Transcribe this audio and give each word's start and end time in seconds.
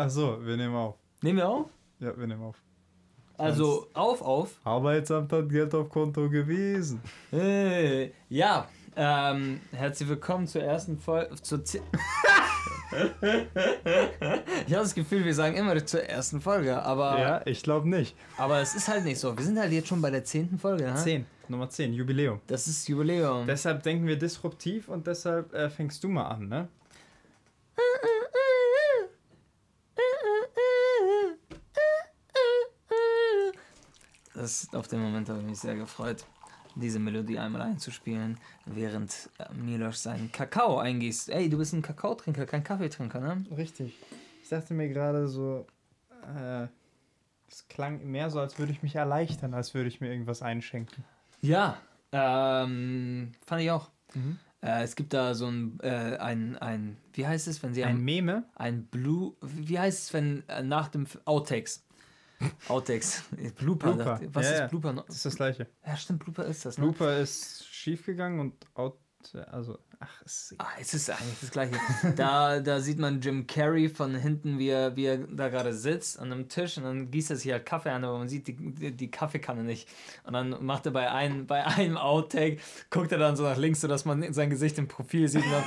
Ach 0.00 0.08
so, 0.08 0.38
wir 0.46 0.56
nehmen 0.56 0.76
auf. 0.76 0.94
Nehmen 1.22 1.38
wir 1.38 1.48
auf? 1.48 1.66
Ja, 1.98 2.16
wir 2.16 2.28
nehmen 2.28 2.44
auf. 2.44 2.54
Also 3.36 3.88
auf, 3.94 4.22
auf. 4.22 4.60
Arbeitsamt 4.62 5.32
hat 5.32 5.48
Geld 5.48 5.74
auf 5.74 5.88
Konto 5.88 6.30
gewesen. 6.30 7.00
Äh, 7.32 8.12
ja, 8.28 8.68
ähm, 8.94 9.60
herzlich 9.72 10.08
willkommen 10.08 10.46
zur 10.46 10.62
ersten 10.62 11.00
Folge. 11.00 11.34
Zur 11.42 11.64
ich 11.64 11.80
habe 14.72 14.84
das 14.84 14.94
Gefühl, 14.94 15.24
wir 15.24 15.34
sagen 15.34 15.56
immer 15.56 15.84
zur 15.84 16.04
ersten 16.04 16.40
Folge, 16.40 16.80
aber, 16.80 17.18
Ja, 17.18 17.42
ich 17.44 17.64
glaube 17.64 17.88
nicht. 17.88 18.14
aber 18.36 18.60
es 18.60 18.76
ist 18.76 18.86
halt 18.86 19.02
nicht 19.04 19.18
so. 19.18 19.36
Wir 19.36 19.44
sind 19.44 19.58
halt 19.58 19.72
jetzt 19.72 19.88
schon 19.88 20.00
bei 20.00 20.12
der 20.12 20.22
zehnten 20.22 20.60
Folge. 20.60 20.84
Ne? 20.84 20.94
10, 20.94 21.26
Nummer 21.48 21.68
10, 21.68 21.92
Jubiläum. 21.92 22.40
Das 22.46 22.68
ist 22.68 22.86
Jubiläum. 22.86 23.48
Deshalb 23.48 23.82
denken 23.82 24.06
wir 24.06 24.16
disruptiv 24.16 24.88
und 24.90 25.08
deshalb 25.08 25.52
äh, 25.54 25.68
fängst 25.68 26.04
du 26.04 26.08
mal 26.08 26.28
an, 26.28 26.46
ne? 26.46 26.68
Das, 34.38 34.68
auf 34.72 34.86
den 34.86 35.00
Moment 35.00 35.28
habe 35.28 35.40
ich 35.40 35.46
mich 35.46 35.58
sehr 35.58 35.74
gefreut, 35.74 36.24
diese 36.76 37.00
Melodie 37.00 37.38
einmal 37.38 37.62
einzuspielen, 37.62 38.38
während 38.66 39.30
äh, 39.38 39.52
Milos 39.52 40.04
seinen 40.04 40.30
Kakao 40.30 40.78
eingießt. 40.78 41.30
Ey, 41.30 41.50
du 41.50 41.58
bist 41.58 41.72
ein 41.72 41.82
Kakaotrinker, 41.82 42.46
kein 42.46 42.62
Kaffeetrinker, 42.62 43.18
ne? 43.20 43.44
Richtig. 43.56 43.98
Ich 44.42 44.48
dachte 44.48 44.74
mir 44.74 44.88
gerade 44.88 45.26
so, 45.26 45.66
äh, 46.36 46.68
es 47.48 47.66
klang 47.68 48.04
mehr 48.06 48.30
so, 48.30 48.38
als 48.38 48.58
würde 48.58 48.70
ich 48.70 48.82
mich 48.82 48.94
erleichtern, 48.94 49.54
als 49.54 49.74
würde 49.74 49.88
ich 49.88 50.00
mir 50.00 50.08
irgendwas 50.10 50.40
einschenken. 50.42 51.04
Ja, 51.40 51.78
ähm, 52.12 53.32
fand 53.44 53.62
ich 53.62 53.70
auch. 53.72 53.90
Mhm. 54.14 54.38
Äh, 54.60 54.82
es 54.82 54.94
gibt 54.94 55.12
da 55.14 55.34
so 55.34 55.46
ein, 55.48 55.78
äh, 55.82 56.16
ein, 56.18 56.56
ein, 56.58 56.96
wie 57.12 57.26
heißt 57.26 57.48
es, 57.48 57.62
wenn 57.62 57.74
sie 57.74 57.84
Ein 57.84 57.96
ein, 57.96 58.04
Meme? 58.04 58.44
ein 58.54 58.84
Blue, 58.86 59.34
wie 59.40 59.78
heißt 59.78 60.04
es, 60.04 60.12
wenn 60.14 60.48
äh, 60.48 60.62
nach 60.62 60.88
dem 60.88 61.06
Outtakes, 61.24 61.84
Outtakes, 62.68 63.24
Blooper, 63.56 63.92
Blooper. 63.94 64.20
was 64.32 64.46
Ja, 64.46 64.64
ist. 64.64 64.70
Blooper? 64.70 64.92
noch? 64.92 65.06
Das 65.06 65.16
ist 65.16 65.26
das 65.26 65.36
gleiche. 65.36 65.66
Ja, 65.86 65.96
stimmt, 65.96 66.20
Blooper 66.24 66.44
ist 66.44 66.64
das, 66.64 66.78
ne? 66.78 66.84
Blooper 66.84 67.18
ist 67.18 67.66
schiefgegangen 67.66 68.38
und 68.40 68.54
out, 68.74 68.98
also, 69.50 69.78
ach, 69.98 70.22
ist 70.22 70.54
Ah, 70.58 70.68
es 70.80 70.94
ist 70.94 71.10
eigentlich 71.10 71.40
das 71.40 71.50
gleiche. 71.50 71.74
Da, 72.16 72.60
da 72.60 72.80
sieht 72.80 72.98
man 72.98 73.20
Jim 73.20 73.46
Carrey 73.46 73.88
von 73.88 74.14
hinten, 74.14 74.58
wie 74.58 74.68
er, 74.68 74.94
wie 74.96 75.06
er 75.06 75.18
da 75.18 75.48
gerade 75.48 75.74
sitzt 75.74 76.18
an 76.20 76.32
einem 76.32 76.48
Tisch 76.48 76.78
und 76.78 76.84
dann 76.84 77.10
gießt 77.10 77.30
er 77.30 77.36
sich 77.36 77.50
halt 77.50 77.66
Kaffee 77.66 77.90
an, 77.90 78.04
aber 78.04 78.18
man 78.18 78.28
sieht 78.28 78.46
die, 78.46 78.54
die, 78.56 78.96
die 78.96 79.10
Kaffeekanne 79.10 79.64
nicht. 79.64 79.88
Und 80.24 80.34
dann 80.34 80.64
macht 80.64 80.86
er 80.86 80.92
bei, 80.92 81.10
ein, 81.10 81.46
bei 81.46 81.66
einem 81.66 81.96
Outtake, 81.96 82.58
guckt 82.90 83.10
er 83.12 83.18
dann 83.18 83.34
so 83.36 83.42
nach 83.42 83.56
links, 83.56 83.80
sodass 83.80 84.04
man 84.04 84.32
sein 84.32 84.50
Gesicht 84.50 84.78
im 84.78 84.86
Profil 84.86 85.26
sieht 85.28 85.44
und 85.44 85.50
dann 85.50 85.64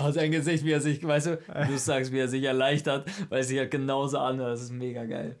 oh, 0.00 0.10
sein 0.12 0.30
Gesicht, 0.30 0.64
wie 0.64 0.72
er 0.72 0.80
sich, 0.80 1.04
weißt 1.04 1.26
du, 1.26 1.36
du 1.66 1.78
sagst, 1.78 2.12
wie 2.12 2.18
er 2.20 2.28
sich 2.28 2.44
erleichtert, 2.44 3.10
weil 3.28 3.40
es 3.40 3.48
sich 3.48 3.58
halt 3.58 3.72
genauso 3.72 4.18
anhört. 4.18 4.52
Das 4.52 4.62
ist 4.62 4.72
mega 4.72 5.04
geil. 5.04 5.38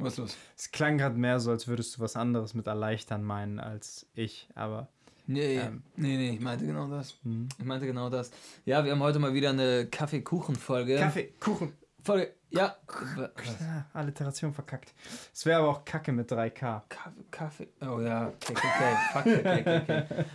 Was 0.00 0.14
ist 0.14 0.18
los? 0.18 0.36
Es 0.56 0.70
klang 0.70 0.98
gerade 0.98 1.16
mehr 1.16 1.40
so, 1.40 1.50
als 1.50 1.68
würdest 1.68 1.96
du 1.96 2.00
was 2.00 2.16
anderes 2.16 2.54
mit 2.54 2.66
erleichtern 2.66 3.22
meinen 3.22 3.58
als 3.60 4.06
ich, 4.14 4.48
aber 4.54 4.88
Nee, 5.26 5.58
Ähm. 5.58 5.82
nee, 5.94 6.16
nee, 6.16 6.30
ich 6.30 6.40
meinte 6.40 6.66
genau 6.66 6.88
das. 6.88 7.14
hm. 7.22 7.48
Ich 7.58 7.64
meinte 7.64 7.86
genau 7.86 8.10
das. 8.10 8.32
Ja, 8.64 8.84
wir 8.84 8.90
haben 8.92 9.00
heute 9.00 9.20
mal 9.20 9.32
wieder 9.32 9.50
eine 9.50 9.86
Kaffeekuchen-Folge. 9.86 10.96
Kaffee, 10.96 11.32
Kuchen. 11.38 11.72
Folge, 12.02 12.32
ja. 12.48 12.74
Ah, 12.88 13.84
Alliteration 13.92 14.52
verkackt. 14.54 14.92
Es 15.32 15.44
wäre 15.46 15.60
aber 15.60 15.68
auch 15.68 15.84
Kacke 15.84 16.10
mit 16.12 16.32
3K. 16.32 16.82
Kaffee, 16.88 17.24
Kaffee. 17.30 17.68
Oh 17.82 18.00
ja, 18.00 18.32
KKK. 18.40 18.96
Fuck 19.12 19.24
KKK. 19.24 20.26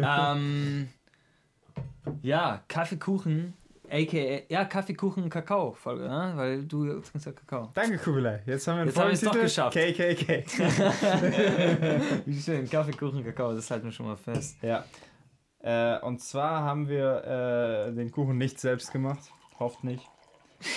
Ja. 0.00 0.32
ähm, 0.34 0.88
ja, 2.22 2.62
Kaffeekuchen, 2.66 3.52
aka, 3.92 4.42
ja, 4.48 4.64
Kaffeekuchen, 4.64 5.28
Kakao 5.28 5.72
Folge, 5.72 6.04
ne? 6.04 6.32
weil 6.34 6.64
du 6.64 7.00
trinkst 7.00 7.26
ja 7.26 7.32
Kakao. 7.32 7.70
Danke, 7.74 7.98
Kugelei. 7.98 8.42
Jetzt 8.46 8.66
haben 8.66 8.76
wir 8.76 8.80
einen 8.82 8.88
Jetzt 8.88 8.98
haben 8.98 9.08
wir 9.08 9.12
es 9.12 9.20
doch 9.20 9.32
geschafft. 9.32 9.76
KKK. 9.76 10.44
Wie 12.26 12.40
schön, 12.40 12.68
Kaffeekuchen, 12.68 13.24
Kakao, 13.24 13.54
das 13.54 13.70
halten 13.70 13.84
wir 13.84 13.92
schon 13.92 14.06
mal 14.06 14.16
fest. 14.16 14.56
ja. 14.62 14.84
Äh, 15.62 16.00
und 16.00 16.20
zwar 16.20 16.64
haben 16.64 16.88
wir 16.88 17.86
äh, 17.88 17.92
den 17.94 18.10
Kuchen 18.10 18.36
nicht 18.36 18.58
selbst 18.58 18.90
gemacht. 18.90 19.30
Hofft 19.60 19.84
nicht. 19.84 20.02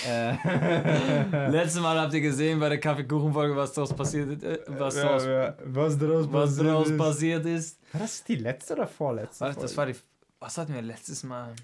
Äh, 0.06 0.32
Letztes 1.50 1.80
Mal 1.80 1.98
habt 1.98 2.12
ihr 2.14 2.20
gesehen 2.20 2.60
bei 2.60 2.68
der 2.68 2.78
Kaffeekuchen-Folge, 2.78 3.56
was 3.56 3.72
daraus 3.72 3.92
passiert 3.94 4.42
äh, 4.42 4.58
was 4.66 4.94
daraus, 4.94 5.24
ja, 5.24 5.44
ja. 5.44 5.56
was 5.64 5.98
daraus 5.98 6.32
was 6.32 6.50
passiert 6.50 6.66
daraus 6.66 6.90
ist. 6.90 6.98
passiert 6.98 7.46
ist. 7.46 7.78
War 7.92 8.00
das 8.00 8.24
die 8.24 8.36
letzte 8.36 8.74
oder 8.74 8.86
vorletzte? 8.86 9.44
Warte, 9.44 9.60
das 9.60 9.76
war 9.76 9.86
die. 9.86 9.94
Was 10.38 10.58
hatten 10.58 10.74
wir 10.74 10.82
letztes 10.82 11.24
Mal? 11.24 11.54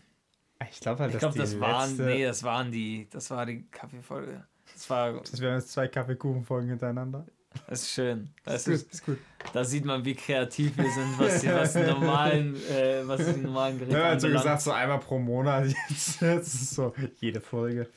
Ich 0.70 0.80
glaube 0.80 1.02
halt, 1.02 1.12
Ich 1.12 1.18
glaube, 1.18 1.34
die 1.34 1.40
das 1.40 1.58
waren. 1.60 1.88
letzte, 1.90 2.04
Nee, 2.04 2.24
das 2.24 2.42
waren 2.42 2.70
die. 2.70 3.08
Das 3.10 3.30
war 3.30 3.46
die 3.46 3.64
Kaffeefolge. 3.70 4.44
Das 4.72 4.88
war. 4.90 5.12
Das 5.20 5.40
wären 5.40 5.54
jetzt 5.58 5.72
zwei 5.72 5.88
Kaffeekuchenfolgen 5.88 6.68
hintereinander. 6.70 7.26
Das 7.68 7.82
ist 7.82 7.90
schön. 7.90 8.30
Das 8.44 8.66
ist 8.66 8.68
ist, 8.68 8.82
gut, 8.84 8.92
ist 8.92 9.04
gut. 9.04 9.52
da 9.52 9.64
sieht 9.64 9.84
man, 9.84 10.04
wie 10.04 10.14
kreativ 10.14 10.76
wir 10.76 10.90
sind, 10.90 11.18
was 11.18 11.40
die, 11.42 11.48
was 11.52 11.72
die 11.74 11.82
normalen, 11.82 12.56
äh, 12.70 13.06
was 13.06 13.26
die 13.34 13.40
normalen 13.40 13.78
Gerichte 13.78 13.98
Ja, 13.98 14.06
also 14.06 14.28
gesagt, 14.28 14.62
so 14.62 14.72
einmal 14.72 14.98
pro 14.98 15.18
Monat. 15.18 15.66
Jetzt, 15.88 16.20
jetzt 16.20 16.54
ist 16.54 16.70
so 16.74 16.94
jede 17.20 17.40
Folge. 17.40 17.88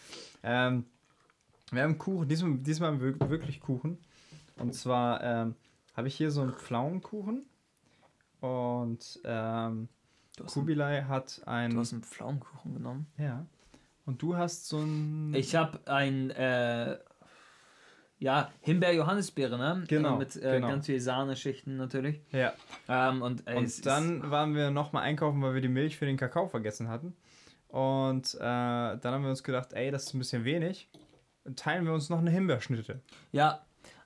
Ähm, 0.43 0.85
wir 1.71 1.83
haben 1.83 1.97
Kuchen, 1.97 2.27
diesmal, 2.27 2.57
diesmal 2.57 2.91
haben 2.91 3.01
wir 3.01 3.29
wirklich 3.29 3.59
Kuchen. 3.59 3.97
Und 4.57 4.73
zwar 4.73 5.23
ähm, 5.23 5.55
habe 5.95 6.07
ich 6.07 6.15
hier 6.15 6.31
so 6.31 6.41
einen 6.41 6.53
Pflaumenkuchen. 6.53 7.45
Und 8.41 9.19
ähm, 9.23 9.87
Du 10.37 10.43
einen, 10.43 10.51
Kubilai 10.51 11.03
hat 11.03 11.37
du 11.43 11.47
ein. 11.47 11.77
hast 11.77 11.93
einen 11.93 12.03
Pflaumenkuchen 12.03 12.73
genommen. 12.73 13.07
Ja. 13.17 13.45
Und 14.05 14.21
du 14.21 14.35
hast 14.35 14.67
so 14.67 14.79
ein. 14.79 15.33
Ich 15.33 15.55
habe 15.55 15.79
ein, 15.87 16.29
äh, 16.31 16.97
ja, 18.19 18.51
Himbeer-Johannisbeere, 18.61 19.57
ne? 19.57 19.83
Genau, 19.87 20.15
Äh, 20.15 20.19
Mit 20.19 20.35
äh, 20.37 20.39
genau. 20.55 20.67
ganz 20.69 20.85
viel 20.85 20.99
Sahneschichten 20.99 21.77
natürlich. 21.77 22.21
ja. 22.31 22.53
Ähm, 22.87 23.21
und 23.21 23.43
es 23.45 23.55
Und 23.55 23.63
ist- 23.63 23.85
dann 23.85 24.29
waren 24.31 24.55
wir 24.55 24.71
nochmal 24.71 25.03
einkaufen, 25.03 25.41
weil 25.41 25.53
wir 25.53 25.61
die 25.61 25.67
Milch 25.67 25.97
für 25.97 26.05
den 26.05 26.17
Kakao 26.17 26.47
vergessen 26.47 26.87
hatten. 26.87 27.13
Und 27.67 28.35
äh, 28.35 28.39
dann 28.39 28.99
haben 29.03 29.23
wir 29.23 29.29
uns 29.31 29.43
gedacht, 29.43 29.73
ey, 29.73 29.91
das 29.91 30.03
ist 30.05 30.13
ein 30.13 30.19
bisschen 30.19 30.45
wenig. 30.45 30.87
Teilen 31.55 31.85
wir 31.85 31.93
uns 31.93 32.09
noch 32.09 32.19
eine 32.19 32.31
Himbeerschnitte. 32.31 33.01
Ja, 33.31 33.61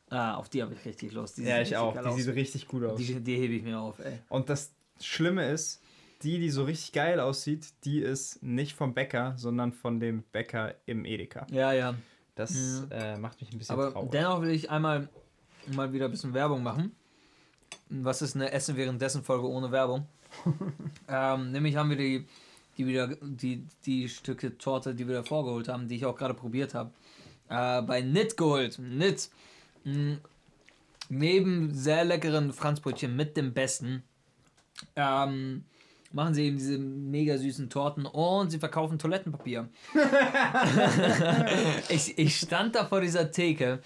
ah, 0.10 0.36
auf 0.36 0.50
die 0.50 0.62
habe 0.64 0.74
ich 0.74 0.84
richtig 0.86 1.12
Lust. 1.14 1.38
Die 1.38 1.42
sieht 1.44 1.54
richtig 1.54 1.78
geil 1.78 1.92
Die 1.94 2.00
aus. 2.10 2.16
sieht 2.16 2.36
richtig 2.36 2.68
gut 2.68 2.84
aus. 2.84 2.98
Die, 2.98 3.20
die 3.20 3.36
hebe 3.38 3.54
ich 3.54 3.64
mir 3.64 3.80
auf, 3.80 4.00
ey. 4.00 4.20
Und 4.30 4.50
das 4.50 4.74
Schlimme 5.00 5.50
ist, 5.52 5.82
die, 6.24 6.40
die 6.40 6.50
so 6.50 6.64
richtig 6.64 6.92
geil 6.92 7.20
aussieht, 7.20 7.68
die 7.86 8.00
ist 8.00 8.44
nicht 8.44 8.76
vom 8.76 8.94
Bäcker, 8.94 9.34
sondern 9.38 9.72
von 9.72 10.00
dem 10.00 10.24
Bäcker 10.24 10.76
im 10.86 11.06
Edeka. 11.06 11.48
Ja, 11.52 11.72
ja. 11.72 11.96
Das 12.36 12.86
äh, 12.92 13.18
macht 13.18 13.42
mich 13.42 13.52
ein 13.52 13.58
bisschen 13.58 13.74
Aber 13.74 13.92
traurig. 13.92 14.12
dennoch 14.12 14.42
will 14.42 14.52
ich 14.52 14.70
einmal 14.70 15.10
mal 15.74 15.92
wieder 15.92 16.06
ein 16.06 16.12
bisschen 16.12 16.34
Werbung 16.34 16.64
machen. 16.64 16.96
Was 17.90 18.22
ist 18.22 18.36
eine 18.36 18.52
Essen 18.52 18.78
währenddessen 18.78 19.24
Folge 19.24 19.48
ohne 19.48 19.72
Werbung? 19.72 20.06
ähm, 21.10 21.52
nämlich 21.52 21.76
haben 21.76 21.90
wir 21.90 21.98
die, 21.98 22.26
die 22.78 22.88
wieder 22.88 23.08
die, 23.22 23.66
die 23.86 24.08
Stücke 24.08 24.58
Torte, 24.58 24.96
die 24.96 25.08
wir 25.08 25.16
da 25.16 25.24
vorgeholt 25.24 25.68
haben, 25.68 25.88
die 25.88 25.96
ich 25.96 26.06
auch 26.06 26.16
gerade 26.16 26.34
probiert 26.34 26.74
habe, 26.74 26.92
äh, 27.50 27.82
bei 27.82 28.02
Nit 28.02 28.38
geholt. 28.38 28.80
Nit. 28.80 29.30
Mm, 29.84 30.16
Neben 31.10 31.74
sehr 31.74 32.06
leckeren 32.06 32.54
Franzbrötchen 32.54 33.16
mit 33.16 33.36
dem 33.36 33.54
besten 33.54 34.04
ähm, 34.96 35.66
machen 36.12 36.34
sie 36.34 36.46
eben 36.46 36.58
diese 36.58 36.78
mega 36.78 37.38
süßen 37.38 37.70
Torten 37.70 38.06
und 38.06 38.50
sie 38.50 38.60
verkaufen 38.60 39.00
Toilettenpapier. 39.00 39.70
ich, 41.90 42.18
ich 42.18 42.38
stand 42.38 42.76
da 42.76 42.86
vor 42.86 43.02
dieser 43.02 43.32
Theke 43.32 43.80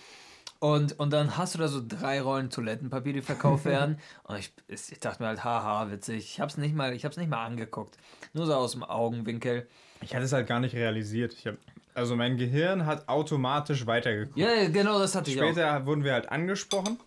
und, 0.64 0.98
und 0.98 1.12
dann 1.12 1.36
hast 1.36 1.56
du 1.56 1.60
da 1.60 1.68
so 1.68 1.82
drei 1.86 2.22
Rollen 2.22 2.50
Toilettenpapier, 2.50 3.12
die 3.12 3.22
verkauft 3.22 3.66
werden. 3.66 3.98
Und 4.24 4.38
ich, 4.38 4.54
ich 4.70 4.98
dachte 4.98 5.22
mir 5.22 5.28
halt, 5.28 5.44
haha, 5.44 5.92
witzig. 5.92 6.20
Ich 6.20 6.40
hab's 6.40 6.56
nicht 6.56 6.74
mal, 6.74 6.94
ich 6.94 7.04
hab's 7.04 7.18
nicht 7.18 7.30
mal 7.30 7.46
angeguckt. 7.46 7.98
Nur 8.32 8.46
so 8.46 8.54
aus 8.54 8.72
dem 8.72 8.82
Augenwinkel. 8.82 9.68
ich 10.00 10.16
hatte 10.16 10.24
es 10.24 10.32
halt 10.32 10.48
gar 10.48 10.62
nicht 10.62 10.74
realisiert. 10.74 11.34
Ich 11.34 11.48
hab, 11.48 11.56
also 11.96 12.16
mein 12.16 12.38
Gehirn 12.38 12.86
hat 12.86 13.10
automatisch 13.10 13.86
weitergeguckt. 13.88 14.38
Ja, 14.38 14.70
genau, 14.70 15.00
das 15.00 15.16
hatte 15.16 15.32
ich 15.32 15.42
auch. 15.42 15.48
Später 15.48 15.86
wurden 15.86 16.06
wir 16.06 16.14
halt 16.14 16.32
angesprochen. 16.32 16.98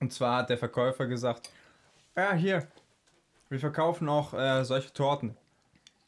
Und 0.00 0.12
zwar 0.12 0.38
hat 0.38 0.50
der 0.50 0.58
Verkäufer 0.58 1.06
gesagt, 1.06 1.48
ja, 2.16 2.32
hier, 2.32 2.66
wir 3.48 3.60
verkaufen 3.60 4.08
auch 4.08 4.34
äh, 4.34 4.64
solche 4.64 4.92
Torten. 4.92 5.36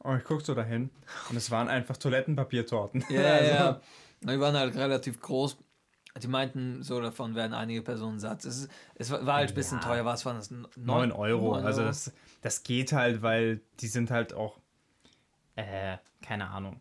Und 0.00 0.19
ich 0.19 0.25
guck 0.25 0.43
so 0.43 0.55
dahin 0.55 0.90
und 1.29 1.37
es 1.37 1.50
waren 1.50 1.69
einfach 1.69 1.96
Toilettenpapiertorten. 1.96 3.05
Ja, 3.11 3.20
ja, 3.20 3.32
Also, 3.35 3.52
ja. 3.52 3.81
Die 4.20 4.40
waren 4.40 4.56
halt 4.56 4.75
relativ 4.76 5.20
groß. 5.20 5.56
Die 6.20 6.26
meinten, 6.26 6.82
so 6.82 7.00
davon 7.00 7.35
werden 7.37 7.52
einige 7.55 7.82
Personen 7.82 8.19
satt. 8.19 8.44
Es, 8.44 8.56
ist, 8.64 8.70
es 8.96 9.11
war 9.12 9.35
halt 9.35 9.50
ein 9.50 9.55
bisschen 9.55 9.79
Ja. 9.79 9.85
teuer, 9.85 10.05
was 10.05 10.25
waren 10.26 10.37
das? 10.37 10.50
9 10.50 10.67
9 10.76 11.12
Euro. 11.12 11.55
Also 11.55 11.82
das, 11.85 12.12
das 12.43 12.62
geht 12.64 12.93
halt, 12.93 13.23
weil 13.23 13.61
die 13.81 13.87
sind 13.87 14.11
halt 14.11 14.35
auch, 14.35 14.58
äh, 15.55 15.99
keine 16.23 16.49
Ahnung. 16.50 16.81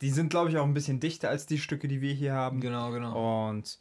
Die 0.00 0.10
sind, 0.10 0.30
glaube 0.30 0.50
ich, 0.50 0.56
auch 0.58 0.64
ein 0.64 0.74
bisschen 0.74 1.00
dichter 1.00 1.28
als 1.28 1.46
die 1.46 1.58
Stücke, 1.58 1.86
die 1.88 2.00
wir 2.00 2.12
hier 2.14 2.32
haben. 2.32 2.60
Genau, 2.60 2.90
genau. 2.90 3.48
Und 3.48 3.78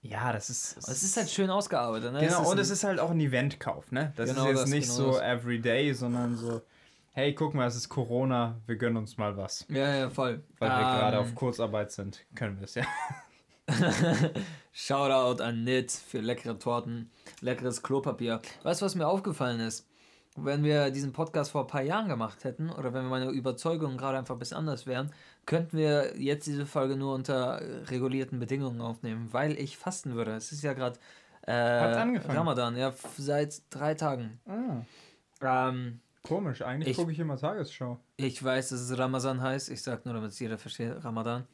ja, 0.00 0.32
das 0.32 0.48
ist. 0.50 0.76
Es 0.78 1.02
ist 1.02 1.16
halt 1.16 1.28
schön 1.30 1.50
ausgearbeitet, 1.50 2.12
ne? 2.12 2.20
Genau, 2.20 2.50
und 2.50 2.58
es 2.58 2.70
ist 2.70 2.84
halt 2.84 3.00
auch 3.00 3.10
ein 3.10 3.20
Eventkauf, 3.20 3.90
ne? 3.92 4.12
Das 4.16 4.30
Genau 4.30 4.42
ist 4.44 4.48
jetzt 4.50 4.62
das, 4.62 4.70
nicht 4.70 4.88
genau 4.88 5.12
so 5.12 5.12
das. 5.12 5.20
everyday, 5.22 5.92
sondern 5.92 6.36
so, 6.36 6.62
hey, 7.12 7.34
guck 7.34 7.54
mal, 7.54 7.66
es 7.66 7.74
ist 7.76 7.88
Corona, 7.88 8.60
wir 8.66 8.76
gönnen 8.76 8.96
uns 8.96 9.16
mal 9.18 9.36
was. 9.36 9.66
Ja, 9.68 9.94
ja, 9.94 10.10
voll. 10.10 10.42
Weil 10.58 10.70
wir 10.70 10.76
gerade 10.78 11.16
Ähm, 11.16 11.22
auf 11.22 11.34
Kurzarbeit 11.34 11.90
sind, 11.92 12.24
können 12.34 12.58
wir 12.58 12.64
es 12.64 12.74
ja. 12.76 12.84
Shoutout 14.72 15.42
an 15.42 15.64
Nit 15.64 15.90
für 15.90 16.20
leckere 16.20 16.58
Torten, 16.58 17.10
leckeres 17.40 17.82
Klopapier. 17.82 18.40
Weißt 18.62 18.80
du, 18.80 18.86
was 18.86 18.94
mir 18.94 19.06
aufgefallen 19.06 19.60
ist? 19.60 19.87
Wenn 20.44 20.62
wir 20.64 20.90
diesen 20.90 21.12
Podcast 21.12 21.50
vor 21.50 21.62
ein 21.62 21.66
paar 21.66 21.82
Jahren 21.82 22.08
gemacht 22.08 22.44
hätten 22.44 22.70
oder 22.70 22.92
wenn 22.92 23.06
meine 23.06 23.30
Überzeugungen 23.30 23.96
gerade 23.98 24.18
einfach 24.18 24.34
ein 24.34 24.38
bisschen 24.38 24.56
anders 24.58 24.86
wären, 24.86 25.10
könnten 25.46 25.76
wir 25.78 26.18
jetzt 26.20 26.46
diese 26.46 26.66
Folge 26.66 26.96
nur 26.96 27.14
unter 27.14 27.60
regulierten 27.90 28.38
Bedingungen 28.38 28.80
aufnehmen, 28.80 29.28
weil 29.32 29.58
ich 29.58 29.76
fasten 29.76 30.14
würde. 30.14 30.32
Es 30.34 30.52
ist 30.52 30.62
ja 30.62 30.72
gerade 30.74 30.98
äh? 31.42 31.52
Ramadan, 32.30 32.76
ja, 32.76 32.92
seit 33.16 33.62
drei 33.70 33.94
Tagen. 33.94 34.38
Ah, 34.46 34.82
Ähm, 35.70 36.00
komisch, 36.22 36.62
eigentlich 36.62 36.90
Ich- 36.90 36.96
gucke 36.96 37.12
ich 37.12 37.18
immer 37.18 37.36
Tagesschau. 37.38 37.98
ich 38.16 38.42
weiß, 38.42 38.68
dass 38.70 38.80
es 38.80 38.98
Ramazan 38.98 39.40
heißt. 39.40 39.70
Ich 39.70 39.82
sag 39.82 40.04
nur, 40.04 40.14
damit 40.14 40.32
es 40.32 40.38
jeder 40.40 40.58
versteht. 40.58 41.02
Ramadan. 41.04 41.46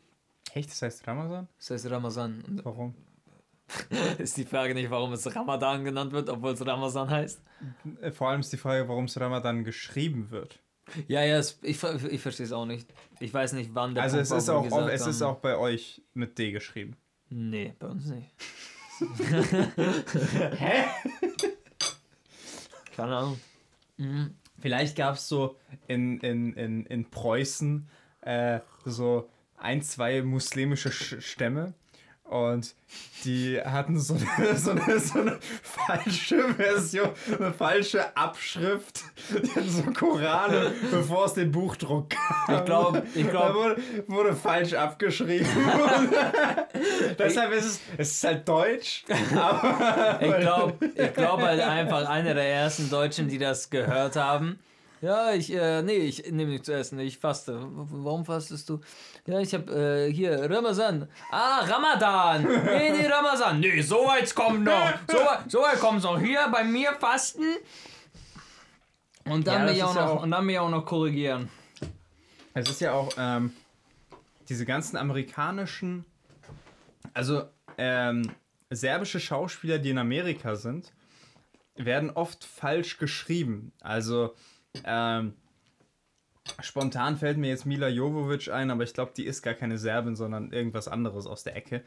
Echt, 0.53 0.71
das 0.71 0.83
heißt 0.83 1.07
Ramazan? 1.07 1.49
Das 1.59 1.71
heißt 1.71 1.91
Ramazan. 1.91 2.43
Und 2.47 2.65
Warum? 2.65 2.95
ist 4.19 4.37
die 4.37 4.45
Frage 4.45 4.75
nicht, 4.75 4.91
warum 4.91 5.13
es 5.13 5.35
Ramadan 5.35 5.85
genannt 5.85 6.13
wird, 6.13 6.29
obwohl 6.29 6.53
es 6.53 6.65
Ramazan 6.65 7.11
heißt? 7.11 7.41
Äh, 8.01 8.11
Vor 8.11 8.29
allem 8.29 8.41
ist 8.41 8.53
die 8.53 8.57
Frage, 8.57 8.89
warum 8.89 9.05
es 9.05 9.19
Ramadan 9.19 9.65
geschrieben 9.65 10.31
wird. 10.31 10.61
Ja, 11.09 11.23
ja, 11.23 11.39
es, 11.39 11.59
ich, 11.63 11.83
ich 11.83 12.21
verstehe 12.21 12.47
es 12.47 12.53
auch 12.53 12.67
nicht. 12.67 12.93
Ich 13.19 13.33
weiß 13.33 13.55
nicht, 13.55 13.75
wann 13.75 13.95
der 13.95 14.03
also 14.03 14.17
Punkt 14.17 14.33
es 14.33 14.43
ist 14.43 14.49
auch, 14.51 14.65
gesagt 14.65 14.93
es 14.93 15.07
ist 15.07 15.23
auch 15.23 15.39
bei 15.39 15.57
euch 15.57 16.03
mit 16.13 16.39
D 16.39 16.53
geschrieben. 16.53 16.97
Nee, 17.31 17.75
bei 17.79 17.87
uns 17.87 18.07
nicht. 18.07 18.31
Hä? 20.59 20.85
Keine 22.97 23.17
Ahnung. 23.17 23.41
Mhm. 23.97 24.35
Vielleicht 24.61 24.97
gab 24.97 25.17
es 25.17 25.29
so 25.29 25.57
in, 25.89 26.21
in, 26.21 26.53
in, 26.55 26.87
in 26.87 27.11
Preußen 27.11 27.89
äh, 28.21 28.61
so 28.85 29.29
ein, 29.57 29.83
zwei 29.83 30.23
muslimische 30.23 30.93
Sch 30.93 31.17
Stämme 31.21 31.75
und 32.25 32.75
die 33.25 33.61
hatten 33.61 33.99
so 33.99 34.15
eine, 34.15 34.57
so, 34.57 34.71
eine, 34.71 34.99
so 34.99 35.21
eine 35.21 35.39
falsche 35.63 36.55
Version, 36.55 37.11
eine 37.39 37.53
falsche 37.53 38.17
Abschrift. 38.17 39.03
Die 39.31 39.51
hatten 39.51 39.69
so 39.69 39.83
Korane, 39.93 40.73
bevor 40.91 41.27
es 41.27 41.35
den 41.35 41.53
Buchdruck 41.53 42.11
gab. 42.11 42.59
Ich 42.59 42.65
glaube, 42.65 43.03
ich 43.15 43.25
Da 43.27 43.31
glaube, 43.31 43.55
wurde, 43.55 43.83
wurde 44.07 44.37
falsch 44.37 44.73
abgeschrieben. 44.73 45.47
Deshalb 47.19 47.53
ist 47.53 47.65
es, 47.65 47.81
es 47.99 48.11
ist 48.13 48.25
halt 48.25 48.49
Deutsch, 48.49 49.05
ich 49.09 49.29
glaube, 50.39 50.75
ich 50.97 51.15
glaube 51.15 51.43
halt 51.43 51.61
einfach 51.61 52.09
einer 52.09 52.35
der 52.35 52.49
ersten 52.49 52.91
Deutschen, 52.91 53.29
die 53.29 53.39
das 53.39 53.71
gehört 53.71 54.17
haben. 54.17 54.59
Ja, 55.05 55.35
ich, 55.35 55.53
äh, 55.53 55.83
nee, 55.83 55.97
ich 55.99 56.31
nehme 56.33 56.53
nichts 56.53 56.65
zu 56.65 56.73
essen, 56.73 56.99
ich 56.99 57.19
faste. 57.19 57.61
Warum 57.71 58.25
fastest 58.25 58.71
du? 58.71 58.81
Ja, 59.27 59.39
ich 59.39 59.53
habe 59.53 59.71
äh, 60.09 60.11
hier 60.11 60.51
Ramazan. 60.51 61.09
Ah, 61.31 61.61
Ramadan. 61.61 62.43
Nee, 62.45 62.91
nee, 62.91 63.07
Ramazan. 63.07 63.61
Nee, 63.61 63.83
so 63.83 63.97
weit 64.07 64.35
kommt 64.35 64.65
noch. 64.65 64.95
So, 65.07 65.19
weit- 65.19 65.51
so 65.51 65.59
weit 65.61 65.79
kommt 65.79 66.03
noch. 66.03 66.19
Hier 66.19 66.49
bei 66.51 66.65
mir 66.65 66.95
fasten. 66.95 67.45
Und 69.27 69.47
dann, 69.47 69.67
Ja, 69.67 69.73
mich 69.73 69.83
auch 69.83 69.91
ist 69.91 69.97
ja 69.97 70.07
noch, 70.07 70.11
auch- 70.17 70.23
und 70.23 70.31
dann 70.31 70.47
mich 70.47 70.59
auch 70.59 70.71
noch 70.71 70.87
korrigieren. 70.87 71.51
Es 72.55 72.71
ist 72.71 72.81
ja 72.81 72.93
auch 72.93 73.11
ähm, 73.19 73.53
diese 74.49 74.65
ganzen 74.65 74.97
amerikanischen, 74.97 76.07
also 77.13 77.43
ähm, 77.77 78.31
serbische 78.71 79.21
Schauspieler, 79.21 79.79
die 79.79 79.91
in 79.91 79.99
Amerika 79.99 80.57
sind, 80.57 80.93
werden 81.77 82.11
oft 82.11 82.43
falsch 82.45 82.97
geschrieben. 82.97 83.73
Also 83.81 84.35
ähm, 84.85 85.35
spontan 86.61 87.17
fällt 87.17 87.39
mir 87.39 87.49
jetzt 87.49 87.67
Mila 87.67 87.89
Jovovic 87.89 88.49
ein, 88.49 88.71
aber 88.71 88.85
ich 88.85 88.93
glaube, 88.95 89.13
die 89.17 89.25
ist 89.25 89.43
gar 89.43 89.55
keine 89.55 89.79
Serbin, 89.79 90.17
sondern 90.17 90.53
irgendwas 90.53 90.89
anderes 90.89 91.27
aus 91.27 91.45
der 91.45 91.57
Ecke. 91.57 91.83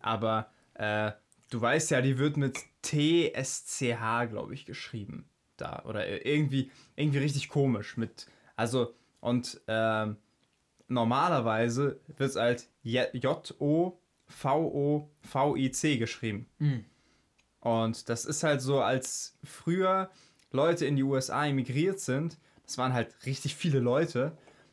Aber 0.00 0.50
äh, 0.74 1.12
du 1.50 1.60
weißt 1.60 1.90
ja, 1.90 2.00
die 2.00 2.18
wird 2.18 2.36
mit 2.36 2.58
TSCH, 2.82 4.28
glaube 4.28 4.54
ich, 4.54 4.64
geschrieben. 4.66 5.28
Da. 5.56 5.82
Oder 5.84 6.26
irgendwie, 6.26 6.70
irgendwie 6.96 7.18
richtig 7.18 7.48
komisch. 7.48 7.96
Mit, 7.96 8.26
also, 8.56 8.94
und 9.20 9.60
ähm, 9.68 10.16
normalerweise 10.88 12.00
wird 12.16 12.30
es 12.30 12.36
halt 12.36 12.68
J-O-V-O-V-I-C 12.82 13.98
geschrieben. 15.98 16.48
Mhm. 16.58 16.84
Und 17.60 18.08
das 18.08 18.24
ist 18.24 18.42
halt 18.42 18.60
so, 18.60 18.80
als 18.80 19.38
früher 19.44 20.10
Leute 20.52 20.86
in 20.86 20.96
die 20.96 21.02
USA 21.02 21.46
emigriert 21.46 22.00
sind, 22.00 22.38
das 22.66 22.78
waren 22.78 22.92
halt 22.92 23.14
richtig 23.26 23.54
viele 23.54 23.78
Leute, 23.80 24.32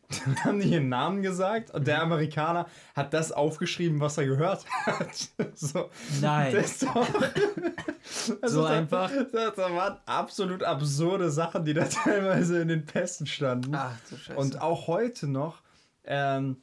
dann 0.25 0.43
haben 0.43 0.59
die 0.59 0.69
ihren 0.69 0.89
Namen 0.89 1.21
gesagt 1.21 1.69
und 1.71 1.85
der 1.85 2.01
Amerikaner 2.01 2.65
hat 2.95 3.13
das 3.13 3.31
aufgeschrieben, 3.31 3.99
was 3.99 4.17
er 4.17 4.25
gehört 4.25 4.65
hat. 4.85 5.29
so, 5.55 5.89
Nein. 6.19 6.53
das 6.55 6.71
ist 6.71 6.83
doch, 6.83 7.07
So 8.49 8.63
da- 8.63 8.69
einfach? 8.69 9.11
Das, 9.31 9.53
das 9.55 9.57
waren 9.57 9.97
absolut 10.07 10.63
absurde 10.63 11.29
Sachen, 11.29 11.63
die 11.65 11.75
da 11.75 11.85
teilweise 11.85 12.59
in 12.61 12.67
den 12.69 12.85
Pässen 12.85 13.27
standen. 13.27 13.75
Ach 13.75 13.95
du 14.09 14.17
Scheiße. 14.17 14.39
Und 14.39 14.61
auch 14.61 14.87
heute 14.87 15.27
noch 15.27 15.61
ähm, 16.05 16.57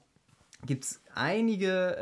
gibt 0.64 0.82
es 0.84 1.00
einige 1.14 1.96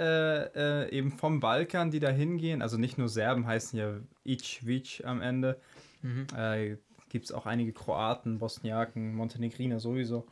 äh, 0.54 0.84
äh, 0.86 0.90
eben 0.96 1.12
vom 1.12 1.40
Balkan, 1.40 1.90
die 1.90 2.00
da 2.00 2.08
hingehen. 2.08 2.62
Also 2.62 2.78
nicht 2.78 2.96
nur 2.96 3.10
Serben 3.10 3.46
heißen 3.46 3.78
ja 3.78 3.92
Ichvic 4.24 5.02
am 5.04 5.20
Ende. 5.20 5.60
Mhm. 6.00 6.26
Äh, 6.34 6.76
gibt 7.14 7.26
es 7.26 7.32
auch 7.32 7.46
einige 7.46 7.72
Kroaten, 7.72 8.40
Bosniaken, 8.40 9.14
Montenegriner 9.14 9.78
sowieso. 9.78 10.26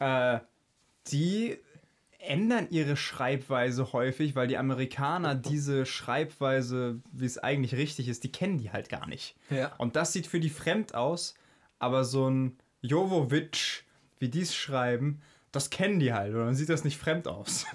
Äh, 0.00 0.40
die 1.06 1.56
ändern 2.18 2.66
ihre 2.68 2.96
Schreibweise 2.96 3.92
häufig, 3.92 4.34
weil 4.34 4.48
die 4.48 4.58
Amerikaner 4.58 5.36
diese 5.36 5.86
Schreibweise, 5.86 7.00
wie 7.12 7.26
es 7.26 7.38
eigentlich 7.38 7.76
richtig 7.76 8.08
ist, 8.08 8.24
die 8.24 8.32
kennen 8.32 8.58
die 8.58 8.72
halt 8.72 8.88
gar 8.88 9.06
nicht. 9.06 9.36
ja. 9.50 9.72
Und 9.78 9.94
das 9.94 10.12
sieht 10.12 10.26
für 10.26 10.40
die 10.40 10.50
fremd 10.50 10.96
aus, 10.96 11.36
aber 11.78 12.02
so 12.02 12.28
ein 12.28 12.58
Jovovic, 12.82 13.84
wie 14.18 14.28
die 14.28 14.40
es 14.40 14.52
schreiben, 14.52 15.22
das 15.52 15.70
kennen 15.70 16.00
die 16.00 16.12
halt. 16.12 16.34
Und 16.34 16.44
dann 16.44 16.56
sieht 16.56 16.70
das 16.70 16.82
nicht 16.82 16.98
fremd 16.98 17.28
aus. 17.28 17.66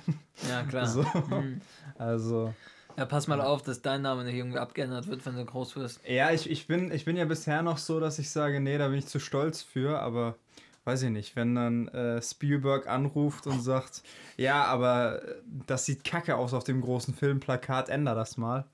ja, 0.49 0.63
klar. 0.63 0.87
So. 0.87 1.03
Mhm. 1.03 1.61
Also, 1.97 2.53
Ja, 2.99 3.05
pass 3.05 3.29
mal 3.29 3.39
auf, 3.39 3.61
dass 3.61 3.81
dein 3.81 4.01
Name 4.01 4.25
nicht 4.25 4.35
irgendwie 4.35 4.57
abgeändert 4.57 5.07
wird, 5.07 5.25
wenn 5.25 5.37
du 5.37 5.45
groß 5.45 5.77
wirst. 5.77 6.01
ja, 6.05 6.31
ich, 6.31 6.49
ich, 6.49 6.67
bin, 6.67 6.91
ich 6.91 7.05
bin 7.05 7.15
ja 7.15 7.23
bisher 7.23 7.61
noch 7.61 7.77
so, 7.77 8.01
dass 8.01 8.19
ich 8.19 8.29
sage, 8.29 8.59
nee, 8.59 8.77
da 8.77 8.89
bin 8.89 8.99
ich 8.99 9.07
zu 9.07 9.19
stolz 9.19 9.61
für, 9.61 10.01
aber 10.01 10.35
weiß 10.83 11.03
ich 11.03 11.09
nicht, 11.09 11.37
wenn 11.37 11.55
dann 11.55 11.87
äh, 11.87 12.21
Spielberg 12.21 12.89
anruft 12.89 13.47
und 13.47 13.61
sagt, 13.61 14.03
ja, 14.35 14.65
aber 14.65 15.23
äh, 15.23 15.35
das 15.65 15.85
sieht 15.85 16.03
kacke 16.03 16.35
aus 16.35 16.53
auf 16.53 16.65
dem 16.65 16.81
großen 16.81 17.13
Filmplakat, 17.13 17.87
änder 17.87 18.15
das 18.15 18.35
mal. 18.35 18.65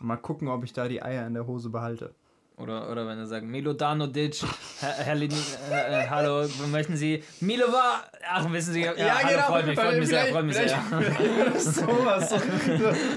Mal 0.00 0.16
gucken, 0.16 0.48
ob 0.48 0.64
ich 0.64 0.72
da 0.72 0.88
die 0.88 1.00
Eier 1.00 1.24
in 1.24 1.34
der 1.34 1.46
Hose 1.46 1.70
behalte. 1.70 2.12
Oder, 2.56 2.88
oder 2.88 3.04
wenn 3.08 3.18
er 3.18 3.26
sagt, 3.26 3.44
Milodanovic, 3.44 4.36
Herr, 4.78 4.92
Herr 4.92 5.14
Lini, 5.16 5.34
äh, 5.72 6.04
äh, 6.04 6.08
hallo, 6.08 6.46
möchten 6.70 6.96
Sie, 6.96 7.24
Milova, 7.40 8.04
ach, 8.30 8.52
wissen 8.52 8.74
Sie, 8.74 8.82
ja, 8.82 8.94
hallo, 8.96 9.40
freut 9.40 9.66
mich, 9.66 9.76
freut 9.76 9.98
mich 9.98 10.08
sehr, 10.08 10.26
freut 10.26 10.44
mich 10.44 10.54
sehr. 10.54 10.68
Sowas. 11.58 12.30
So, 12.30 12.36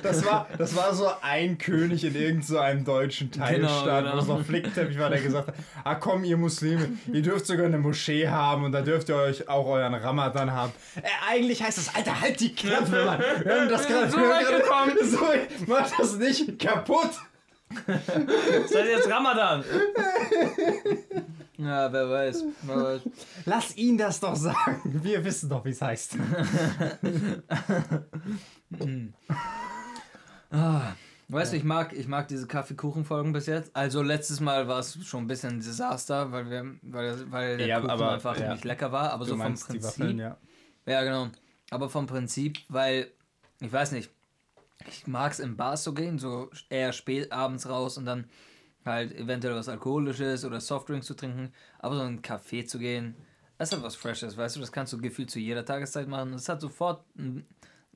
das, 0.02 0.26
war, 0.26 0.48
das 0.58 0.76
war 0.76 0.92
so 0.96 1.12
ein 1.22 1.60
König 1.60 2.04
in 2.04 2.16
irgendeinem 2.16 2.80
so 2.84 2.92
deutschen 2.94 3.30
Teilstaat, 3.32 4.06
Genau, 4.06 4.16
wo 4.16 4.18
es 4.18 4.26
genau. 4.26 4.38
noch 4.40 4.46
Flickteppich 4.46 4.98
war, 4.98 5.12
der 5.12 5.22
gesagt 5.22 5.50
hat, 5.50 5.56
ah 5.84 5.94
komm, 5.94 6.24
ihr 6.24 6.38
Muslime, 6.38 6.90
ihr 7.14 7.22
dürft 7.22 7.46
sogar 7.46 7.68
eine 7.68 7.78
Moschee 7.78 8.28
haben 8.28 8.64
und 8.64 8.72
da 8.72 8.82
dürft 8.82 9.10
ihr 9.10 9.18
euch 9.18 9.48
auch 9.48 9.68
euren 9.68 9.94
Ramadan 9.94 10.52
haben. 10.52 10.74
Äh, 10.96 11.02
eigentlich 11.30 11.62
heißt 11.62 11.78
das, 11.78 11.94
Alter, 11.94 12.20
halt 12.20 12.40
die 12.40 12.56
Klappe, 12.56 13.06
Mann. 13.06 13.20
Wir 13.44 13.62
haben 13.62 13.70
das 13.70 13.88
gerade 13.88 14.10
So. 14.10 14.18
So, 15.18 15.26
mach 15.68 15.92
das 15.96 16.18
nicht 16.18 16.58
kaputt. 16.58 17.12
Das 17.70 18.76
heißt 18.76 18.90
jetzt 18.90 19.10
Ramadan. 19.10 19.64
Ja, 21.58 21.92
wer 21.92 22.10
weiß, 22.10 22.44
wer 22.64 22.76
weiß. 22.84 23.02
Lass 23.46 23.76
ihn 23.78 23.98
das 23.98 24.20
doch 24.20 24.36
sagen. 24.36 25.00
Wir 25.04 25.24
wissen 25.26 25.50
doch, 25.50 25.66
wie 25.66 25.70
es 25.72 25.82
heißt. 25.82 26.18
Ah, 30.50 30.94
weißt 31.28 31.52
du, 31.54 31.58
ich 31.58 31.64
mag, 31.64 31.92
ich 31.94 32.08
mag 32.08 32.28
diese 32.30 32.48
Kaffeekuchenfolgen 32.48 33.34
bis 33.34 33.48
jetzt. 33.48 33.76
Also 33.76 34.02
letztes 34.02 34.40
Mal 34.40 34.68
war 34.68 34.80
es 34.80 34.98
schon 35.06 35.24
ein 35.26 35.28
bisschen 35.28 35.56
ein 35.56 35.60
Desaster, 35.60 36.32
weil 36.32 36.50
wir, 36.50 36.66
weil, 36.84 37.32
weil 37.32 37.58
der 37.58 37.68
Ja, 37.68 37.78
Kuchen 37.80 37.90
aber- 37.90 38.12
einfach 38.14 38.40
ja. 38.40 38.54
nicht 38.54 38.64
lecker 38.64 38.92
war. 38.92 39.12
Aber 39.12 39.26
Du 39.26 39.32
so 39.32 39.38
vom 39.38 39.54
Prinzip. 39.56 39.84
Waffeln, 39.84 40.20
ja. 40.20 40.38
Ja, 40.86 41.04
genau. 41.04 41.28
Aber 41.70 41.90
vom 41.90 42.08
Prinzip, 42.08 42.60
weil, 42.70 43.08
ich 43.60 43.72
weiß 43.74 43.92
nicht, 43.92 44.10
ich 44.88 45.08
mag 45.08 45.32
es 45.32 45.40
in 45.40 45.56
Bars 45.58 45.84
so 45.84 45.94
gehen, 45.94 46.20
so 46.20 46.50
eher 46.70 46.94
spät 46.94 47.32
abends 47.32 47.68
raus 47.68 47.98
und 47.98 48.06
dann 48.06 48.26
halt 48.86 49.14
eventuell 49.16 49.56
was 49.56 49.68
Alkoholisches 49.70 50.46
oder 50.46 50.62
Softdrinks 50.62 51.08
zu 51.08 51.14
trinken, 51.14 51.52
aber 51.80 51.96
so 51.96 52.02
in 52.02 52.08
einen 52.08 52.22
Café 52.22 52.66
zu 52.66 52.80
gehen, 52.80 53.16
das 53.58 53.70
ist 53.70 53.74
halt 53.74 53.84
was 53.84 53.96
Freshes, 53.96 54.38
weißt 54.38 54.56
du, 54.56 54.60
das 54.60 54.72
kannst 54.72 54.94
du 54.94 54.98
gefühlt 54.98 55.30
zu 55.32 55.40
jeder 55.40 55.66
Tageszeit 55.66 56.08
machen. 56.08 56.34
Es 56.34 56.48
hat 56.48 56.62
sofort 56.62 57.04
eine 57.18 57.44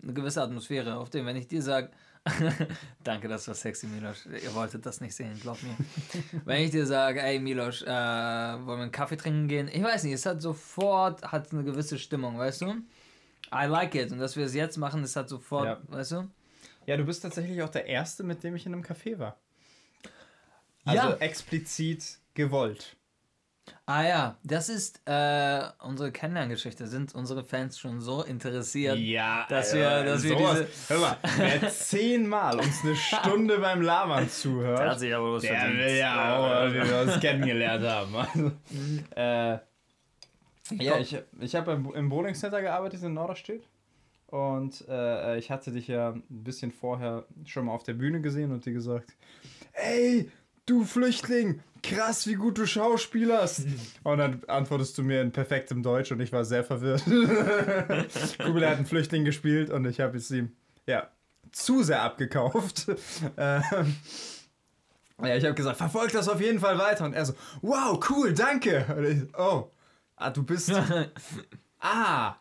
gewisse 0.01 0.41
Atmosphäre, 0.41 0.95
auf 0.97 1.09
dem, 1.09 1.25
wenn 1.25 1.35
ich 1.35 1.47
dir 1.47 1.61
sage, 1.61 1.91
danke, 3.03 3.27
das 3.27 3.47
war 3.47 3.55
sexy, 3.55 3.87
Milos. 3.87 4.25
Ihr 4.27 4.53
wolltet 4.53 4.85
das 4.85 5.01
nicht 5.01 5.15
sehen, 5.15 5.39
glaub 5.39 5.57
mir. 5.63 5.75
wenn 6.45 6.63
ich 6.63 6.71
dir 6.71 6.85
sage, 6.85 7.21
ey 7.21 7.39
Milos, 7.39 7.81
äh, 7.81 7.87
wollen 7.87 8.65
wir 8.67 8.73
einen 8.83 8.91
Kaffee 8.91 9.17
trinken 9.17 9.47
gehen? 9.47 9.67
Ich 9.71 9.81
weiß 9.81 10.03
nicht, 10.03 10.13
es 10.13 10.25
hat 10.25 10.41
sofort, 10.41 11.23
hat 11.31 11.51
eine 11.51 11.63
gewisse 11.63 11.97
Stimmung, 11.97 12.37
weißt 12.37 12.61
du? 12.61 12.75
I 13.53 13.65
like 13.65 13.95
it. 13.95 14.11
Und 14.11 14.19
dass 14.19 14.35
wir 14.35 14.45
es 14.45 14.53
jetzt 14.53 14.77
machen, 14.77 15.03
es 15.03 15.15
hat 15.15 15.29
sofort, 15.29 15.65
Ja. 15.65 15.77
weißt 15.87 16.11
du? 16.13 16.29
Ja, 16.85 16.97
du 16.97 17.03
bist 17.05 17.21
tatsächlich 17.21 17.61
auch 17.61 17.69
der 17.69 17.85
Erste, 17.85 18.23
mit 18.23 18.43
dem 18.43 18.55
ich 18.55 18.65
in 18.65 18.73
einem 18.73 18.83
Café 18.83 19.19
war. 19.19 19.37
Also 20.85 21.09
Ja. 21.09 21.15
explizit 21.17 22.17
gewollt. 22.33 22.95
Ah 23.85 24.03
ja, 24.03 24.37
das 24.43 24.69
ist 24.69 25.01
äh, 25.05 25.61
unsere 25.79 26.11
Kennenlerngeschichte. 26.11 26.87
Sind 26.87 27.13
unsere 27.13 27.43
Fans 27.43 27.77
schon 27.77 28.01
so 28.01 28.23
interessiert? 28.23 28.97
Ja, 28.97 29.45
dass 29.49 29.73
wir- 29.73 30.03
dass 30.03 30.23
wir 30.23 30.31
sowas- 30.37 30.65
diese- 30.67 30.89
Hör 30.93 30.99
mal, 30.99 31.17
wer 31.37 31.69
zehnmal 31.69 32.59
uns 32.59 32.83
eine 32.83 32.95
Stunde 32.95 33.59
beim 33.59 33.81
Labern 33.81 34.27
zuhört, 34.29 34.99
sich 34.99 35.13
aber 35.13 35.33
was 35.33 35.43
der 35.43 35.69
will 35.71 35.95
ja 35.97 36.37
auch, 36.37 36.69
wie 36.73 36.89
wir 36.89 37.01
uns 37.01 37.19
kennengelernt 37.19 37.85
haben. 37.85 38.15
Also, 38.15 38.51
äh, 39.15 39.59
ja, 40.83 40.97
ich, 40.99 41.17
ich 41.39 41.55
habe 41.55 41.73
im, 41.73 41.93
im 41.93 42.09
Bowling 42.09 42.33
Center 42.33 42.61
gearbeitet 42.61 43.03
in 43.03 43.13
Norderstedt. 43.13 43.63
Und 44.31 44.85
äh, 44.87 45.37
ich 45.37 45.51
hatte 45.51 45.71
dich 45.71 45.89
ja 45.89 46.11
ein 46.11 46.23
bisschen 46.29 46.71
vorher 46.71 47.25
schon 47.45 47.65
mal 47.65 47.73
auf 47.73 47.83
der 47.83 47.95
Bühne 47.95 48.21
gesehen 48.21 48.53
und 48.53 48.65
dir 48.65 48.71
gesagt, 48.71 49.13
ey, 49.73 50.31
du 50.65 50.85
Flüchtling, 50.85 51.59
krass, 51.83 52.25
wie 52.27 52.35
gut 52.35 52.57
du 52.57 52.65
schauspielerst. 52.65 53.67
Und 54.03 54.17
dann 54.19 54.41
antwortest 54.47 54.97
du 54.97 55.03
mir 55.03 55.21
in 55.21 55.33
perfektem 55.33 55.83
Deutsch 55.83 56.11
und 56.11 56.21
ich 56.21 56.31
war 56.31 56.45
sehr 56.45 56.63
verwirrt. 56.63 57.03
Kubil 58.43 58.65
hat 58.65 58.77
einen 58.77 58.85
Flüchtling 58.85 59.25
gespielt 59.25 59.69
und 59.69 59.85
ich 59.85 59.99
habe 59.99 60.17
es 60.17 60.31
ihm, 60.31 60.53
ja, 60.87 61.09
zu 61.51 61.83
sehr 61.83 62.01
abgekauft. 62.01 62.87
Ähm, 63.37 63.95
ja, 65.21 65.35
ich 65.35 65.43
habe 65.43 65.53
gesagt, 65.53 65.77
verfolg 65.77 66.11
das 66.13 66.27
auf 66.29 66.41
jeden 66.41 66.59
Fall 66.59 66.77
weiter. 66.77 67.05
Und 67.05 67.13
er 67.13 67.25
so, 67.25 67.33
wow, 67.61 67.99
cool, 68.09 68.33
danke. 68.33 68.85
Und 68.95 69.05
ich, 69.05 69.37
oh, 69.37 69.69
ah, 70.15 70.29
du 70.31 70.43
bist, 70.43 70.71
ah. 71.79 72.40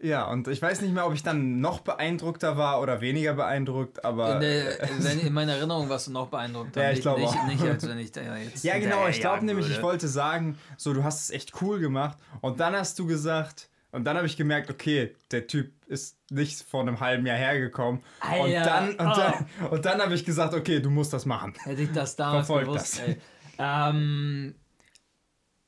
Ja, 0.00 0.30
und 0.30 0.46
ich 0.46 0.62
weiß 0.62 0.80
nicht 0.82 0.94
mehr, 0.94 1.06
ob 1.06 1.14
ich 1.14 1.24
dann 1.24 1.60
noch 1.60 1.80
beeindruckter 1.80 2.56
war 2.56 2.80
oder 2.80 3.00
weniger 3.00 3.34
beeindruckt, 3.34 4.04
aber... 4.04 4.34
In, 4.34 4.40
der, 4.40 4.80
in 5.26 5.32
meiner 5.32 5.54
Erinnerung 5.54 5.88
warst 5.88 6.06
du 6.06 6.12
noch 6.12 6.28
beeindruckt. 6.28 6.76
Ja, 6.76 6.90
ich 6.90 6.96
nicht, 6.96 7.02
glaube 7.02 7.20
nicht, 7.20 7.34
auch. 7.34 7.46
nicht, 7.46 7.62
als 7.62 7.88
wenn 7.88 7.98
ich 7.98 8.12
da 8.12 8.36
jetzt. 8.36 8.64
Ja, 8.68 8.78
genau, 8.78 9.08
ich 9.08 9.20
glaube 9.20 9.44
nämlich, 9.44 9.68
ich 9.68 9.82
wollte 9.82 10.06
sagen, 10.06 10.56
so, 10.76 10.94
du 10.94 11.02
hast 11.02 11.22
es 11.22 11.30
echt 11.30 11.60
cool 11.62 11.80
gemacht. 11.80 12.16
Und 12.40 12.60
dann 12.60 12.74
hast 12.74 12.98
du 12.98 13.06
gesagt, 13.06 13.68
und 13.90 14.04
dann 14.04 14.16
habe 14.16 14.26
ich 14.26 14.36
gemerkt, 14.36 14.70
okay, 14.70 15.16
der 15.32 15.46
Typ 15.48 15.72
ist 15.86 16.16
nicht 16.30 16.62
vor 16.62 16.82
einem 16.82 17.00
halben 17.00 17.26
Jahr 17.26 17.36
hergekommen. 17.36 18.02
Und 18.20 18.30
Alter, 18.30 18.64
dann, 18.64 18.88
und 18.90 19.00
oh. 19.00 19.16
dann, 19.16 19.68
und 19.70 19.84
dann 19.84 20.00
habe 20.00 20.14
ich 20.14 20.24
gesagt, 20.24 20.54
okay, 20.54 20.80
du 20.80 20.90
musst 20.90 21.12
das 21.12 21.26
machen. 21.26 21.54
Hätte 21.64 21.82
ich 21.82 21.92
das 21.92 22.14
damals 22.16 22.46
Verfolg 22.46 22.66
gewusst, 22.66 23.02
das. 23.04 23.16
Ähm, 23.58 24.54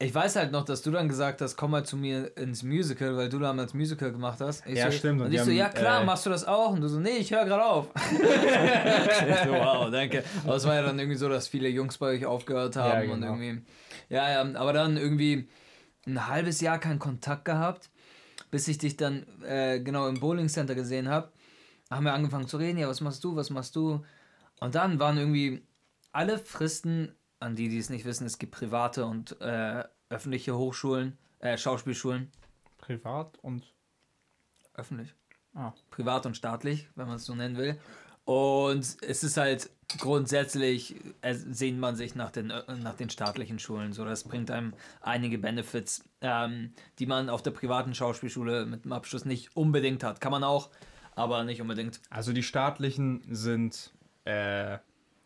ich 0.03 0.15
weiß 0.15 0.37
halt 0.37 0.51
noch, 0.51 0.65
dass 0.65 0.81
du 0.81 0.91
dann 0.91 1.09
gesagt 1.09 1.43
hast, 1.43 1.57
komm 1.57 1.73
mal 1.73 1.85
zu 1.85 1.99
mir 1.99 2.35
ins 2.39 2.63
Musical, 2.63 3.17
weil 3.19 3.29
du 3.29 3.39
damals 3.39 3.75
Musical 3.75 4.11
gemacht 4.11 4.41
hast. 4.41 4.67
Ich 4.67 4.79
Ja, 4.79 4.91
so, 4.91 4.97
stimmt, 4.97 5.21
und 5.21 5.27
Und 5.27 5.33
ich 5.35 5.41
so, 5.41 5.51
haben, 5.51 5.57
ja 5.57 5.69
klar, 5.69 6.01
äh, 6.01 6.05
machst 6.07 6.25
du 6.25 6.31
das 6.31 6.47
auch? 6.47 6.73
Und 6.73 6.81
du 6.81 6.89
so, 6.89 6.99
nee, 6.99 7.19
ich 7.19 7.31
höre 7.31 7.45
gerade 7.45 7.65
auf. 7.65 7.89
so, 8.11 8.19
wow, 9.53 9.91
danke. 9.91 10.25
Aber 10.45 10.57
es 10.57 10.65
war 10.65 10.75
ja 10.75 10.83
dann 10.83 10.99
irgendwie 10.99 11.19
so, 11.19 11.29
dass 11.29 11.49
viele 11.49 11.69
Jungs 11.69 11.99
bei 11.99 12.07
euch 12.07 12.25
aufgehört 12.25 12.77
haben 12.77 13.09
Ja, 13.09 13.13
und 13.15 13.21
genau. 13.21 13.35
irgendwie. 13.35 13.63
Ja, 14.09 14.31
ja, 14.31 14.55
aber 14.59 14.73
dann 14.73 14.97
irgendwie 14.97 15.49
ein 16.07 16.27
halbes 16.29 16.63
Jahr 16.63 16.79
keinen 16.79 16.99
Kontakt 16.99 17.45
gehabt, 17.45 17.91
bis 18.51 18.69
ich 18.69 18.79
dich 18.79 18.97
dann 18.97 19.27
äh, 19.47 19.81
genau 19.81 20.09
im 20.09 20.19
Bowling 20.19 20.49
Center 20.49 20.75
gesehen 20.75 21.11
habe. 21.11 21.31
Haben 21.91 22.07
wir 22.07 22.15
angefangen 22.15 22.49
zu 22.49 22.57
reden, 22.57 22.79
ja, 22.79 22.89
was 22.89 23.03
machst 23.03 23.23
du, 23.23 23.37
was 23.37 23.51
machst 23.51 23.77
du? 23.77 24.03
Und 24.61 24.75
dann 24.75 24.99
waren 24.99 25.19
irgendwie 25.19 25.63
alle 26.13 26.39
Fristen, 26.39 27.15
an 27.41 27.57
die, 27.57 27.69
die 27.69 27.79
es 27.79 27.91
nicht 27.91 28.05
wissen, 28.05 28.27
es 28.27 28.39
gibt 28.39 28.53
private 28.53 29.07
und 29.07 29.41
äh, 29.41 29.85
öffentliche 30.09 30.57
Hochschulen, 30.57 31.19
äh, 31.41 31.57
Schauspielschulen. 31.57 32.31
Privat 32.79 33.39
und... 33.39 33.75
Öffentlich. 34.75 35.15
Ah. 35.55 35.73
Privat 35.91 36.27
und 36.27 36.37
staatlich, 36.37 36.89
wenn 36.95 37.09
man 37.09 37.17
es 37.17 37.25
so 37.25 37.35
nennen 37.35 37.57
will. 37.57 37.79
Und 38.25 38.97
es 39.03 39.25
ist 39.25 39.37
halt 39.37 39.71
grundsätzlich, 39.99 40.95
äh, 41.23 41.35
sehnt 41.35 41.81
man 41.81 41.97
sich 41.97 42.15
nach 42.15 42.31
den, 42.31 42.51
äh, 42.51 42.77
nach 42.77 42.95
den 42.95 43.11
staatlichen 43.11 43.59
Schulen. 43.59 43.93
So, 43.93 44.05
das 44.05 44.25
bringt 44.25 44.51
einem 44.51 44.75
einige 45.01 45.39
Benefits, 45.39 46.05
ähm, 46.21 46.73
die 46.99 47.07
man 47.07 47.29
auf 47.29 47.43
der 47.43 47.51
privaten 47.51 47.95
Schauspielschule 47.95 48.67
mit 48.67 48.85
dem 48.85 48.93
Abschluss 48.93 49.25
nicht 49.25 49.57
unbedingt 49.57 50.05
hat. 50.05 50.21
Kann 50.21 50.31
man 50.31 50.45
auch, 50.45 50.71
aber 51.17 51.43
nicht 51.43 51.61
unbedingt. 51.61 52.01
Also 52.11 52.33
die 52.33 52.43
staatlichen 52.45 53.23
sind 53.29 53.93
äh, 54.25 54.79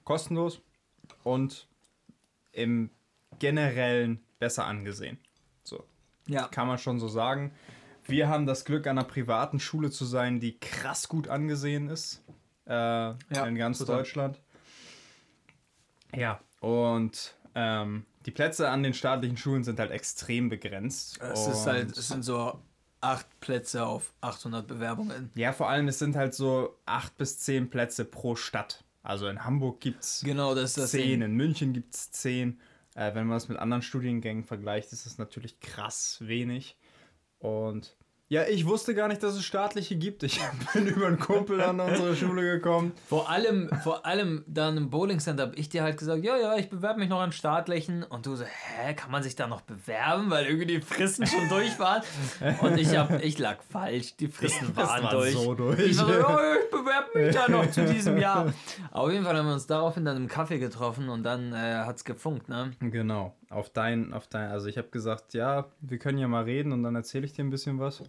kostenlos 0.04 0.62
und 1.24 1.68
im 2.54 2.90
generellen 3.38 4.24
besser 4.38 4.64
angesehen. 4.66 5.18
So, 5.64 5.84
Ja. 6.26 6.48
kann 6.48 6.66
man 6.68 6.78
schon 6.78 6.98
so 7.00 7.08
sagen. 7.08 7.52
Wir 8.06 8.28
haben 8.28 8.46
das 8.46 8.64
Glück, 8.64 8.86
an 8.86 8.98
einer 8.98 9.06
privaten 9.08 9.58
Schule 9.60 9.90
zu 9.90 10.04
sein, 10.04 10.38
die 10.40 10.58
krass 10.60 11.08
gut 11.08 11.28
angesehen 11.28 11.88
ist. 11.88 12.22
Äh, 12.66 13.10
in 13.46 13.54
ganz 13.56 13.78
total. 13.78 13.98
Deutschland. 13.98 14.40
Ja, 16.14 16.40
und 16.60 17.34
ähm, 17.54 18.04
die 18.26 18.30
Plätze 18.30 18.68
an 18.70 18.82
den 18.82 18.94
staatlichen 18.94 19.36
Schulen 19.36 19.64
sind 19.64 19.78
halt 19.80 19.90
extrem 19.90 20.48
begrenzt. 20.48 21.20
Es 21.20 21.46
ist 21.46 21.66
halt, 21.66 21.96
es 21.96 22.08
sind 22.08 22.22
so 22.22 22.60
acht 23.00 23.26
Plätze 23.40 23.84
auf 23.84 24.12
800 24.20 24.66
Bewerbungen. 24.66 25.30
Ja, 25.34 25.52
vor 25.52 25.68
allem, 25.68 25.88
es 25.88 25.98
sind 25.98 26.16
halt 26.16 26.34
so 26.34 26.78
acht 26.86 27.16
bis 27.18 27.38
zehn 27.40 27.68
Plätze 27.68 28.04
pro 28.04 28.36
Stadt. 28.36 28.83
Also 29.04 29.28
in 29.28 29.44
Hamburg 29.44 29.80
gibt 29.80 30.02
es 30.02 30.22
Genau, 30.24 30.54
das 30.54 30.72
das 30.74 30.90
zehn, 30.90 31.20
Ding. 31.20 31.22
in 31.22 31.34
München 31.36 31.72
gibt 31.72 31.94
es 31.94 32.10
zehn. 32.10 32.58
Äh, 32.94 33.14
wenn 33.14 33.26
man 33.26 33.36
es 33.36 33.48
mit 33.48 33.58
anderen 33.58 33.82
Studiengängen 33.82 34.44
vergleicht, 34.44 34.92
ist 34.92 35.06
es 35.06 35.18
natürlich 35.18 35.60
krass 35.60 36.18
wenig. 36.20 36.76
Und 37.38 37.96
ja, 38.34 38.42
ich 38.48 38.66
wusste 38.66 38.96
gar 38.96 39.06
nicht, 39.06 39.22
dass 39.22 39.34
es 39.34 39.44
staatliche 39.44 39.94
gibt. 39.94 40.24
Ich 40.24 40.40
bin 40.74 40.88
über 40.88 41.06
einen 41.06 41.20
Kumpel 41.20 41.60
an 41.60 41.78
unsere 41.78 42.16
Schule 42.16 42.42
gekommen. 42.42 42.90
Vor 43.08 43.30
allem, 43.30 43.70
vor 43.84 44.04
allem 44.04 44.42
dann 44.48 44.76
im 44.76 44.90
Bowling 44.90 45.20
Center 45.20 45.44
habe 45.44 45.54
ich 45.54 45.68
dir 45.68 45.84
halt 45.84 45.98
gesagt, 45.98 46.24
ja, 46.24 46.36
ja, 46.36 46.56
ich 46.56 46.68
bewerbe 46.68 46.98
mich 46.98 47.08
noch 47.08 47.20
an 47.20 47.30
staatlichen. 47.30 48.02
Und 48.02 48.26
du 48.26 48.34
so, 48.34 48.44
hä, 48.44 48.94
kann 48.94 49.12
man 49.12 49.22
sich 49.22 49.36
da 49.36 49.46
noch 49.46 49.60
bewerben, 49.60 50.30
weil 50.30 50.46
irgendwie 50.46 50.66
die 50.66 50.80
Fristen 50.80 51.28
schon 51.28 51.48
durch 51.48 51.78
waren? 51.78 52.02
Und 52.60 52.76
ich 52.76 52.96
hab, 52.96 53.22
ich 53.22 53.38
lag 53.38 53.58
falsch, 53.70 54.16
die 54.16 54.26
Fristen 54.26 54.66
Die 54.66 54.76
waren 54.76 55.04
waren 55.04 55.16
durch. 55.16 55.32
so 55.32 55.54
durch. 55.54 55.78
Ich 55.78 55.98
war 55.98 56.06
so, 56.06 56.12
ja, 56.12 56.54
ich 56.56 56.70
bewerbe 56.70 57.18
mich 57.18 57.34
da 57.36 57.48
noch 57.48 57.70
zu 57.70 57.84
diesem 57.86 58.18
Jahr. 58.18 58.52
Aber 58.90 59.04
auf 59.04 59.12
jeden 59.12 59.24
Fall 59.24 59.36
haben 59.36 59.46
wir 59.46 59.54
uns 59.54 59.68
daraufhin 59.68 60.04
dann 60.04 60.16
im 60.16 60.26
Kaffee 60.26 60.58
getroffen 60.58 61.08
und 61.08 61.22
dann 61.22 61.52
äh, 61.52 61.84
hat 61.84 61.98
es 61.98 62.04
gefunkt, 62.04 62.48
ne? 62.48 62.72
Genau, 62.80 63.36
auf 63.54 63.70
dein, 63.70 64.12
auf 64.12 64.26
dein, 64.26 64.50
also 64.50 64.66
ich 64.66 64.76
habe 64.78 64.88
gesagt, 64.88 65.34
ja, 65.34 65.66
wir 65.80 65.98
können 65.98 66.18
ja 66.18 66.28
mal 66.28 66.44
reden 66.44 66.72
und 66.72 66.82
dann 66.82 66.94
erzähle 66.94 67.24
ich 67.24 67.32
dir 67.32 67.44
ein 67.44 67.50
bisschen 67.50 67.78
was. 67.78 68.00
Und 68.00 68.08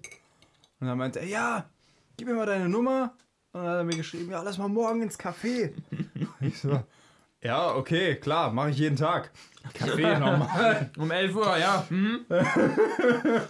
dann 0.79 0.97
meinte 0.97 1.19
er, 1.19 1.27
ja, 1.27 1.69
gib 2.17 2.27
mir 2.27 2.35
mal 2.35 2.45
deine 2.45 2.67
Nummer. 2.67 3.13
Und 3.51 3.61
dann 3.61 3.69
hat 3.69 3.77
er 3.77 3.83
mir 3.83 3.95
geschrieben, 3.95 4.31
ja, 4.31 4.41
lass 4.41 4.57
mal 4.57 4.67
morgen 4.67 5.01
ins 5.01 5.19
Café. 5.19 5.71
ich 6.41 6.59
so, 6.59 6.81
ja, 7.41 7.75
okay, 7.75 8.15
klar, 8.15 8.51
mache 8.51 8.71
ich 8.71 8.77
jeden 8.77 8.95
Tag. 8.95 9.31
Café 9.73 10.19
normal. 10.19 10.89
Um 10.97 11.11
11 11.11 11.35
Uhr, 11.35 11.57
ja. 11.57 11.85
Hm? 11.89 12.25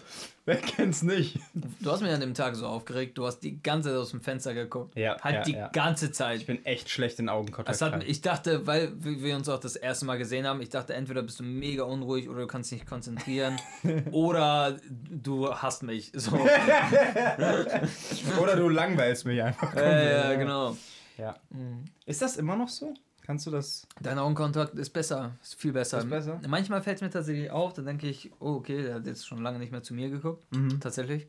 Wer 0.48 0.58
kennt's 0.58 1.02
nicht? 1.02 1.40
Du 1.82 1.92
hast 1.92 2.02
mich 2.02 2.12
an 2.12 2.20
dem 2.20 2.36
Tag 2.36 2.56
so 2.56 2.68
aufgeregt, 2.68 3.18
du 3.18 3.26
hast 3.26 3.40
die 3.40 3.64
ganze 3.64 3.90
Zeit 3.90 3.98
aus 3.98 4.12
dem 4.12 4.22
Fenster 4.22 4.54
geguckt. 4.54 4.96
Ja, 4.96 5.18
Halt 5.22 5.36
ja, 5.36 5.42
die 5.42 5.54
ja. 5.54 5.68
ganze 5.70 6.12
Zeit. 6.12 6.40
Ich 6.40 6.46
bin 6.46 6.64
echt 6.66 6.90
schlecht 6.90 7.18
in 7.18 7.30
Augenkontakt. 7.30 7.82
Hat, 7.82 8.04
ich 8.04 8.22
dachte, 8.22 8.68
weil 8.68 8.92
wir 8.96 9.24
wir 9.24 9.36
uns 9.36 9.50
auch 9.50 9.60
das 9.60 9.76
erste 9.76 10.06
Mal 10.06 10.20
gesehen 10.20 10.46
haben, 10.46 10.62
ich 10.62 10.70
dachte, 10.70 10.94
entweder 10.94 11.24
bist 11.24 11.40
du 11.40 11.44
mega 11.44 11.84
unruhig 11.84 12.30
oder 12.30 12.42
du 12.42 12.48
kannst 12.48 12.70
dich 12.72 12.80
nicht 12.80 12.88
konzentrieren 12.88 13.60
oder 14.12 14.78
du 14.92 15.52
hasst 15.52 15.82
mich. 15.82 16.12
So. 16.14 16.32
Oder 18.42 18.56
du 18.56 18.70
langweilst 18.70 19.26
mich 19.26 19.42
einfach. 19.42 19.76
äh, 19.76 20.12
ja, 20.12 20.36
genau. 20.36 20.78
Ja. 21.18 21.36
Ist 22.06 22.22
das 22.22 22.38
immer 22.38 22.56
noch 22.56 22.70
so? 22.70 22.94
Kannst 23.26 23.48
du 23.48 23.52
das? 23.52 23.88
Dein 24.00 24.20
Augenkontakt 24.20 24.76
ist 24.76 24.92
besser, 24.92 25.36
ist 25.42 25.56
viel 25.56 25.74
besser. 25.74 25.98
Ist 25.98 26.10
besser? 26.10 26.40
Manchmal 26.48 26.84
fällt 26.84 26.98
es 26.98 27.02
mir 27.02 27.10
tatsächlich 27.10 27.50
auf, 27.50 27.74
dann 27.74 27.86
denke 27.86 28.08
ich, 28.08 28.32
oh, 28.40 28.54
okay, 28.54 28.84
der 28.84 28.96
hat 28.96 29.08
jetzt 29.08 29.26
schon 29.26 29.42
lange 29.42 29.58
nicht 29.58 29.72
mehr 29.72 29.82
zu 29.82 29.96
mir 29.96 30.12
geguckt. 30.12 30.46
Mhm. 30.52 30.80
Tatsächlich. 30.80 31.28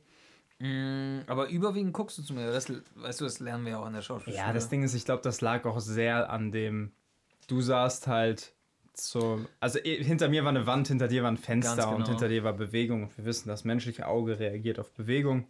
Mm, 0.58 1.20
aber 1.26 1.48
überwiegend 1.48 1.94
guckst 1.94 2.18
du 2.18 2.22
zu 2.22 2.34
mir. 2.34 2.50
Das, 2.50 2.70
weißt 2.96 3.20
du, 3.20 3.24
das 3.24 3.40
lernen 3.40 3.64
wir 3.64 3.72
ja 3.72 3.78
auch 3.78 3.86
in 3.86 3.94
der 3.94 4.02
Schauspielschule. 4.02 4.46
Ja, 4.46 4.52
das 4.52 4.68
Ding 4.68 4.82
ist, 4.82 4.92
ich 4.92 5.06
glaube, 5.06 5.22
das 5.22 5.40
lag 5.40 5.64
auch 5.64 5.80
sehr 5.80 6.28
an 6.28 6.52
dem. 6.52 6.92
Du 7.46 7.62
saßt 7.62 8.06
halt 8.08 8.52
so. 8.92 9.40
Also 9.60 9.78
hinter 9.78 10.28
mir 10.28 10.42
war 10.44 10.50
eine 10.50 10.66
Wand, 10.66 10.88
hinter 10.88 11.08
dir 11.08 11.22
war 11.22 11.30
ein 11.30 11.38
Fenster 11.38 11.76
Ganz 11.76 11.86
und 11.88 11.96
genau. 11.96 12.08
hinter 12.08 12.28
dir 12.28 12.44
war 12.44 12.52
Bewegung. 12.52 13.04
Und 13.04 13.16
wir 13.16 13.24
wissen, 13.24 13.48
das 13.48 13.64
menschliche 13.64 14.06
Auge 14.06 14.38
reagiert 14.38 14.78
auf 14.78 14.92
Bewegung. 14.92 15.46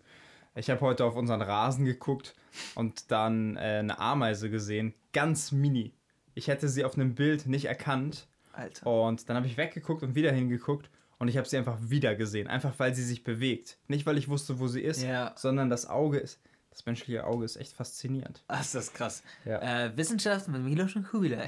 Ich 0.54 0.70
habe 0.70 0.80
heute 0.80 1.04
auf 1.04 1.16
unseren 1.16 1.42
Rasen 1.42 1.84
geguckt 1.84 2.34
und 2.76 3.10
dann 3.10 3.56
äh, 3.56 3.80
eine 3.80 3.98
Ameise 3.98 4.48
gesehen, 4.48 4.94
ganz 5.12 5.52
mini. 5.52 5.92
Ich 6.36 6.48
hätte 6.48 6.68
sie 6.68 6.84
auf 6.84 6.94
einem 6.96 7.14
Bild 7.14 7.46
nicht 7.46 7.64
erkannt. 7.64 8.28
Alter. 8.52 8.86
Und 8.86 9.28
dann 9.28 9.36
habe 9.36 9.46
ich 9.46 9.56
weggeguckt 9.56 10.02
und 10.02 10.14
wieder 10.14 10.30
hingeguckt 10.32 10.90
und 11.18 11.28
ich 11.28 11.36
habe 11.38 11.48
sie 11.48 11.56
einfach 11.56 11.78
wieder 11.80 12.14
gesehen. 12.14 12.46
Einfach 12.46 12.74
weil 12.78 12.94
sie 12.94 13.02
sich 13.04 13.24
bewegt. 13.24 13.78
Nicht 13.88 14.04
weil 14.06 14.18
ich 14.18 14.28
wusste, 14.28 14.58
wo 14.60 14.68
sie 14.68 14.82
ist, 14.82 15.02
Ja. 15.02 15.32
sondern 15.36 15.70
das 15.70 15.86
Auge 15.88 16.18
ist. 16.18 16.38
Das 16.76 16.84
menschliche 16.84 17.24
Auge 17.24 17.46
ist 17.46 17.56
echt 17.56 17.72
faszinierend. 17.72 18.42
Ach, 18.48 18.60
ist 18.60 18.74
das 18.74 18.92
krass. 18.92 19.22
Ja. 19.46 19.86
Äh, 19.86 19.96
Wissenschaft 19.96 20.46
mit 20.48 20.60
Milos 20.60 20.94
und 20.94 21.08
Kubilai. 21.08 21.46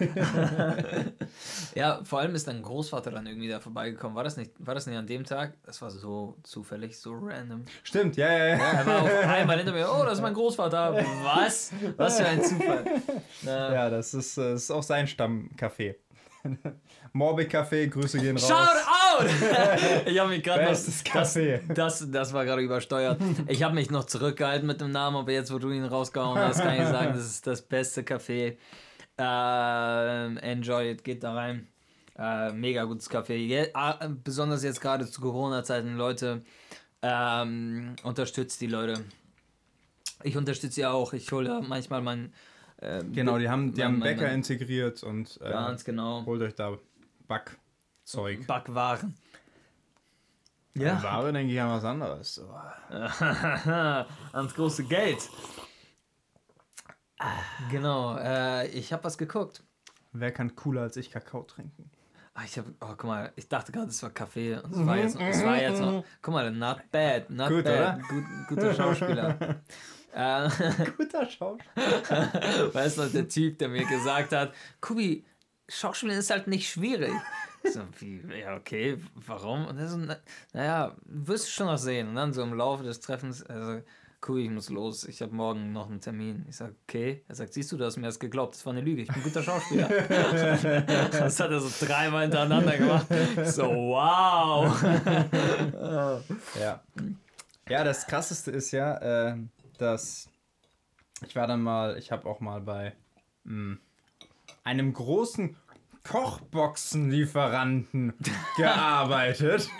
ja, 1.76 2.00
vor 2.02 2.18
allem 2.18 2.34
ist 2.34 2.48
dein 2.48 2.62
Großvater 2.62 3.12
dann 3.12 3.28
irgendwie 3.28 3.46
da 3.46 3.60
vorbeigekommen. 3.60 4.16
War 4.16 4.24
das 4.24 4.36
nicht, 4.36 4.50
war 4.58 4.74
das 4.74 4.88
nicht 4.88 4.96
an 4.96 5.06
dem 5.06 5.22
Tag? 5.22 5.54
Das 5.64 5.80
war 5.82 5.92
so 5.92 6.36
zufällig, 6.42 6.98
so 6.98 7.12
random. 7.14 7.64
Stimmt, 7.84 8.16
ja, 8.16 8.26
ja, 8.28 8.46
ja. 8.48 8.56
Er 8.56 8.86
war 8.86 9.02
auf 9.02 9.24
einmal 9.28 9.56
hinter 9.58 9.72
mir, 9.72 9.88
oh, 9.88 10.04
das 10.04 10.14
ist 10.14 10.22
mein 10.22 10.34
Großvater. 10.34 10.94
Was? 11.22 11.70
Was 11.96 12.18
für 12.18 12.26
ein 12.26 12.42
Zufall. 12.42 12.84
Na, 13.42 13.72
Ja, 13.72 13.88
das 13.88 14.14
ist, 14.14 14.36
äh, 14.36 14.50
das 14.50 14.64
ist 14.64 14.70
auch 14.72 14.82
sein 14.82 15.06
Stammcafé. 15.06 15.94
Morbid 17.12 17.50
Café, 17.50 17.88
Grüße 17.88 18.18
gehen 18.18 18.36
raus. 18.36 18.48
Shout 18.48 18.54
out! 18.54 19.26
ich 20.06 20.18
habe 20.18 20.30
mich 20.30 20.42
gerade 20.42 20.62
noch. 20.64 20.70
Bestes 20.70 21.02
Das, 21.04 21.36
Café. 21.36 21.60
das, 21.72 22.10
das 22.10 22.32
war 22.32 22.44
gerade 22.44 22.62
übersteuert. 22.62 23.20
Ich 23.48 23.62
habe 23.62 23.74
mich 23.74 23.90
noch 23.90 24.04
zurückgehalten 24.04 24.66
mit 24.66 24.80
dem 24.80 24.90
Namen, 24.90 25.16
aber 25.16 25.32
jetzt, 25.32 25.52
wo 25.52 25.58
du 25.58 25.70
ihn 25.70 25.84
rausgehauen 25.84 26.38
hast, 26.38 26.60
kann 26.62 26.74
ich 26.74 26.86
sagen, 26.88 27.12
das 27.14 27.24
ist 27.26 27.46
das 27.46 27.62
beste 27.62 28.02
Café. 28.02 28.56
Ähm, 29.18 30.36
enjoy 30.38 30.90
it, 30.90 31.04
geht 31.04 31.22
da 31.22 31.34
rein. 31.34 31.68
Äh, 32.18 32.52
mega 32.52 32.84
gutes 32.84 33.10
Café. 33.10 33.70
Ah, 33.74 34.08
besonders 34.22 34.62
jetzt 34.62 34.80
gerade 34.80 35.06
zu 35.06 35.20
Corona-Zeiten, 35.20 35.96
Leute, 35.96 36.42
ähm, 37.02 37.96
unterstützt 38.02 38.60
die 38.60 38.66
Leute. 38.66 39.04
Ich 40.22 40.36
unterstütze 40.36 40.74
sie 40.76 40.86
auch. 40.86 41.12
Ich 41.12 41.30
hole 41.32 41.62
manchmal 41.66 42.02
meinen. 42.02 42.32
Äh, 42.78 43.02
Genau, 43.12 43.38
die 43.38 43.48
haben, 43.48 43.72
die 43.72 43.80
mein- 43.80 43.92
haben 43.92 44.00
Bäcker 44.00 44.22
mein- 44.22 44.34
integriert 44.36 45.02
und 45.02 45.40
äh, 45.40 45.50
Ganz 45.50 45.84
genau. 45.84 46.24
holt 46.26 46.42
euch 46.42 46.54
da 46.54 46.76
Backzeug. 47.26 48.46
Backwaren. 48.46 49.14
Ja. 50.74 51.02
Ware 51.02 51.32
denke 51.32 51.52
ich 51.54 51.60
an 51.60 51.70
was 51.70 51.84
anderes. 51.84 52.34
So. 52.34 52.50
ans 52.90 54.54
große 54.54 54.84
Geld. 54.84 55.30
Genau, 57.70 58.16
äh, 58.18 58.66
ich 58.68 58.92
habe 58.92 59.04
was 59.04 59.16
geguckt. 59.16 59.62
Wer 60.12 60.32
kann 60.32 60.54
cooler 60.54 60.82
als 60.82 60.96
ich 60.98 61.10
Kakao 61.10 61.42
trinken? 61.44 61.90
Ah, 62.34 62.42
ich 62.44 62.58
habe, 62.58 62.74
oh, 62.82 62.88
guck 62.88 63.04
mal, 63.04 63.32
ich 63.36 63.48
dachte 63.48 63.72
gerade, 63.72 63.88
es 63.88 64.02
war 64.02 64.10
Kaffee. 64.10 64.58
Und 64.58 64.72
es 64.74 64.86
war 64.86 64.96
jetzt, 64.98 65.18
es 65.18 65.42
war 65.42 65.56
jetzt 65.58 65.80
noch, 65.80 66.04
guck 66.20 66.34
mal, 66.34 66.50
not 66.50 66.82
bad, 66.92 67.30
not 67.30 67.48
Gut, 67.48 67.64
bad. 67.64 67.96
oder? 67.96 68.00
Gut, 68.08 68.24
guter 68.48 68.74
Schauspieler. 68.74 69.36
äh, 70.16 70.48
Guter 70.96 71.28
Schauspieler. 71.28 72.74
weißt 72.74 72.98
du, 72.98 73.06
der 73.08 73.28
Typ, 73.28 73.58
der 73.58 73.68
mir 73.68 73.84
gesagt 73.84 74.32
hat, 74.32 74.54
Kubi, 74.80 75.24
Schauspielen 75.68 76.16
ist 76.16 76.30
halt 76.30 76.46
nicht 76.46 76.70
schwierig. 76.70 77.12
So, 77.64 77.80
wie, 77.98 78.22
ja, 78.38 78.56
okay, 78.56 78.98
warum? 79.14 79.66
Und 79.66 79.78
er 79.78 79.88
so, 79.88 79.96
na, 79.96 80.16
naja, 80.52 80.96
wirst 81.04 81.48
du 81.48 81.50
schon 81.50 81.66
noch 81.66 81.78
sehen. 81.78 82.08
Und 82.08 82.14
dann 82.14 82.32
so 82.32 82.42
im 82.42 82.54
Laufe 82.54 82.84
des 82.84 83.00
Treffens, 83.00 83.42
also, 83.42 83.82
Kubi, 84.20 84.44
ich 84.44 84.50
muss 84.50 84.70
los, 84.70 85.04
ich 85.04 85.20
habe 85.20 85.34
morgen 85.34 85.72
noch 85.72 85.90
einen 85.90 86.00
Termin. 86.00 86.46
Ich 86.48 86.56
sag, 86.56 86.72
okay. 86.84 87.24
Er 87.28 87.34
sagt, 87.34 87.52
siehst 87.52 87.70
du, 87.72 87.76
du 87.76 87.84
hast 87.84 87.96
mir 87.96 88.06
das 88.06 88.18
geglaubt, 88.18 88.54
das 88.54 88.64
war 88.64 88.72
eine 88.72 88.82
Lüge, 88.82 89.02
ich 89.02 89.08
bin 89.08 89.16
ein 89.16 89.22
guter 89.22 89.42
Schauspieler. 89.42 89.88
das 91.10 91.40
hat 91.40 91.50
er 91.50 91.60
so 91.60 91.86
dreimal 91.86 92.22
hintereinander 92.22 92.78
gemacht. 92.78 93.06
So, 93.44 93.64
wow. 93.64 94.82
Ja. 96.58 96.80
Ja, 97.68 97.82
das 97.82 98.06
krasseste 98.06 98.52
ist 98.52 98.70
ja, 98.70 99.32
äh, 99.32 99.36
dass 99.80 100.28
ich 101.24 101.34
war 101.36 101.46
dann 101.46 101.62
mal, 101.62 101.96
ich 101.98 102.10
habe 102.12 102.28
auch 102.28 102.40
mal 102.40 102.60
bei 102.60 102.94
mh, 103.44 103.78
einem 104.64 104.92
großen 104.92 105.56
Kochboxenlieferanten 106.02 108.12
gearbeitet. 108.56 109.70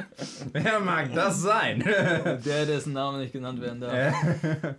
Wer 0.53 0.81
mag 0.81 1.13
das 1.15 1.43
sein? 1.43 1.81
Der, 1.81 2.67
dessen 2.67 2.95
Name 2.95 3.19
nicht 3.19 3.33
genannt 3.33 3.61
werden 3.61 3.81
darf. 3.81 4.15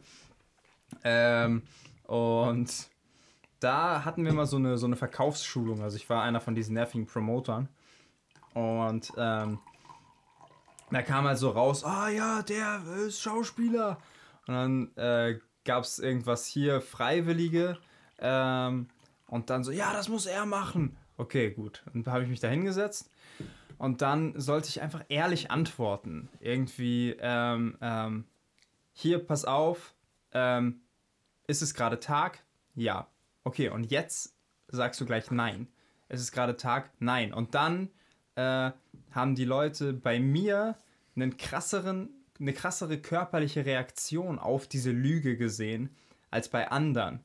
ähm, 1.04 1.64
und 2.04 2.74
da 3.60 4.04
hatten 4.04 4.26
wir 4.26 4.34
mal 4.34 4.46
so 4.46 4.58
eine, 4.58 4.78
so 4.78 4.86
eine 4.88 4.96
Verkaufsschulung. 4.96 5.82
Also 5.82 5.98
ich 5.98 6.10
war 6.10 6.24
einer 6.24 6.42
von 6.42 6.56
diesen 6.56 6.74
nervigen 6.74 7.06
Promotern. 7.06 7.70
Und 8.54 9.12
ähm, 9.18 9.60
da 10.90 11.02
kam 11.02 11.26
halt 11.26 11.38
so 11.38 11.50
raus, 11.52 11.84
ah 11.84 12.08
ja, 12.10 12.42
der 12.42 12.82
ist 13.06 13.22
Schauspieler. 13.22 13.98
Und 14.48 14.54
dann 14.54 14.96
äh, 14.96 15.40
gab 15.66 15.84
es 15.84 16.00
irgendwas 16.00 16.46
hier, 16.46 16.82
Freiwillige. 16.82 17.78
Ähm, 18.20 18.88
und 19.28 19.50
dann 19.50 19.64
so, 19.64 19.72
ja, 19.72 19.94
das 19.94 20.10
muss 20.10 20.26
er 20.26 20.46
machen. 20.46 20.96
Okay, 21.18 21.52
gut. 21.52 21.84
Und 21.94 22.08
da 22.08 22.12
habe 22.12 22.24
ich 22.24 22.30
mich 22.30 22.40
da 22.40 22.48
hingesetzt. 22.48 23.12
Und 23.78 24.02
dann 24.02 24.40
sollte 24.40 24.70
ich 24.70 24.82
einfach 24.82 25.04
ehrlich 25.10 25.52
antworten. 25.52 26.30
Irgendwie, 26.40 27.16
ähm, 27.20 27.78
ähm, 27.82 28.26
hier, 28.94 29.20
pass 29.20 29.46
auf, 29.46 29.94
ähm, 30.32 30.82
ist 31.48 31.62
es 31.62 31.74
gerade 31.74 32.00
Tag? 32.00 32.44
Ja. 32.76 33.08
Okay, 33.44 33.70
und 33.70 33.92
jetzt 33.92 34.36
sagst 34.68 35.00
du 35.00 35.06
gleich 35.06 35.32
nein. 35.32 35.68
Es 36.10 36.22
ist 36.22 36.32
gerade 36.32 36.56
Tag? 36.56 36.92
Nein. 37.00 37.34
Und 37.34 37.56
dann 37.56 37.90
äh, 38.36 38.72
haben 39.12 39.36
die 39.36 39.46
Leute 39.46 39.94
bei 39.94 40.20
mir 40.20 40.76
einen 41.16 41.38
krasseren, 41.38 42.10
eine 42.40 42.54
krassere 42.54 42.98
körperliche 42.98 43.66
Reaktion 43.66 44.40
auf 44.40 44.68
diese 44.68 44.92
Lüge 44.92 45.38
gesehen 45.38 45.90
als 46.32 46.50
bei 46.50 46.70
anderen. 46.70 47.20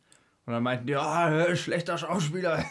Und 0.46 0.52
dann 0.54 0.62
meinten 0.62 0.86
die, 0.86 0.92
ja, 0.94 1.54
schlechter 1.54 1.98
Schauspieler. 1.98 2.64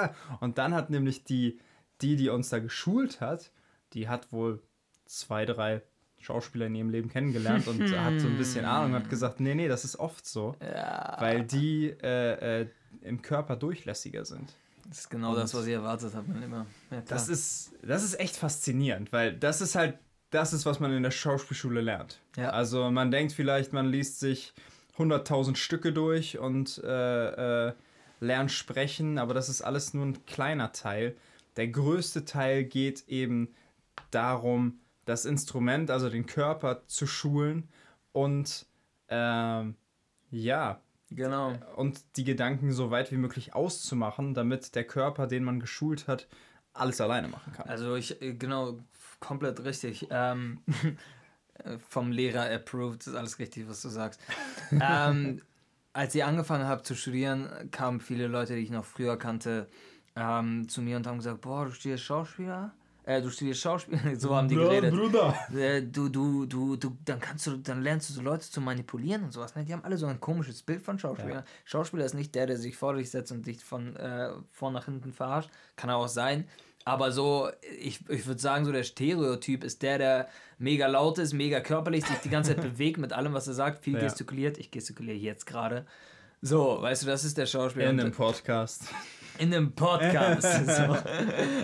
und 0.40 0.58
dann 0.58 0.74
hat 0.74 0.90
nämlich 0.90 1.24
die, 1.24 1.58
die, 2.00 2.16
die 2.16 2.28
uns 2.28 2.50
da 2.50 2.58
geschult 2.58 3.20
hat, 3.20 3.50
die 3.94 4.08
hat 4.08 4.32
wohl 4.32 4.62
zwei, 5.06 5.46
drei 5.46 5.82
Schauspieler 6.18 6.66
in 6.66 6.74
ihrem 6.74 6.90
Leben 6.90 7.08
kennengelernt 7.08 7.66
und 7.68 7.80
hat 7.98 8.20
so 8.20 8.26
ein 8.26 8.36
bisschen 8.38 8.64
Ahnung 8.64 8.92
und 8.94 9.02
hat 9.02 9.10
gesagt, 9.10 9.40
nee, 9.40 9.54
nee, 9.54 9.68
das 9.68 9.84
ist 9.84 9.96
oft 9.96 10.26
so, 10.26 10.54
Ja. 10.60 11.16
weil 11.20 11.44
die 11.44 11.94
äh, 12.02 12.62
äh, 12.62 12.66
im 13.02 13.22
Körper 13.22 13.56
durchlässiger 13.56 14.24
sind. 14.24 14.52
Das 14.88 15.00
ist 15.00 15.10
genau 15.10 15.34
das, 15.34 15.54
was 15.54 15.66
ich 15.66 15.72
erwartet 15.72 16.14
habe. 16.14 16.26
Immer. 16.42 16.66
Ja. 16.90 17.02
Das 17.08 17.28
ist, 17.28 17.72
das 17.82 18.04
ist 18.04 18.20
echt 18.20 18.36
faszinierend, 18.36 19.12
weil 19.12 19.34
das 19.34 19.60
ist 19.62 19.74
halt, 19.76 19.98
das 20.34 20.52
ist, 20.52 20.66
was 20.66 20.80
man 20.80 20.92
in 20.92 21.02
der 21.02 21.10
Schauspielschule 21.10 21.80
lernt. 21.80 22.20
Ja. 22.36 22.50
Also 22.50 22.90
man 22.90 23.10
denkt 23.10 23.32
vielleicht, 23.32 23.72
man 23.72 23.86
liest 23.86 24.20
sich 24.20 24.52
100.000 24.98 25.56
Stücke 25.56 25.92
durch 25.92 26.38
und 26.38 26.78
äh, 26.84 27.68
äh, 27.68 27.72
lernt 28.20 28.50
sprechen, 28.50 29.18
aber 29.18 29.34
das 29.34 29.48
ist 29.48 29.62
alles 29.62 29.94
nur 29.94 30.06
ein 30.06 30.26
kleiner 30.26 30.72
Teil. 30.72 31.16
Der 31.56 31.68
größte 31.68 32.24
Teil 32.24 32.64
geht 32.64 33.08
eben 33.08 33.54
darum, 34.10 34.80
das 35.04 35.24
Instrument, 35.24 35.90
also 35.90 36.08
den 36.08 36.26
Körper 36.26 36.82
zu 36.86 37.06
schulen 37.06 37.68
und 38.12 38.66
ähm, 39.08 39.76
ja, 40.30 40.80
Genau. 41.10 41.52
und 41.76 42.00
die 42.16 42.24
Gedanken 42.24 42.72
so 42.72 42.90
weit 42.90 43.12
wie 43.12 43.16
möglich 43.16 43.54
auszumachen, 43.54 44.34
damit 44.34 44.74
der 44.74 44.84
Körper, 44.84 45.26
den 45.26 45.44
man 45.44 45.60
geschult 45.60 46.08
hat, 46.08 46.26
alles 46.72 47.00
alleine 47.00 47.28
machen 47.28 47.52
kann. 47.52 47.68
Also 47.68 47.94
ich, 47.94 48.20
äh, 48.20 48.34
genau, 48.34 48.80
komplett 49.24 49.64
richtig. 49.64 50.06
Ähm, 50.10 50.60
äh, 51.64 51.78
vom 51.88 52.12
Lehrer 52.12 52.50
approved, 52.50 53.06
ist 53.06 53.14
alles 53.14 53.38
richtig, 53.38 53.68
was 53.68 53.82
du 53.82 53.88
sagst. 53.88 54.20
ähm, 54.70 55.40
als 55.92 56.14
ich 56.14 56.24
angefangen 56.24 56.66
habe 56.66 56.82
zu 56.82 56.94
studieren, 56.94 57.70
kamen 57.70 58.00
viele 58.00 58.26
Leute, 58.26 58.54
die 58.54 58.62
ich 58.62 58.70
noch 58.70 58.84
früher 58.84 59.16
kannte, 59.16 59.68
ähm, 60.16 60.68
zu 60.68 60.82
mir 60.82 60.96
und 60.96 61.06
haben 61.06 61.18
gesagt, 61.18 61.40
boah, 61.40 61.66
du 61.66 61.72
studierst 61.72 62.04
Schauspieler? 62.04 62.72
Äh, 63.04 63.20
du 63.20 63.30
studierst 63.30 63.60
Schauspieler? 63.60 64.00
so 64.18 64.34
haben 64.34 64.48
die 64.48 64.54
geredet. 64.54 64.94
Bruder. 64.94 65.34
Äh, 65.54 65.82
du, 65.82 66.08
du, 66.08 66.46
du, 66.46 66.76
du, 66.76 66.96
dann 67.04 67.20
kannst 67.20 67.46
du, 67.46 67.56
dann 67.58 67.82
lernst 67.82 68.08
du 68.08 68.14
so 68.14 68.22
Leute 68.22 68.50
zu 68.50 68.60
manipulieren 68.60 69.24
und 69.24 69.32
sowas. 69.32 69.54
Ne? 69.54 69.64
Die 69.64 69.72
haben 69.72 69.84
alle 69.84 69.96
so 69.96 70.06
ein 70.06 70.20
komisches 70.20 70.62
Bild 70.62 70.82
von 70.82 70.98
Schauspielern. 70.98 71.44
Schauspieler 71.64 72.04
ist 72.04 72.14
nicht 72.14 72.34
der, 72.34 72.46
der 72.46 72.56
sich 72.56 72.76
vor 72.76 72.94
dich 72.94 73.10
setzt 73.10 73.30
und 73.30 73.46
dich 73.46 73.62
von 73.62 73.94
äh, 73.96 74.30
vorn 74.50 74.72
nach 74.72 74.86
hinten 74.86 75.12
verarscht. 75.12 75.50
Kann 75.76 75.90
er 75.90 75.96
auch 75.96 76.08
sein. 76.08 76.48
Aber 76.86 77.12
so, 77.12 77.48
ich, 77.80 78.00
ich 78.10 78.26
würde 78.26 78.40
sagen, 78.40 78.64
so 78.64 78.72
der 78.72 78.82
Stereotyp 78.82 79.64
ist 79.64 79.82
der, 79.82 79.98
der 79.98 80.28
mega 80.58 80.86
laut 80.86 81.18
ist, 81.18 81.32
mega 81.32 81.60
körperlich, 81.60 82.04
sich 82.04 82.18
die 82.18 82.28
ganze 82.28 82.54
Zeit 82.54 82.62
bewegt 82.74 82.98
mit 82.98 83.12
allem, 83.12 83.32
was 83.32 83.46
er 83.48 83.54
sagt, 83.54 83.82
viel 83.84 83.94
Ja. 83.94 84.00
gestikuliert. 84.00 84.58
Ich 84.58 84.70
gestikuliere 84.70 85.16
jetzt 85.16 85.46
gerade. 85.46 85.86
So, 86.42 86.82
weißt 86.82 87.02
du, 87.04 87.06
das 87.06 87.24
ist 87.24 87.38
der 87.38 87.46
Schauspieler. 87.46 87.88
In 87.88 88.00
einem 88.00 88.12
Podcast. 88.12 88.82
in 89.38 89.54
einem 89.54 89.72
Podcast. 89.72 90.42
so. 90.66 90.96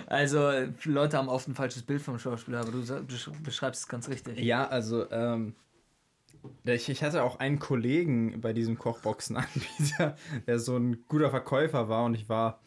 Also, 0.06 0.50
Leute 0.84 1.18
haben 1.18 1.28
oft 1.28 1.48
ein 1.48 1.54
falsches 1.54 1.82
Bild 1.82 2.00
vom 2.00 2.18
Schauspieler, 2.18 2.60
aber 2.60 2.70
du 2.72 3.02
beschreibst 3.42 3.82
es 3.82 3.88
ganz 3.88 4.08
richtig. 4.08 4.38
Ja, 4.38 4.66
also, 4.68 5.10
ähm, 5.10 5.54
ich, 6.64 6.88
ich 6.88 7.02
hatte 7.02 7.22
auch 7.22 7.38
einen 7.40 7.58
Kollegen 7.58 8.40
bei 8.40 8.54
diesem 8.54 8.78
Kochboxenanbieter, 8.78 10.16
der 10.46 10.58
so 10.58 10.78
ein 10.78 11.04
guter 11.08 11.28
Verkäufer 11.28 11.90
war 11.90 12.04
und 12.04 12.14
ich 12.14 12.30
war 12.30 12.60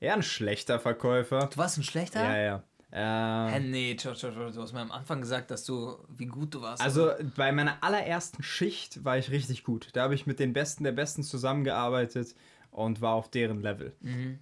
eher 0.00 0.14
ein 0.14 0.22
schlechter 0.22 0.78
Verkäufer. 0.78 1.48
Du 1.52 1.56
warst 1.56 1.78
ein 1.78 1.82
schlechter? 1.82 2.22
Ja, 2.22 2.36
ja. 2.36 2.62
Hä, 2.92 3.56
Ähm, 3.56 3.70
nee, 3.70 3.94
tschau, 3.96 4.12
tschau, 4.12 4.30
tschau, 4.30 4.50
du 4.50 4.62
hast 4.62 4.72
mir 4.72 4.80
am 4.80 4.92
Anfang 4.92 5.20
gesagt, 5.20 5.50
dass 5.50 5.64
du, 5.64 5.98
wie 6.08 6.26
gut 6.26 6.54
du 6.54 6.62
warst. 6.62 6.80
also 6.82 7.10
bei 7.36 7.50
meiner 7.52 7.82
allerersten 7.82 8.42
Schicht 8.42 9.04
war 9.04 9.18
ich 9.18 9.30
richtig 9.30 9.64
gut. 9.64 9.88
Da 9.94 10.04
habe 10.04 10.14
ich 10.14 10.26
mit 10.26 10.38
den 10.38 10.52
Besten 10.52 10.84
der 10.84 10.92
Besten 10.92 11.22
zusammengearbeitet 11.22 12.34
und 12.70 13.00
war 13.00 13.14
auf 13.14 13.28
deren 13.30 13.60
Level. 13.60 13.94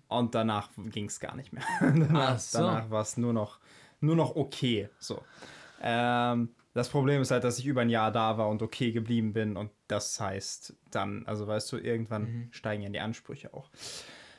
Und 0.09 0.35
danach 0.35 0.69
ging 0.77 1.07
es 1.07 1.21
gar 1.21 1.35
nicht 1.37 1.53
mehr. 1.53 1.65
danach 1.81 2.35
Ach 2.35 2.39
so. 2.39 2.59
danach 2.59 2.91
war 2.91 3.03
es 3.03 3.17
nur 3.17 3.33
noch, 3.33 3.59
nur 4.01 4.15
noch 4.15 4.37
okay. 4.37 4.89
So. 4.99 5.23
Ähm, 5.83 6.51
Das 6.75 6.89
Problem 6.91 7.23
ist 7.23 7.31
halt, 7.31 7.45
dass 7.45 7.59
ich 7.59 7.67
über 7.67 7.81
ein 7.81 7.91
Jahr 7.91 8.13
da 8.13 8.37
war 8.37 8.49
und 8.49 8.61
okay 8.61 8.93
geblieben 8.93 9.33
bin 9.33 9.57
und 9.57 9.71
das 9.89 10.21
heißt 10.21 10.75
dann, 10.91 11.25
also 11.27 11.47
weißt 11.47 11.71
du, 11.73 11.79
irgendwann 11.79 12.23
mhm. 12.23 12.49
steigen 12.53 12.83
ja 12.83 12.89
die 12.91 13.01
Ansprüche 13.01 13.55
auch. 13.55 13.71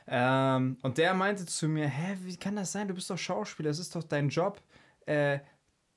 Ähm, 0.08 0.78
und 0.82 0.98
der 0.98 1.14
meinte 1.14 1.46
zu 1.46 1.68
mir, 1.68 1.88
hä, 1.88 2.16
wie 2.22 2.36
kann 2.36 2.56
das 2.56 2.72
sein? 2.72 2.88
Du 2.88 2.94
bist 2.94 3.10
doch 3.10 3.18
Schauspieler, 3.18 3.70
es 3.70 3.78
ist 3.78 3.94
doch 3.94 4.04
dein 4.04 4.28
Job. 4.28 4.60
Äh, 5.06 5.40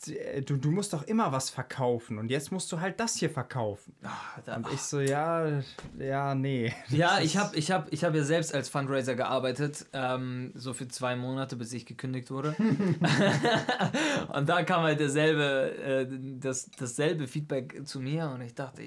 äh, 0.08 0.42
du, 0.42 0.58
du 0.58 0.72
musst 0.72 0.94
doch 0.94 1.04
immer 1.04 1.32
was 1.32 1.50
verkaufen 1.50 2.18
und 2.18 2.30
jetzt 2.32 2.52
musst 2.52 2.72
du 2.72 2.80
halt 2.80 3.00
das 3.00 3.16
hier 3.16 3.30
verkaufen. 3.30 3.96
Ach, 4.04 4.40
da, 4.46 4.56
und 4.56 4.68
ich 4.72 4.82
so, 4.82 5.00
ja, 5.00 5.62
ja, 5.98 6.36
nee. 6.36 6.74
Ja, 6.90 7.20
ich 7.20 7.38
habe 7.38 7.56
ich 7.58 7.72
hab, 7.72 7.92
ich 7.92 8.04
hab 8.04 8.16
ja 8.16 8.24
selbst 8.24 8.54
als 8.54 8.70
Fundraiser 8.70 9.16
gearbeitet, 9.16 9.86
ähm, 9.94 10.52
so 10.56 10.74
für 10.74 10.88
zwei 10.88 11.16
Monate, 11.16 11.56
bis 11.56 11.74
ich 11.74 11.86
gekündigt 11.86 12.32
wurde. 12.32 12.56
und 14.34 14.50
da 14.50 14.64
kam 14.64 14.84
halt 14.84 15.00
derselbe, 15.00 15.76
äh, 15.78 16.08
das, 16.40 16.70
dasselbe 16.78 17.28
Feedback 17.28 17.86
zu 17.86 18.00
mir 18.00 18.30
und 18.30 18.42
ich 18.42 18.56
dachte, 18.56 18.82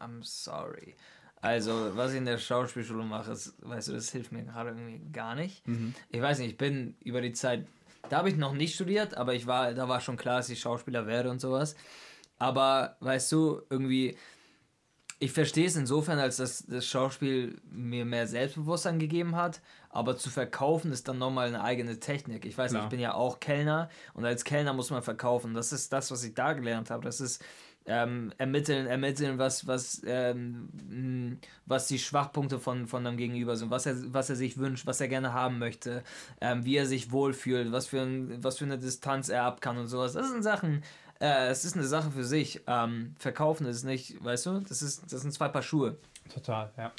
I'm 0.00 0.22
sorry. 0.22 0.94
Also, 1.42 1.94
was 1.94 2.12
ich 2.12 2.18
in 2.18 2.24
der 2.24 2.38
Schauspielschule 2.38 3.04
mache, 3.04 3.32
ist, 3.32 3.54
weißt 3.60 3.88
du, 3.88 3.92
das 3.92 4.10
hilft 4.10 4.32
mir 4.32 4.44
gerade 4.44 4.70
irgendwie 4.70 5.00
gar 5.12 5.34
nicht. 5.34 5.66
Mhm. 5.68 5.94
Ich 6.08 6.22
weiß 6.22 6.38
nicht, 6.38 6.52
ich 6.52 6.56
bin 6.56 6.96
über 7.04 7.20
die 7.20 7.32
Zeit 7.32 7.66
da 8.08 8.18
habe 8.18 8.28
ich 8.28 8.36
noch 8.36 8.52
nicht 8.52 8.74
studiert, 8.74 9.16
aber 9.16 9.34
ich 9.34 9.46
war, 9.46 9.72
da 9.74 9.88
war 9.88 10.00
schon 10.00 10.16
klar, 10.16 10.38
dass 10.38 10.48
ich 10.48 10.60
Schauspieler 10.60 11.06
werde 11.06 11.30
und 11.30 11.40
sowas. 11.40 11.76
Aber 12.38 12.96
weißt 13.00 13.30
du, 13.32 13.62
irgendwie, 13.70 14.16
ich 15.18 15.32
verstehe 15.32 15.66
es 15.66 15.76
insofern, 15.76 16.18
als 16.18 16.36
dass 16.36 16.66
das 16.66 16.84
Schauspiel 16.86 17.60
mir 17.70 18.04
mehr 18.04 18.26
Selbstbewusstsein 18.26 18.98
gegeben 18.98 19.36
hat, 19.36 19.60
aber 19.90 20.16
zu 20.16 20.30
verkaufen 20.30 20.90
ist 20.90 21.06
dann 21.06 21.18
nochmal 21.18 21.48
eine 21.48 21.62
eigene 21.62 22.00
Technik. 22.00 22.44
Ich 22.44 22.58
weiß 22.58 22.72
Klar. 22.72 22.82
nicht, 22.82 22.86
ich 22.86 22.90
bin 22.90 23.00
ja 23.00 23.14
auch 23.14 23.38
Kellner 23.38 23.88
und 24.14 24.24
als 24.24 24.44
Kellner 24.44 24.72
muss 24.72 24.90
man 24.90 25.02
verkaufen. 25.02 25.54
Das 25.54 25.72
ist 25.72 25.92
das, 25.92 26.10
was 26.10 26.24
ich 26.24 26.34
da 26.34 26.54
gelernt 26.54 26.90
habe. 26.90 27.04
Das 27.04 27.20
ist 27.20 27.44
ähm, 27.86 28.32
ermitteln, 28.38 28.86
ermitteln, 28.86 29.38
was, 29.38 29.66
was, 29.66 30.02
ähm, 30.06 31.38
was 31.66 31.88
die 31.88 31.98
Schwachpunkte 31.98 32.58
von, 32.58 32.86
von 32.86 33.06
einem 33.06 33.16
Gegenüber 33.16 33.56
sind, 33.56 33.70
was 33.70 33.86
er, 33.86 33.96
was 34.12 34.30
er 34.30 34.36
sich 34.36 34.58
wünscht, 34.58 34.86
was 34.86 35.00
er 35.00 35.08
gerne 35.08 35.32
haben 35.32 35.58
möchte, 35.58 36.02
ähm, 36.40 36.64
wie 36.64 36.76
er 36.76 36.86
sich 36.86 37.10
wohlfühlt, 37.10 37.72
was 37.72 37.86
für, 37.86 38.02
ein, 38.02 38.42
was 38.42 38.58
für 38.58 38.64
eine 38.64 38.78
Distanz 38.78 39.28
er 39.28 39.44
ab 39.44 39.60
kann 39.60 39.78
und 39.78 39.88
sowas. 39.88 40.12
Das 40.12 40.30
sind 40.30 40.42
Sachen, 40.42 40.82
äh, 41.20 41.48
es 41.48 41.64
ist 41.64 41.76
eine 41.76 41.86
Sache 41.86 42.10
für 42.10 42.24
sich. 42.24 42.60
Ähm, 42.66 43.14
verkaufen 43.18 43.66
ist 43.66 43.84
nicht, 43.84 44.22
weißt 44.22 44.46
du, 44.46 44.60
das, 44.60 44.82
ist, 44.82 45.12
das 45.12 45.22
sind 45.22 45.32
zwei 45.32 45.48
Paar 45.48 45.62
Schuhe. 45.62 45.96
Total, 46.32 46.70
ja. 46.76 46.92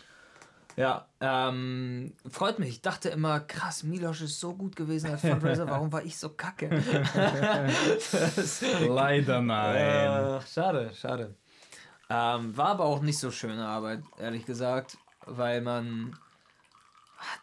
Ja, 0.76 1.08
ähm, 1.20 2.14
freut 2.30 2.58
mich. 2.60 2.70
Ich 2.70 2.82
dachte 2.82 3.10
immer, 3.10 3.40
krass, 3.40 3.84
Milosch 3.84 4.22
ist 4.22 4.40
so 4.40 4.56
gut 4.56 4.76
gewesen 4.76 5.12
als 5.12 5.22
Fundraiser, 5.22 5.70
warum 5.70 5.92
war 5.92 6.04
ich 6.04 6.18
so 6.18 6.30
kacke? 6.30 6.70
Leider 8.88 9.42
nein. 9.42 9.76
Äh, 9.76 10.42
schade, 10.48 10.92
schade. 10.96 11.36
Ähm, 12.10 12.58
war 12.58 12.70
aber 12.70 12.86
auch 12.86 13.02
nicht 13.02 13.20
so 13.20 13.30
schöne 13.32 13.66
Arbeit, 13.66 14.04
ehrlich 14.20 14.46
gesagt, 14.46 14.98
weil 15.26 15.62
man 15.62 16.18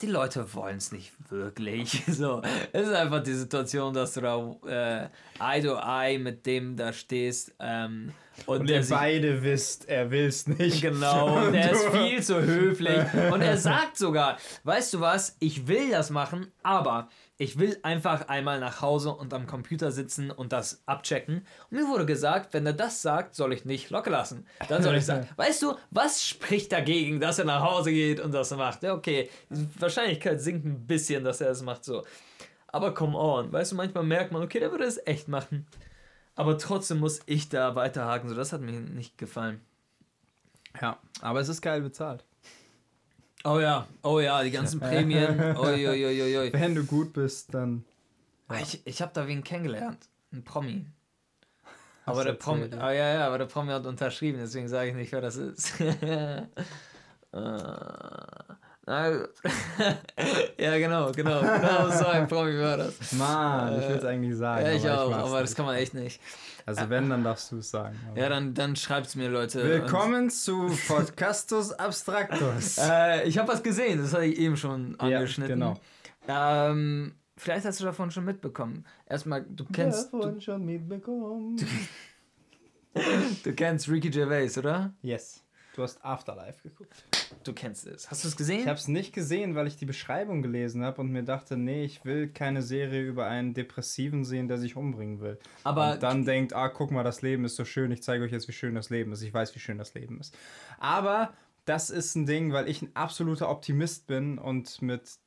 die 0.03 0.07
Leute 0.07 0.55
wollen 0.55 0.77
es 0.77 0.93
nicht 0.93 1.12
wirklich. 1.31 2.03
So, 2.11 2.43
es 2.73 2.88
ist 2.88 2.95
einfach 2.95 3.23
die 3.23 3.33
Situation, 3.33 3.95
dass 3.95 4.14
du 4.14 4.21
da 4.21 4.57
äh, 4.66 5.09
Eye 5.40 5.62
to 5.62 5.77
Eye 5.77 6.19
mit 6.19 6.45
dem 6.45 6.77
da 6.77 6.93
stehst. 6.93 7.55
Ähm, 7.59 8.12
und, 8.47 8.61
und 8.61 8.71
ihr 8.71 8.85
beide 8.88 9.43
wisst, 9.43 9.88
er 9.88 10.11
will 10.11 10.27
es 10.27 10.47
nicht. 10.47 10.83
Genau, 10.83 11.47
und 11.47 11.55
er 11.55 11.73
ist 11.73 11.88
viel 11.88 12.23
zu 12.23 12.40
höflich. 12.43 13.03
Und 13.33 13.40
er 13.40 13.57
sagt 13.59 13.97
sogar, 13.97 14.38
weißt 14.64 14.95
du 14.95 15.01
was, 15.01 15.37
ich 15.40 15.66
will 15.66 15.90
das 15.90 16.11
machen, 16.11 16.51
aber 16.62 17.09
ich 17.40 17.59
will 17.59 17.79
einfach 17.83 18.29
einmal 18.29 18.61
nach 18.61 18.83
Hause 18.83 19.14
und 19.14 19.33
am 19.33 19.46
Computer 19.46 19.90
sitzen 19.92 20.31
und 20.31 20.53
das 20.53 20.83
abchecken. 20.85 21.46
Und 21.70 21.79
mir 21.79 21.88
wurde 21.88 22.05
gesagt, 22.05 22.53
wenn 22.53 22.66
er 22.66 22.74
das 22.74 23.00
sagt, 23.00 23.35
soll 23.35 23.55
ich 23.55 23.64
nicht 23.64 23.88
locker 23.88 24.11
lassen. 24.11 24.46
Dann 24.68 24.83
soll 24.83 24.94
ich 24.96 25.07
sagen, 25.07 25.26
weißt 25.37 25.62
du, 25.62 25.74
was 25.90 26.22
spricht 26.22 26.70
dagegen, 26.70 27.18
dass 27.18 27.38
er 27.38 27.46
nach 27.46 27.62
Hause 27.62 27.92
geht 27.92 28.20
und 28.20 28.33
das 28.33 28.55
macht? 28.55 28.83
Ja, 28.83 28.92
okay, 28.92 29.31
die 29.48 29.66
Wahrscheinlichkeit 29.81 30.38
sinkt 30.42 30.66
ein 30.66 30.87
bisschen, 30.87 31.24
dass 31.24 31.40
er 31.40 31.53
es 31.53 31.62
macht 31.62 31.83
so. 31.83 32.05
Aber 32.66 32.92
come 32.92 33.16
on, 33.16 33.50
weißt 33.50 33.72
du, 33.72 33.76
manchmal 33.76 34.05
merkt 34.05 34.33
man, 34.33 34.42
okay, 34.42 34.61
der 34.61 34.70
würde 34.70 34.85
es 34.85 35.00
echt 35.07 35.26
machen. 35.26 35.66
Aber 36.37 36.59
trotzdem 36.59 36.98
muss 36.98 37.20
ich 37.24 37.48
da 37.48 37.74
weiterhaken, 37.74 38.29
so 38.29 38.35
das 38.35 38.53
hat 38.53 38.61
mir 38.61 38.72
nicht 38.72 39.16
gefallen. 39.16 39.62
Ja, 40.79 40.98
aber 41.22 41.40
es 41.40 41.48
ist 41.48 41.62
geil 41.62 41.81
bezahlt. 41.81 42.22
Oh 43.44 43.59
ja, 43.59 43.87
oh 44.03 44.20
ja, 44.20 44.42
die 44.42 44.50
ganzen 44.50 44.81
Prämien. 44.81 45.57
Oi, 45.57 45.88
oi, 45.88 46.07
oi, 46.07 46.38
oi. 46.38 46.53
Wenn 46.53 46.74
du 46.74 46.85
gut 46.85 47.12
bist, 47.14 47.55
dann. 47.55 47.85
Ja. 48.50 48.59
Ich, 48.59 48.87
ich 48.87 49.00
habe 49.00 49.12
da 49.14 49.26
wen 49.26 49.42
kennengelernt. 49.42 50.09
Ein 50.33 50.44
Promi. 50.44 50.87
Aber 52.05 52.24
der 52.24 52.33
Promi, 52.33 52.68
oh, 52.72 52.76
ja, 52.76 52.92
ja, 52.92 53.26
aber 53.26 53.38
der 53.38 53.46
Promi 53.46 53.72
hat 53.72 53.87
unterschrieben, 53.87 54.40
deswegen 54.40 54.68
sage 54.68 54.90
ich 54.90 54.96
nicht, 54.96 55.12
wer 55.12 55.20
das 55.20 55.37
ist. 55.37 55.79
gut. 55.79 55.96
ja, 60.59 60.79
genau, 60.79 61.12
genau, 61.12 61.40
genau 61.40 61.90
so 61.90 62.07
ein 62.07 62.26
Promi 62.26 62.59
war 62.59 62.76
das. 62.76 63.12
Mann, 63.12 63.81
ich 63.81 63.88
will 63.88 63.96
es 63.96 64.05
eigentlich 64.05 64.37
sagen. 64.37 64.66
Ja, 64.66 64.72
ich 64.72 64.88
auch, 64.90 65.11
ich 65.11 65.14
aber 65.14 65.40
das 65.42 65.55
kann 65.55 65.64
man 65.64 65.76
echt 65.76 65.94
nicht. 65.94 66.20
Also 66.66 66.90
wenn, 66.90 67.09
dann 67.09 67.22
darfst 67.22 67.53
du 67.53 67.59
es 67.59 67.70
sagen. 67.70 67.96
Ja, 68.16 68.29
dann, 68.29 68.53
dann 68.53 68.72
es 68.72 69.14
mir, 69.14 69.29
Leute. 69.29 69.62
Willkommen 69.62 70.29
zu 70.29 70.66
Podcastus 70.88 71.72
Abstractus. 71.72 72.79
äh, 72.83 73.29
ich 73.29 73.38
habe 73.38 73.46
was 73.46 73.62
gesehen, 73.62 74.03
das 74.03 74.12
hatte 74.12 74.24
ich 74.24 74.37
eben 74.38 74.57
schon 74.57 74.98
angeschnitten. 74.98 75.61
Ja, 75.61 75.74
genau. 76.26 76.70
Ähm, 76.72 77.14
vielleicht 77.37 77.66
hast 77.66 77.79
du 77.79 77.85
davon 77.85 78.11
schon 78.11 78.24
mitbekommen. 78.24 78.85
Erstmal, 79.07 79.44
du 79.44 79.66
kennst... 79.72 80.12
Davon 80.12 80.35
du, 80.35 80.40
schon 80.40 80.64
mitbekommen. 80.64 81.57
Du, 81.57 83.00
du 83.44 83.53
kennst 83.55 83.88
Ricky 83.88 84.11
Gervais, 84.11 84.59
oder? 84.59 84.92
Yes. 85.00 85.44
Du 85.76 85.83
hast 85.85 86.05
Afterlife 86.05 86.68
geguckt. 86.68 87.05
Du 87.45 87.53
kennst 87.53 87.87
es. 87.87 88.11
Hast 88.11 88.25
du 88.25 88.29
es 88.29 88.37
gesehen? 88.37 88.61
Ich 88.61 88.66
habe 88.66 88.79
es 88.79 88.88
nicht 88.88 89.12
gesehen, 89.12 89.55
weil 89.55 89.66
ich 89.66 89.77
die 89.77 89.87
Beschreibung 89.87 90.43
gelesen 90.43 90.85
habe 90.85 91.01
und 91.01 91.11
mir 91.11 91.23
dachte, 91.23 91.57
nee, 91.57 91.85
ich 91.85 92.05
will 92.05 92.29
keine 92.29 92.62
Serie 92.62 93.03
über 93.03 93.27
einen 93.27 93.55
Depressiven 93.55 94.25
sehen, 94.25 94.49
der 94.49 94.59
sich 94.59 94.77
umbringen 94.77 95.21
will. 95.21 95.38
Aber 95.64 95.95
und 95.95 96.03
dann 96.03 96.25
denkt, 96.25 96.53
ah, 96.53 96.69
guck 96.69 96.90
mal, 96.90 97.05
das 97.05 97.23
Leben 97.23 97.45
ist 97.45 97.57
so 97.57 97.64
schön, 97.64 97.90
ich 97.90 98.03
zeige 98.03 98.25
euch 98.25 98.33
jetzt, 98.33 98.49
wie 98.49 98.53
schön 98.53 98.75
das 98.75 98.90
Leben 98.90 99.12
ist. 99.12 99.23
Ich 99.23 99.33
weiß, 99.33 99.55
wie 99.55 99.61
schön 99.61 99.79
das 99.79 99.95
Leben 99.95 100.21
ist. 100.21 100.37
Aber 100.79 101.33
das 101.64 101.90
ist 101.90 102.14
ein 102.14 102.27
Ding, 102.27 102.53
weil 102.53 102.69
ich 102.69 102.83
ein 102.83 102.95
absoluter 102.95 103.49
Optimist 103.49 104.07
bin 104.07 104.38
und 104.38 104.83
mit 104.83 105.19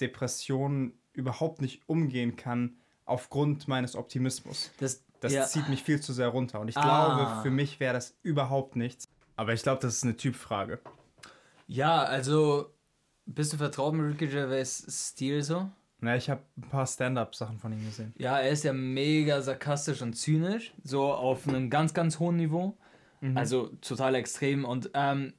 Depressionen 0.00 0.98
überhaupt 1.12 1.60
nicht 1.60 1.82
umgehen 1.86 2.36
kann 2.36 2.76
aufgrund 3.04 3.68
meines 3.68 3.96
Optimismus. 3.96 4.70
Das, 4.78 5.04
das 5.20 5.32
ja. 5.32 5.44
zieht 5.44 5.68
mich 5.68 5.82
viel 5.82 6.00
zu 6.00 6.12
sehr 6.12 6.28
runter 6.28 6.60
und 6.60 6.68
ich 6.68 6.76
ah. 6.76 6.82
glaube, 7.16 7.42
für 7.42 7.50
mich 7.50 7.80
wäre 7.80 7.94
das 7.94 8.14
überhaupt 8.22 8.76
nichts. 8.76 9.08
Aber 9.36 9.52
ich 9.52 9.62
glaube, 9.62 9.80
das 9.80 9.96
ist 9.96 10.04
eine 10.04 10.16
Typfrage. 10.16 10.80
Ja, 11.72 12.02
also 12.02 12.66
bist 13.24 13.54
du 13.54 13.56
vertraut 13.56 13.94
mit 13.94 14.04
Ricky 14.06 14.26
Gervais 14.26 14.84
Stil 14.88 15.42
so? 15.42 15.70
Na, 16.00 16.16
ich 16.16 16.28
habe 16.28 16.42
ein 16.58 16.68
paar 16.68 16.86
Stand-up-Sachen 16.86 17.58
von 17.58 17.72
ihm 17.72 17.82
gesehen. 17.86 18.12
Ja, 18.18 18.38
er 18.38 18.50
ist 18.50 18.64
ja 18.64 18.74
mega 18.74 19.40
sarkastisch 19.40 20.02
und 20.02 20.12
zynisch, 20.12 20.74
so 20.84 21.10
auf 21.10 21.48
einem 21.48 21.70
ganz, 21.70 21.94
ganz 21.94 22.18
hohen 22.18 22.36
Niveau. 22.36 22.76
Mhm. 23.22 23.38
Also 23.38 23.68
total 23.80 24.16
extrem 24.16 24.66
und 24.66 24.90
ähm, 24.92 25.32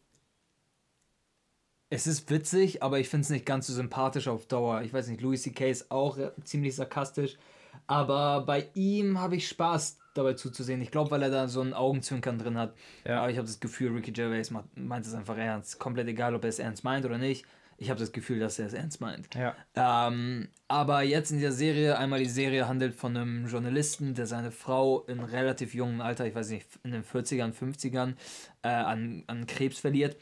es 1.91 2.07
ist 2.07 2.27
witzig, 2.31 2.81
aber 2.81 2.99
ich 2.99 3.09
finde 3.09 3.25
es 3.25 3.29
nicht 3.29 3.45
ganz 3.45 3.67
so 3.67 3.73
sympathisch 3.73 4.27
auf 4.27 4.47
Dauer. 4.47 4.81
Ich 4.81 4.91
weiß 4.91 5.09
nicht, 5.09 5.21
Louis 5.21 5.43
C.K. 5.43 5.69
ist 5.69 5.91
auch 5.91 6.17
ziemlich 6.43 6.75
sarkastisch, 6.75 7.37
aber 7.85 8.43
bei 8.43 8.69
ihm 8.73 9.19
habe 9.19 9.35
ich 9.35 9.47
Spaß 9.47 9.99
dabei 10.13 10.33
zuzusehen. 10.33 10.81
Ich 10.81 10.91
glaube, 10.91 11.11
weil 11.11 11.23
er 11.23 11.29
da 11.29 11.47
so 11.47 11.61
ein 11.61 11.73
Augenzwinkern 11.73 12.37
drin 12.37 12.57
hat. 12.57 12.73
Ja. 13.05 13.19
Aber 13.19 13.31
ich 13.31 13.37
habe 13.37 13.47
das 13.47 13.59
Gefühl, 13.59 13.93
Ricky 13.93 14.11
Gervais 14.11 14.51
meint 14.75 15.05
es 15.05 15.13
einfach 15.13 15.37
ernst. 15.37 15.79
Komplett 15.79 16.07
egal, 16.07 16.35
ob 16.35 16.43
er 16.43 16.49
es 16.49 16.59
ernst 16.59 16.83
meint 16.83 17.05
oder 17.05 17.17
nicht. 17.17 17.45
Ich 17.77 17.89
habe 17.89 17.99
das 17.99 18.11
Gefühl, 18.11 18.39
dass 18.39 18.59
er 18.59 18.67
es 18.67 18.73
ernst 18.73 19.01
meint. 19.01 19.27
Ja. 19.35 19.55
Ähm, 19.75 20.47
aber 20.67 21.01
jetzt 21.01 21.31
in 21.31 21.37
dieser 21.37 21.51
Serie, 21.51 21.97
einmal 21.97 22.19
die 22.19 22.29
Serie 22.29 22.67
handelt 22.67 22.95
von 22.95 23.17
einem 23.17 23.47
Journalisten, 23.47 24.13
der 24.13 24.27
seine 24.27 24.51
Frau 24.51 25.01
in 25.07 25.19
relativ 25.19 25.73
jungem 25.73 26.01
Alter, 26.01 26.25
ich 26.25 26.35
weiß 26.35 26.49
nicht, 26.49 26.67
in 26.83 26.91
den 26.91 27.03
40ern, 27.03 27.53
50ern, 27.53 28.13
äh, 28.61 28.69
an, 28.69 29.23
an 29.27 29.47
Krebs 29.47 29.79
verliert. 29.79 30.17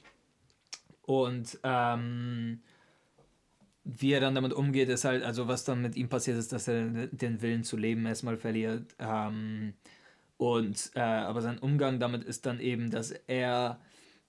Und 1.04 1.60
ähm, 1.64 2.62
wie 3.84 4.14
er 4.14 4.20
dann 4.20 4.36
damit 4.36 4.54
umgeht, 4.54 4.90
ist 4.90 5.06
halt, 5.06 5.24
also 5.24 5.48
was 5.48 5.64
dann 5.64 5.82
mit 5.82 5.96
ihm 5.96 6.10
passiert 6.10 6.38
ist, 6.38 6.54
dass 6.54 6.68
er 6.68 7.08
den 7.08 7.42
Willen 7.42 7.64
zu 7.64 7.78
leben 7.78 8.06
erstmal 8.06 8.38
verliert. 8.38 8.96
Ähm, 9.00 9.74
und 10.38 10.92
äh, 10.96 11.02
aber 11.02 11.42
sein 11.42 11.60
Umgang 11.60 12.00
damit 12.00 12.24
ist 12.24 12.46
dann 12.46 12.60
eben, 12.60 12.90
dass 12.92 13.12
er 13.12 13.80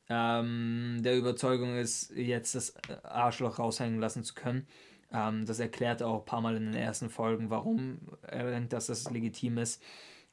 ähm, 0.08 1.00
der 1.02 1.16
Überzeugung 1.16 1.76
ist, 1.76 2.10
jetzt 2.14 2.54
das 2.54 2.74
Arschloch 3.02 3.58
raushängen 3.58 4.00
lassen 4.00 4.24
zu 4.24 4.34
können. 4.34 4.66
Ähm, 5.12 5.46
das 5.46 5.58
erklärt 5.58 6.00
er 6.00 6.08
auch 6.08 6.20
ein 6.20 6.26
paar 6.26 6.40
Mal 6.40 6.56
in 6.56 6.66
den 6.66 6.74
ersten 6.74 7.10
Folgen, 7.10 7.50
warum 7.50 7.98
er 8.22 8.50
denkt, 8.50 8.72
dass 8.72 8.86
das 8.86 9.10
legitim 9.10 9.58
ist. 9.58 9.82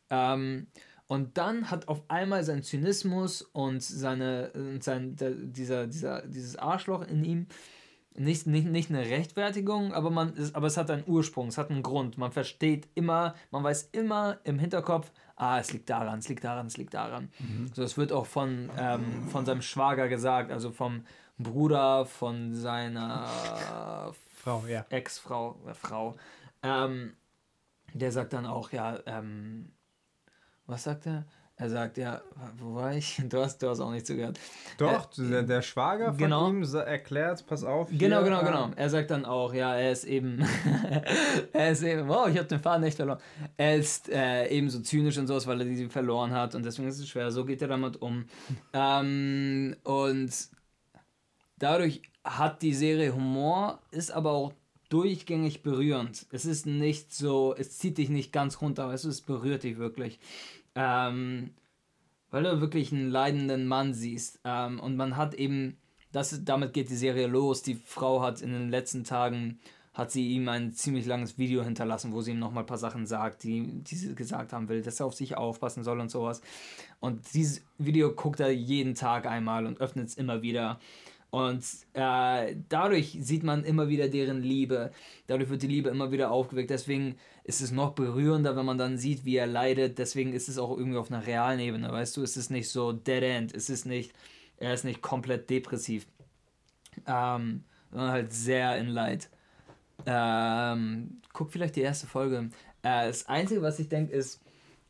Ähm, 0.10 0.68
und 1.08 1.38
dann 1.38 1.72
hat 1.72 1.88
auf 1.88 2.04
einmal 2.08 2.44
sein 2.44 2.62
Zynismus 2.64 3.42
und 3.42 3.82
seine, 3.82 4.52
sein, 4.80 5.16
der, 5.16 5.32
dieser, 5.32 5.88
dieser, 5.88 6.22
dieses 6.28 6.56
Arschloch 6.56 7.08
in 7.08 7.24
ihm 7.24 7.48
nicht, 8.20 8.48
nicht, 8.48 8.68
nicht 8.68 8.90
eine 8.90 9.02
Rechtfertigung, 9.02 9.94
aber, 9.94 10.10
man 10.10 10.34
ist, 10.34 10.56
aber 10.56 10.68
es 10.68 10.78
hat 10.78 10.92
einen 10.92 11.04
Ursprung, 11.08 11.48
es 11.48 11.58
hat 11.58 11.72
einen 11.72 11.84
Grund. 11.84 12.18
Man 12.18 12.32
versteht 12.32 12.88
immer, 12.96 13.36
man 13.52 13.64
weiß 13.64 13.90
immer 13.94 14.40
im 14.44 14.60
Hinterkopf, 14.60 15.12
ah, 15.38 15.60
es 15.60 15.72
liegt 15.72 15.90
daran, 15.90 16.20
es 16.20 16.28
liegt 16.28 16.44
daran, 16.44 16.68
es 16.68 16.78
liegt 16.78 16.94
daran. 16.94 17.30
So, 17.74 17.84
es 17.84 17.98
wird 17.98 18.12
auch 18.12 18.26
von, 18.26 18.70
ähm, 18.78 19.28
von 19.30 19.46
seinem 19.46 19.62
Schwager 19.62 20.10
gesagt, 20.10 20.52
also 20.52 20.72
vom 20.72 21.06
Bruder 21.38 22.06
von 22.06 22.54
seiner 22.54 23.26
Frau, 24.36 24.66
ja. 24.68 24.86
Ex-Frau, 24.90 25.58
äh, 25.68 25.74
Frau, 25.74 26.18
ähm, 26.62 27.14
der 27.94 28.12
sagt 28.12 28.34
dann 28.34 28.46
auch, 28.46 28.72
ja, 28.72 29.00
ähm, 29.06 29.72
was 30.66 30.84
sagt 30.84 31.08
er? 31.08 31.26
Er 31.62 31.69
sagt, 31.69 31.98
ja, 31.98 32.22
wo 32.58 32.76
war 32.76 32.95
ich? 32.95 33.22
Du 33.30 33.41
hast, 33.41 33.62
du 33.62 33.67
hast 33.69 33.82
auch 33.82 33.91
nicht 33.91 34.08
zugehört. 34.08 34.39
Doch, 34.78 35.10
der, 35.17 35.43
der 35.43 35.62
Schwager 35.62 36.08
von 36.13 36.17
genau. 36.17 36.50
ihm 36.50 36.63
sa- 36.63 36.84
erklärt, 36.84 37.45
pass 37.48 37.65
auf. 37.65 37.89
Hier, 37.89 37.98
Genau, 37.98 38.24
genau, 38.24 38.41
äh, 38.41 38.45
genau. 38.45 38.72
Er 38.78 38.89
sagt 38.89 39.12
dann 39.12 39.26
auch, 39.26 39.54
ja, 39.54 39.76
er 39.76 39.91
ist 39.91 40.06
eben, 40.06 40.39
er 41.54 41.72
ist 41.72 41.84
eben, 41.84 42.08
wow, 42.08 42.30
ich 42.30 42.38
habe 42.38 42.48
den 42.48 42.62
Faden 42.62 42.84
nicht 42.86 42.95
verloren. 42.95 43.19
Er 43.58 43.76
ist 43.76 44.08
äh, 44.08 44.48
eben 44.48 44.69
so 44.69 44.80
zynisch 44.80 45.17
und 45.17 45.28
sowas, 45.28 45.48
weil 45.48 45.60
er 45.60 45.65
die 45.67 45.89
verloren 45.89 46.32
hat 46.32 46.56
und 46.56 46.63
deswegen 46.63 46.88
ist 46.88 47.00
es 47.00 47.10
schwer. 47.10 47.30
So 47.30 47.43
geht 47.43 47.62
er 47.62 47.67
damit 47.67 48.02
um. 48.02 48.26
ähm, 48.74 49.76
und 49.84 50.32
dadurch 51.58 52.02
hat 52.24 52.62
die 52.62 52.74
Serie 52.74 53.13
Humor, 53.13 53.80
ist 53.91 54.12
aber 54.12 54.32
auch 54.32 54.54
durchgängig 54.89 55.62
berührend. 55.62 56.26
Es 56.32 56.45
ist 56.45 56.65
nicht 56.65 57.13
so, 57.13 57.54
es 57.58 57.78
zieht 57.78 57.98
dich 57.98 58.10
nicht 58.10 58.32
ganz 58.32 58.62
runter, 58.62 58.86
aber 58.86 58.93
es 58.93 59.06
ist, 59.06 59.22
berührt 59.22 59.63
dich 59.63 59.78
wirklich. 59.78 60.19
Ähm, 60.76 61.52
weil 62.32 62.44
du 62.44 62.62
wirklich 62.62 62.92
einen 62.92 63.10
leidenden 63.10 63.68
Mann 63.68 63.94
siehst. 63.94 64.40
Ähm, 64.44 64.80
und 64.80 64.96
man 64.96 65.18
hat 65.18 65.34
eben, 65.34 65.78
das, 66.12 66.44
damit 66.44 66.74
geht 66.74 66.90
die 66.90 66.96
Serie 66.96 67.28
los. 67.28 67.64
Die 67.64 67.76
Frau 67.76 68.22
hat 68.22 68.42
in 68.42 68.52
den 68.52 68.70
letzten 68.70 69.04
Tagen, 69.04 69.60
hat 69.94 70.12
sie 70.12 70.30
ihm 70.30 70.48
ein 70.48 70.72
ziemlich 70.72 71.06
langes 71.06 71.38
Video 71.38 71.64
hinterlassen, 71.64 72.14
wo 72.14 72.22
sie 72.22 72.32
ihm 72.32 72.40
nochmal 72.40 72.64
ein 72.64 72.68
paar 72.68 72.78
Sachen 72.78 73.06
sagt, 73.06 73.44
die, 73.44 73.84
die 73.84 73.96
sie 73.96 74.16
gesagt 74.16 74.54
haben 74.54 74.70
will, 74.70 74.82
dass 74.82 75.00
er 75.00 75.08
auf 75.08 75.16
sich 75.16 75.36
aufpassen 75.36 75.84
soll 75.84 76.00
und 76.00 76.10
sowas. 76.10 76.42
Und 77.00 77.34
dieses 77.34 77.64
Video 77.78 78.14
guckt 78.14 78.40
er 78.40 78.52
jeden 78.52 78.96
Tag 78.96 79.26
einmal 79.26 79.66
und 79.66 79.82
öffnet 79.82 80.08
es 80.08 80.16
immer 80.16 80.42
wieder. 80.42 80.80
Und 81.32 81.63
äh, 81.94 82.56
dadurch 82.70 83.18
sieht 83.22 83.44
man 83.44 83.63
immer 83.63 83.88
wieder 83.88 84.08
deren 84.08 84.42
Liebe. 84.42 84.92
Dadurch 85.28 85.50
wird 85.50 85.62
die 85.62 85.68
Liebe 85.68 85.89
immer 85.89 86.12
wieder 86.12 86.32
aufgeweckt. 86.32 86.72
Deswegen 86.72 87.18
ist 87.44 87.62
es 87.62 87.72
noch 87.72 87.92
berührender, 87.92 88.56
wenn 88.56 88.65
man 88.65 88.80
dann 88.80 88.98
sieht, 88.98 89.26
wie 89.26 89.36
er 89.36 89.46
leidet. 89.46 90.00
Deswegen 90.00 90.34
ist 90.34 90.50
es 90.50 90.58
auch 90.58 90.76
irgendwie 90.76 90.98
auf 90.98 91.12
einer 91.12 91.26
realen 91.26 91.60
Ebene. 91.60 91.92
Weißt 91.92 92.18
du, 92.18 92.24
es 92.24 92.36
ist 92.36 92.50
nicht 92.50 92.70
so 92.70 92.94
dead 92.94 93.22
end. 93.22 93.54
Es 93.54 93.70
ist 93.70 93.86
nicht, 93.86 94.12
er 94.58 94.74
ist 94.74 94.86
nicht 94.86 95.02
komplett 95.02 95.50
depressiv. 95.50 96.08
Ähm, 97.06 97.63
sondern 97.92 98.12
halt 98.12 98.34
sehr 98.34 98.78
in 98.78 98.88
Leid. 98.88 99.30
Ähm, 100.08 101.22
guck 101.34 101.52
vielleicht 101.52 101.76
die 101.76 101.82
erste 101.82 102.08
Folge. 102.08 102.50
Äh, 102.82 103.08
das 103.08 103.28
Einzige, 103.28 103.62
was 103.62 103.80
ich 103.80 103.89
denke, 103.89 104.13
ist, 104.13 104.42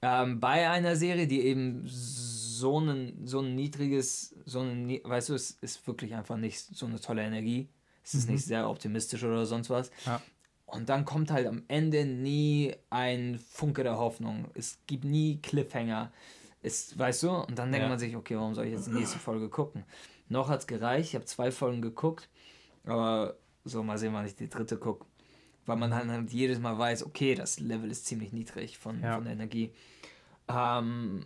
ähm, 0.01 0.39
bei 0.39 0.69
einer 0.69 0.95
Serie, 0.95 1.27
die 1.27 1.41
eben 1.41 1.81
so 1.85 2.38
ein, 2.79 3.25
so 3.25 3.39
ein 3.39 3.55
niedriges, 3.55 4.35
so 4.45 4.59
ein, 4.61 4.89
weißt 5.03 5.29
du, 5.29 5.33
es 5.35 5.51
ist 5.61 5.85
wirklich 5.87 6.13
einfach 6.15 6.37
nicht 6.37 6.59
so 6.59 6.85
eine 6.85 6.99
tolle 6.99 7.23
Energie. 7.23 7.69
Es 8.03 8.13
ist 8.15 8.29
nicht 8.29 8.43
sehr 8.45 8.67
optimistisch 8.69 9.23
oder 9.23 9.45
sonst 9.45 9.69
was. 9.69 9.91
Ja. 10.05 10.21
Und 10.65 10.89
dann 10.89 11.05
kommt 11.05 11.31
halt 11.31 11.47
am 11.47 11.63
Ende 11.67 12.05
nie 12.05 12.73
ein 12.89 13.39
Funke 13.39 13.83
der 13.83 13.97
Hoffnung. 13.97 14.47
Es 14.55 14.79
gibt 14.87 15.03
nie 15.03 15.37
Cliffhanger. 15.41 16.11
Es, 16.61 16.97
weißt 16.97 17.23
du? 17.23 17.29
Und 17.31 17.57
dann 17.57 17.71
denkt 17.71 17.83
Ja. 17.83 17.89
man 17.89 17.99
sich, 17.99 18.15
okay, 18.15 18.35
warum 18.35 18.53
soll 18.55 18.65
ich 18.65 18.73
jetzt 18.73 18.87
die 18.87 18.91
nächste 18.91 19.17
Folge 19.19 19.49
gucken? 19.49 19.83
Noch 20.27 20.49
hat 20.49 20.59
es 20.61 20.67
gereicht. 20.67 21.09
Ich 21.09 21.15
habe 21.15 21.25
zwei 21.25 21.51
Folgen 21.51 21.81
geguckt. 21.81 22.29
Aber 22.85 23.35
so, 23.63 23.81
mal 23.83 23.97
sehen, 23.97 24.13
wann 24.13 24.25
ich 24.25 24.35
die 24.35 24.49
dritte 24.49 24.77
gucke. 24.77 25.05
Weil 25.65 25.77
man 25.77 25.91
dann 25.91 26.09
halt 26.11 26.31
jedes 26.31 26.59
Mal 26.59 26.77
weiß, 26.77 27.03
okay, 27.05 27.35
das 27.35 27.59
Level 27.59 27.89
ist 27.91 28.05
ziemlich 28.07 28.31
niedrig 28.33 28.77
von, 28.77 29.01
Ja. 29.01 29.15
von 29.15 29.23
der 29.23 29.33
Energie. 29.33 29.71
Ähm, 30.47 31.25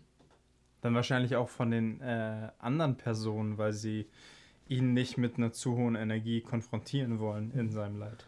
Dann 0.84 0.93
wahrscheinlich 0.96 1.36
auch 1.38 1.50
von 1.50 1.72
den 1.72 2.02
äh, 2.02 2.50
anderen 2.60 2.96
Personen, 2.98 3.58
weil 3.58 3.72
sie 3.74 4.06
ihn 4.67 4.93
nicht 4.93 5.17
mit 5.17 5.38
einer 5.38 5.54
zu 5.54 5.76
hohen 5.78 5.96
Energie 5.96 6.41
konfrontieren 6.41 7.19
wollen 7.19 7.52
in 7.52 7.72
seinem 7.72 8.00
Leid. 8.00 8.26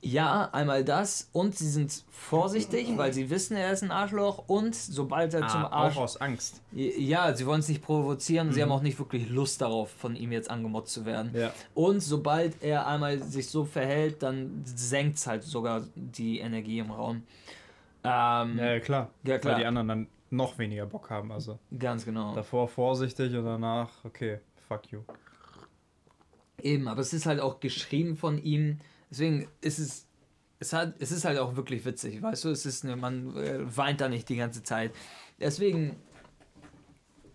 Ja, 0.00 0.48
einmal 0.52 0.84
das 0.84 1.28
und 1.32 1.56
sie 1.56 1.68
sind 1.68 2.04
vorsichtig, 2.08 2.86
weil 2.96 3.12
sie 3.12 3.30
wissen, 3.30 3.56
er 3.56 3.72
ist 3.72 3.82
ein 3.82 3.90
Arschloch 3.90 4.44
und 4.46 4.76
sobald 4.76 5.34
er 5.34 5.48
zum 5.48 5.64
Ah, 5.64 5.70
Arsch... 5.70 5.96
auch 5.96 6.02
aus 6.02 6.20
Angst. 6.20 6.62
Ja, 6.70 7.34
sie 7.34 7.44
wollen 7.46 7.58
es 7.58 7.68
nicht 7.68 7.82
provozieren, 7.82 8.52
sie 8.52 8.62
haben 8.62 8.70
auch 8.70 8.82
nicht 8.82 8.96
wirklich 9.00 9.28
Lust 9.28 9.60
darauf, 9.60 9.90
von 9.90 10.14
ihm 10.14 10.30
jetzt 10.30 10.52
angemotzt 10.52 10.92
zu 10.92 11.04
werden. 11.04 11.32
Ja. 11.34 11.52
Und 11.74 12.00
sobald 12.00 12.62
er 12.62 12.86
einmal 12.86 13.18
sich 13.20 13.48
so 13.48 13.64
verhält, 13.64 14.22
dann 14.22 14.62
senkt 14.64 15.16
es 15.16 15.26
halt 15.26 15.42
sogar 15.42 15.82
die 15.96 16.38
Energie 16.38 16.78
im 16.78 16.92
Raum. 16.92 17.24
Ähm, 18.04 18.56
Ja, 18.56 18.74
ja, 18.74 18.78
klar. 18.80 19.10
Ja, 19.24 19.38
klar. 19.38 19.54
Weil 19.54 19.60
die 19.62 19.66
anderen 19.66 19.88
dann 19.88 20.06
noch 20.30 20.58
weniger 20.58 20.86
Bock 20.86 21.10
haben. 21.10 21.32
Also 21.32 21.58
Ganz 21.76 22.04
genau. 22.04 22.34
davor 22.34 22.68
vorsichtig 22.68 23.34
und 23.34 23.44
danach, 23.44 24.04
okay, 24.04 24.40
fuck 24.68 24.90
you. 24.90 25.00
Eben, 26.60 26.88
aber 26.88 27.00
es 27.00 27.12
ist 27.12 27.26
halt 27.26 27.40
auch 27.40 27.60
geschrieben 27.60 28.16
von 28.16 28.38
ihm. 28.42 28.78
Deswegen 29.10 29.48
ist 29.60 29.78
es. 29.78 30.06
Es, 30.60 30.72
hat, 30.72 30.94
es 30.98 31.12
ist 31.12 31.24
halt 31.24 31.38
auch 31.38 31.54
wirklich 31.54 31.84
witzig, 31.84 32.20
weißt 32.20 32.44
du? 32.44 32.48
Es 32.48 32.66
ist 32.66 32.84
eine, 32.84 32.96
man 32.96 33.36
äh, 33.36 33.76
weint 33.76 34.00
da 34.00 34.08
nicht 34.08 34.28
die 34.28 34.34
ganze 34.34 34.64
Zeit. 34.64 34.92
Deswegen, 35.38 35.94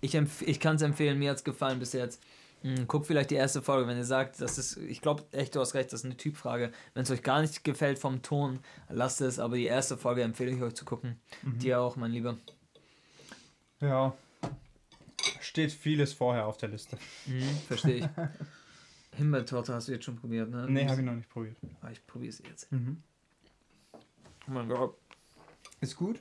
ich, 0.02 0.14
ich 0.42 0.60
kann 0.60 0.76
es 0.76 0.82
empfehlen, 0.82 1.18
mir 1.20 1.30
hat 1.30 1.38
es 1.38 1.46
gefallen 1.46 1.80
bis 1.80 1.94
jetzt. 1.94 2.22
Hm, 2.64 2.86
guckt 2.88 3.08
vielleicht 3.08 3.32
die 3.32 3.36
erste 3.36 3.62
Folge, 3.62 3.88
wenn 3.88 3.98
ihr 3.98 4.04
sagt, 4.04 4.42
das 4.42 4.58
ist, 4.58 4.76
ich 4.76 5.02
glaube 5.02 5.24
echt, 5.32 5.56
du 5.56 5.62
hast 5.62 5.74
recht, 5.74 5.94
das 5.94 6.02
ist 6.02 6.06
eine 6.06 6.18
Typfrage. 6.18 6.72
Wenn 6.94 7.04
es 7.04 7.12
euch 7.12 7.24
gar 7.24 7.40
nicht 7.42 7.64
gefällt 7.64 7.98
vom 7.98 8.22
Ton, 8.22 8.60
lasst 8.90 9.22
es, 9.22 9.40
aber 9.40 9.56
die 9.56 9.66
erste 9.66 9.98
Folge 9.98 10.22
empfehle 10.24 10.52
ich 10.52 10.62
euch 10.62 10.74
zu 10.74 10.84
gucken. 10.84 11.18
Dir 11.44 11.80
auch, 11.80 11.96
mein 11.96 12.12
Lieber. 12.12 12.38
Ja. 13.84 14.14
Steht 15.42 15.72
vieles 15.72 16.14
vorher 16.14 16.46
auf 16.48 16.58
der 16.58 16.70
Liste. 16.70 16.98
Mhm, 17.26 17.44
verstehe 17.68 17.96
ich. 17.98 18.06
Himbeertorte 19.18 19.74
hast 19.74 19.88
du 19.88 19.92
jetzt 19.92 20.06
schon 20.06 20.16
probiert, 20.16 20.50
ne? 20.50 20.66
Nee, 20.70 20.88
habe 20.88 21.02
ich 21.02 21.06
noch 21.06 21.14
nicht 21.14 21.30
probiert. 21.30 21.56
Ah, 21.82 21.90
Ich 21.92 22.06
probiere 22.08 22.30
es 22.30 22.40
jetzt. 22.48 22.72
Mhm. 22.72 23.02
Oh 24.48 24.52
mein 24.52 24.68
Gott. 24.68 24.98
Ist 25.82 25.96
gut. 25.96 26.20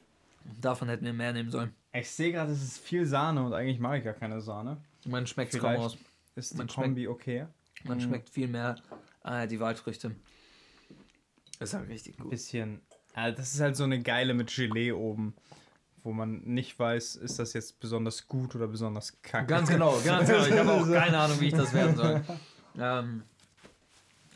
Davon 0.61 0.89
hätten 0.89 1.05
wir 1.05 1.13
mehr 1.13 1.33
nehmen 1.33 1.51
sollen. 1.51 1.73
Ich 1.93 2.11
sehe 2.11 2.33
gerade, 2.33 2.53
es 2.53 2.63
ist 2.63 2.79
viel 2.79 3.07
Sahne 3.07 3.45
und 3.45 3.55
eigentlich 3.55 3.79
mag 3.79 3.99
ich 3.99 4.05
gar 4.05 4.13
keine 4.15 4.41
Sahne. 4.41 4.77
Man 5.07 5.27
schmeckt 5.27 5.55
es 5.55 5.61
kaum 5.61 5.77
aus. 5.77 5.97
ist 6.37 6.53
die 6.53 6.57
Man 6.59 6.69
schmeckt- 6.69 6.85
Kombi 6.89 7.09
okay. 7.09 7.47
Man 7.85 7.99
Mhm. 7.99 8.03
schmeckt 8.03 8.29
viel 8.29 8.49
mehr 8.49 8.77
äh, 9.25 9.47
die 9.49 9.59
Waldfrüchte. 9.61 10.15
Das 11.59 11.71
ist 11.71 11.75
halt 11.75 11.89
richtig 11.89 12.17
gut. 12.19 12.31
Bisschen. 12.31 12.81
Also 13.15 13.37
das 13.37 13.55
ist 13.55 13.61
halt 13.61 13.77
so 13.77 13.85
eine 13.85 14.03
geile 14.03 14.35
mit 14.35 14.55
Gelee 14.55 14.93
oben, 14.93 15.35
wo 16.03 16.13
man 16.13 16.43
nicht 16.43 16.79
weiß, 16.79 17.17
ist 17.17 17.39
das 17.39 17.53
jetzt 17.53 17.79
besonders 17.81 18.27
gut 18.27 18.55
oder 18.55 18.67
besonders 18.67 19.21
kacke. 19.23 19.47
Ganz 19.47 19.69
genau, 19.69 19.99
ganz 20.05 20.29
genau. 20.29 20.47
Ich 20.47 20.59
habe 20.59 20.73
auch 20.73 20.87
keine 20.87 21.19
Ahnung, 21.19 21.41
wie 21.41 21.47
ich 21.47 21.55
das 21.55 21.73
werden 21.73 21.97
soll. 21.97 22.23
Ähm, 22.79 23.23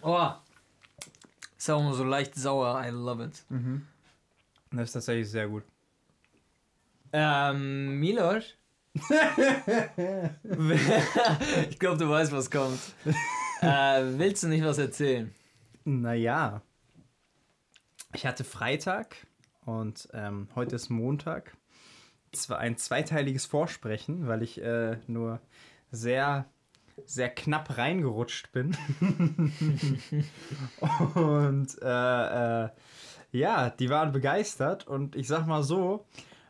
oh, 0.02 0.30
ist 1.56 1.70
auch 1.70 1.82
nur 1.82 1.94
so 1.94 2.04
leicht 2.04 2.34
sauer. 2.34 2.82
I 2.84 2.90
love 2.90 3.24
it. 3.24 3.44
Mhm. 3.48 3.86
Das 4.70 4.90
ist 4.90 4.92
tatsächlich 4.92 5.30
sehr 5.30 5.48
gut. 5.48 5.64
Ähm, 7.12 7.98
Milos? 7.98 8.44
ich 11.68 11.78
glaube, 11.78 11.98
du 11.98 12.08
weißt, 12.08 12.32
was 12.32 12.50
kommt. 12.50 12.80
Äh, 13.60 14.02
willst 14.18 14.42
du 14.42 14.48
nicht 14.48 14.64
was 14.64 14.78
erzählen? 14.78 15.34
Naja. 15.84 16.62
Ich 18.14 18.26
hatte 18.26 18.44
Freitag 18.44 19.16
und 19.66 20.08
ähm, 20.14 20.48
heute 20.54 20.76
ist 20.76 20.88
Montag. 20.88 21.56
Zwar 22.32 22.58
ein 22.58 22.76
zweiteiliges 22.76 23.46
Vorsprechen, 23.46 24.26
weil 24.26 24.42
ich 24.42 24.62
äh, 24.62 24.96
nur 25.06 25.40
sehr, 25.90 26.46
sehr 27.04 27.28
knapp 27.28 27.76
reingerutscht 27.76 28.52
bin. 28.52 28.76
und 31.14 31.82
äh, 31.82 32.64
äh, 32.64 32.68
ja, 33.32 33.70
die 33.70 33.90
waren 33.90 34.12
begeistert 34.12 34.86
und 34.86 35.16
ich 35.16 35.28
sag 35.28 35.46
mal 35.46 35.62
so, 35.62 36.06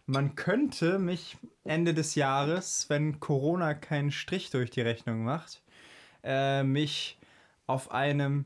man 0.06 0.34
könnte 0.36 0.98
mich 0.98 1.36
Ende 1.64 1.94
des 1.94 2.14
Jahres, 2.14 2.88
wenn 2.88 3.18
Corona 3.18 3.74
keinen 3.74 4.12
Strich 4.12 4.50
durch 4.50 4.70
die 4.70 4.82
Rechnung 4.82 5.24
macht, 5.24 5.62
äh, 6.22 6.62
mich 6.62 7.18
auf 7.66 7.90
einem 7.90 8.44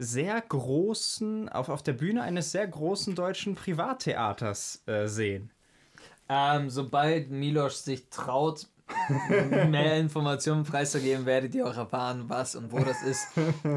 sehr 0.00 0.40
großen, 0.40 1.50
auf, 1.50 1.68
auf 1.68 1.82
der 1.82 1.92
Bühne 1.92 2.22
eines 2.22 2.52
sehr 2.52 2.66
großen 2.66 3.14
deutschen 3.14 3.54
Privattheaters 3.54 4.82
äh, 4.86 5.06
sehen. 5.06 5.50
Ähm, 6.28 6.70
sobald 6.70 7.30
Milos 7.30 7.84
sich 7.84 8.08
traut, 8.08 8.66
mehr 9.68 9.96
Informationen 9.96 10.64
preiszugeben, 10.64 11.26
werdet 11.26 11.54
ihr 11.54 11.66
auch 11.66 11.76
erfahren, 11.76 12.24
was 12.28 12.54
und 12.56 12.72
wo 12.72 12.78
das 12.78 13.02
ist. 13.02 13.28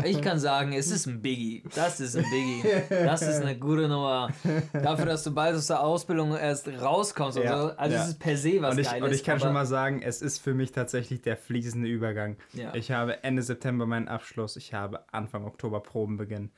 Ich 0.04 0.22
kann 0.22 0.40
sagen, 0.40 0.74
es 0.74 0.92
ist 0.92 1.06
ein 1.06 1.22
Biggie. 1.22 1.64
Das 1.76 2.00
ist 2.00 2.16
ein 2.16 2.26
Biggie. 2.30 2.64
Das 2.90 3.22
ist 3.22 3.42
eine 3.42 3.58
gute 3.58 3.88
Nummer. 3.88 4.30
Dafür, 4.74 5.06
dass 5.06 5.24
du 5.24 5.34
bald 5.34 5.56
aus 5.56 5.68
der 5.68 5.82
Ausbildung 5.82 6.36
erst 6.36 6.68
rauskommst 6.68 7.38
und 7.38 7.44
Ja, 7.46 7.62
so. 7.62 7.78
Also 7.78 7.96
ja. 7.96 8.04
es 8.04 8.10
ist 8.10 8.20
per 8.20 8.38
se 8.38 8.62
was 8.62 8.74
Und 8.76 8.82
ich, 8.82 8.88
Geiles. 8.90 9.08
und 9.08 9.16
ich 9.16 9.24
kann 9.24 9.40
schon 9.40 9.54
mal 9.54 9.66
sagen, 9.66 10.02
es 10.02 10.22
ist 10.22 10.40
für 10.40 10.54
mich 10.54 10.72
tatsächlich 10.72 11.22
der 11.22 11.38
fließende 11.38 11.88
Übergang. 11.88 12.38
Ja. 12.54 12.74
Ich 12.76 12.92
habe 12.92 13.24
Ende 13.24 13.42
September 13.42 13.86
meinen 13.86 14.08
Abschluss, 14.08 14.56
ich 14.56 14.74
habe 14.74 15.06
Anfang 15.12 15.46
Oktober 15.46 15.82
Probenbeginn. 15.82 16.52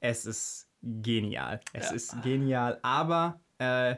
Es 0.00 0.26
ist 0.26 0.68
genial. 0.82 1.60
Es 1.72 1.90
ist 1.90 2.22
genial, 2.22 2.78
aber 2.82 3.40
äh, 3.58 3.96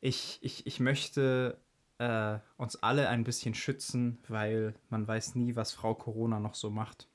ich, 0.00 0.38
ich, 0.42 0.66
ich 0.66 0.80
möchte 0.80 1.58
äh, 1.98 2.38
uns 2.56 2.82
alle 2.82 3.08
ein 3.08 3.24
bisschen 3.24 3.54
schützen, 3.54 4.18
weil 4.28 4.74
man 4.90 5.06
weiß 5.06 5.34
nie, 5.34 5.56
was 5.56 5.72
Frau 5.72 5.94
Corona 5.94 6.38
noch 6.38 6.54
so 6.54 6.70
macht. 6.70 7.08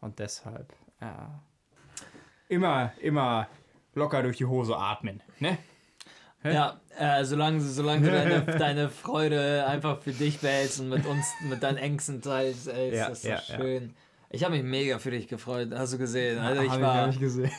Und 0.00 0.18
deshalb 0.18 0.72
äh, 1.00 1.06
immer, 2.48 2.92
immer 3.00 3.48
locker 3.94 4.22
durch 4.22 4.36
die 4.36 4.46
Hose 4.46 4.76
atmen, 4.76 5.22
ne? 5.40 5.58
Ja, 6.44 6.78
äh, 6.98 7.24
solange, 7.24 7.60
solange 7.60 8.06
du 8.06 8.12
deine, 8.12 8.42
deine 8.58 8.88
Freude 8.90 9.66
einfach 9.66 10.02
für 10.02 10.12
dich 10.12 10.40
behältst 10.40 10.78
und 10.80 10.90
mit 10.90 11.06
uns, 11.06 11.26
mit 11.48 11.62
deinen 11.62 11.78
Ängsten 11.78 12.20
teilst, 12.20 12.68
ey, 12.68 12.90
ist 12.90 12.98
Ja, 12.98 13.08
das 13.08 13.22
so 13.22 13.28
ja, 13.28 13.38
schön. 13.38 13.94
Ich 14.28 14.44
habe 14.44 14.54
mich 14.56 14.64
mega 14.64 14.98
für 14.98 15.10
dich 15.10 15.28
gefreut, 15.28 15.70
hast 15.74 15.94
du 15.94 15.98
gesehen. 15.98 16.38
Also 16.38 16.62
ich 16.62 16.70
Hab 16.70 16.80
war, 16.82 16.94
hab 17.06 17.10
ich 17.10 17.20
gesehen. 17.20 17.50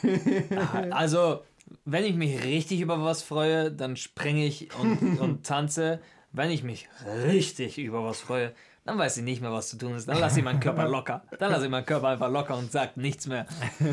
also 0.91 1.41
wenn 1.85 2.03
ich 2.03 2.15
mich 2.15 2.43
richtig 2.43 2.81
über 2.81 3.01
was 3.03 3.23
freue, 3.23 3.71
dann 3.71 3.95
springe 3.95 4.45
ich 4.45 4.69
und, 4.79 5.19
und 5.19 5.43
tanze. 5.45 5.99
Wenn 6.35 6.51
ich 6.51 6.63
mich 6.63 6.87
richtig 7.25 7.77
über 7.77 8.03
was 8.03 8.19
freue, 8.21 8.53
dann 8.83 8.97
weiß 8.97 9.17
ich 9.17 9.23
nicht 9.23 9.41
mehr, 9.41 9.51
was 9.51 9.69
zu 9.69 9.77
tun 9.77 9.95
ist. 9.95 10.07
Dann 10.07 10.19
lasse 10.19 10.39
ich 10.39 10.45
meinen 10.45 10.59
Körper 10.59 10.87
locker. 10.87 11.23
Dann 11.39 11.51
lasse 11.51 11.65
ich 11.65 11.71
meinen 11.71 11.85
Körper 11.85 12.09
einfach 12.09 12.29
locker 12.29 12.55
und 12.57 12.71
sagt 12.71 12.97
nichts 12.97 13.25
mehr. 13.27 13.45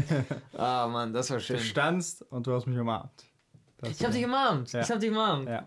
Ah, 0.57 0.87
Mann, 0.89 1.13
das 1.13 1.31
war 1.31 1.39
Du 1.39 1.43
schön. 1.45 1.59
standst 1.59 2.23
und 2.31 2.47
du 2.47 2.55
hast 2.55 2.67
mich 2.67 2.79
umarmt. 2.79 3.11
Das 3.79 3.91
Ich 3.99 4.05
hab 4.05 4.13
dich 4.13 4.25
umarmt. 4.25 4.73
Ja. 4.73 4.81
Ich 4.81 4.91
hab 4.91 5.01
dich 5.01 5.11
umarmt. 5.11 5.49
Ja. 5.49 5.67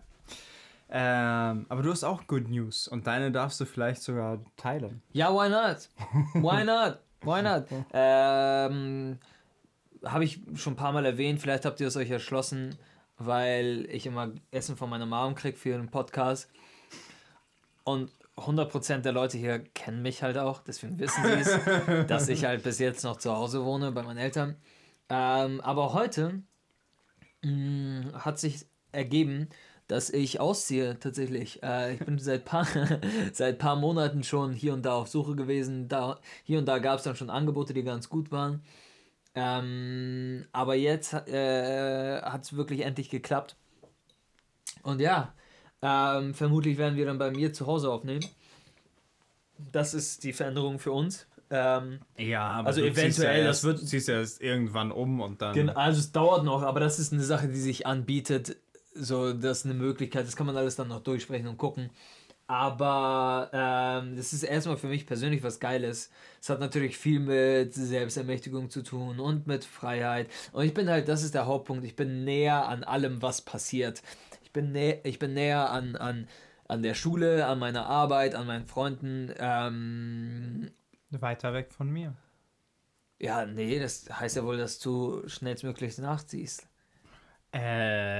Ähm, 0.89 1.65
aber 1.67 1.81
du 1.81 1.91
hast 1.91 2.03
auch 2.03 2.27
Good 2.27 2.47
News 2.49 2.88
und 2.88 3.07
deine 3.07 3.31
darfst 3.31 3.59
du 3.59 3.65
vielleicht 3.65 4.01
sogar 4.03 4.39
teilen. 4.55 5.01
Ja, 5.13 5.33
why 5.33 5.49
not? 5.49 5.89
Why 6.35 6.63
not? 6.65 6.99
Why 7.21 7.41
not? 7.41 7.65
Ähm, 7.91 9.17
Habe 10.05 10.23
ich 10.23 10.39
schon 10.55 10.73
ein 10.73 10.75
paar 10.75 10.91
Mal 10.93 11.05
erwähnt, 11.05 11.41
vielleicht 11.41 11.65
habt 11.65 11.79
ihr 11.81 11.88
es 11.88 11.97
euch 11.97 12.11
erschlossen, 12.11 12.77
weil 13.17 13.88
ich 13.89 14.05
immer 14.05 14.31
Essen 14.51 14.77
von 14.77 14.89
meiner 14.89 15.07
Mom 15.07 15.33
krieg 15.33 15.57
für 15.57 15.73
einen 15.73 15.89
Podcast. 15.89 16.49
Und 17.85 18.11
100% 18.35 18.99
der 19.01 19.13
Leute 19.13 19.37
hier 19.37 19.59
kennen 19.59 20.01
mich 20.01 20.21
halt 20.21 20.37
auch, 20.37 20.61
deswegen 20.61 20.99
wissen 20.99 21.23
sie 21.23 21.31
es, 21.31 22.07
dass 22.07 22.27
ich 22.27 22.43
halt 22.43 22.63
bis 22.63 22.79
jetzt 22.79 23.03
noch 23.03 23.17
zu 23.17 23.33
Hause 23.33 23.63
wohne 23.63 23.93
bei 23.93 24.03
meinen 24.03 24.17
Eltern. 24.17 24.57
Ähm, 25.07 25.61
aber 25.61 25.93
heute 25.93 26.41
mh, 27.43 28.19
hat 28.25 28.39
sich 28.39 28.65
ergeben, 28.91 29.49
dass 29.87 30.09
ich 30.09 30.39
ausziehe 30.39 30.99
tatsächlich. 30.99 31.61
Äh, 31.63 31.93
ich 31.93 31.99
bin 31.99 32.17
seit 32.19 32.43
paar, 32.45 32.67
seit 33.33 33.59
paar 33.59 33.75
Monaten 33.75 34.23
schon 34.23 34.53
hier 34.53 34.73
und 34.73 34.83
da 34.83 34.95
auf 34.95 35.07
Suche 35.07 35.35
gewesen. 35.35 35.87
Da, 35.87 36.19
hier 36.43 36.59
und 36.59 36.65
da 36.65 36.79
gab 36.79 36.97
es 36.97 37.03
dann 37.03 37.15
schon 37.15 37.29
Angebote, 37.29 37.73
die 37.73 37.83
ganz 37.83 38.09
gut 38.09 38.31
waren. 38.31 38.63
Ähm, 39.35 40.45
aber 40.53 40.75
jetzt 40.75 41.13
äh, 41.13 42.21
hat 42.21 42.43
es 42.43 42.55
wirklich 42.55 42.81
endlich 42.81 43.09
geklappt. 43.09 43.55
Und 44.83 45.01
ja, 45.01 45.33
ähm, 45.85 46.33
vermutlich 46.33 46.77
werden 46.77 46.95
wir 46.97 47.05
dann 47.05 47.17
bei 47.19 47.29
mir 47.31 47.53
zu 47.53 47.67
Hause 47.67 47.91
aufnehmen. 47.91 48.25
Das 49.71 49.93
ist 49.93 50.23
die 50.23 50.33
Veränderung 50.33 50.79
für 50.79 50.91
uns. 50.91 51.27
Ähm, 51.49 51.99
Ja, 52.17 52.47
aber 52.47 52.67
Also 52.69 52.81
eventuell, 52.81 53.41
ja 53.41 53.47
das 53.47 53.57
erst, 53.57 53.63
wird- 53.65 53.81
du 53.81 53.85
ziehst 53.85 54.07
ja 54.07 54.15
erst 54.15 54.41
irgendwann 54.41 54.91
um 54.91 55.21
und 55.21 55.41
dann. 55.41 55.53
Gen- 55.53 55.69
Also 55.69 55.99
es 55.99 56.11
dauert 56.11 56.43
noch, 56.43 56.63
aber 56.63 56.79
das 56.79 56.99
ist 56.99 57.13
eine 57.13 57.23
Sache, 57.23 57.47
die 57.47 57.59
sich 57.59 57.85
anbietet. 57.85 58.57
So, 58.93 59.33
das 59.33 59.59
ist 59.59 59.65
eine 59.65 59.73
Möglichkeit. 59.75 60.25
Das 60.25 60.35
kann 60.35 60.47
man 60.47 60.57
alles 60.57 60.75
dann 60.75 60.87
noch 60.87 61.01
durchsprechen 61.03 61.47
und 61.47 61.57
gucken. 61.57 61.89
Aber 62.47 63.49
ähm, 63.53 64.15
das 64.15 64.31
ist 64.31 64.43
erstmal 64.43 64.77
für 64.77 64.87
mich 64.87 65.07
persönlich 65.07 65.41
was 65.43 65.59
Geiles. 65.59 66.11
Es 66.41 66.49
hat 66.49 66.59
natürlich 66.59 66.97
viel 66.97 67.19
mit 67.19 67.73
Selbstermächtigung 67.73 68.69
zu 68.69 68.83
tun 68.83 69.19
und 69.19 69.47
mit 69.47 69.65
Freiheit. 69.65 70.29
Und 70.51 70.63
ich 70.65 70.73
bin 70.73 70.87
halt, 70.89 71.07
das 71.07 71.23
ist 71.23 71.33
der 71.33 71.47
Hauptpunkt, 71.47 71.83
ich 71.85 71.95
bin 71.95 72.23
näher 72.23 72.67
an 72.67 72.83
allem, 72.83 73.21
was 73.21 73.41
passiert. 73.41 74.03
Ich 74.55 74.61
bin, 74.61 74.71
nä 74.71 75.01
ich 75.03 75.19
bin 75.19 75.33
näher 75.33 75.69
an, 75.69 75.97
an, 75.97 76.29
an 76.69 76.81
der 76.81 76.93
Schule, 76.93 77.45
an 77.45 77.59
meiner 77.59 77.87
Arbeit, 77.87 78.35
an 78.35 78.47
meinen 78.47 78.65
Freunden. 78.65 79.29
Ähm, 79.37 80.71
Weiter 81.09 81.51
weg 81.53 81.73
von 81.73 81.89
mir. 81.89 82.15
ja, 83.19 83.45
nee, 83.45 83.77
das 83.81 84.05
heißt 84.09 84.37
ja 84.37 84.45
wohl, 84.45 84.55
dass 84.57 84.79
du 84.79 85.27
schnellstmöglich 85.27 85.97
nachziehst. 85.97 86.69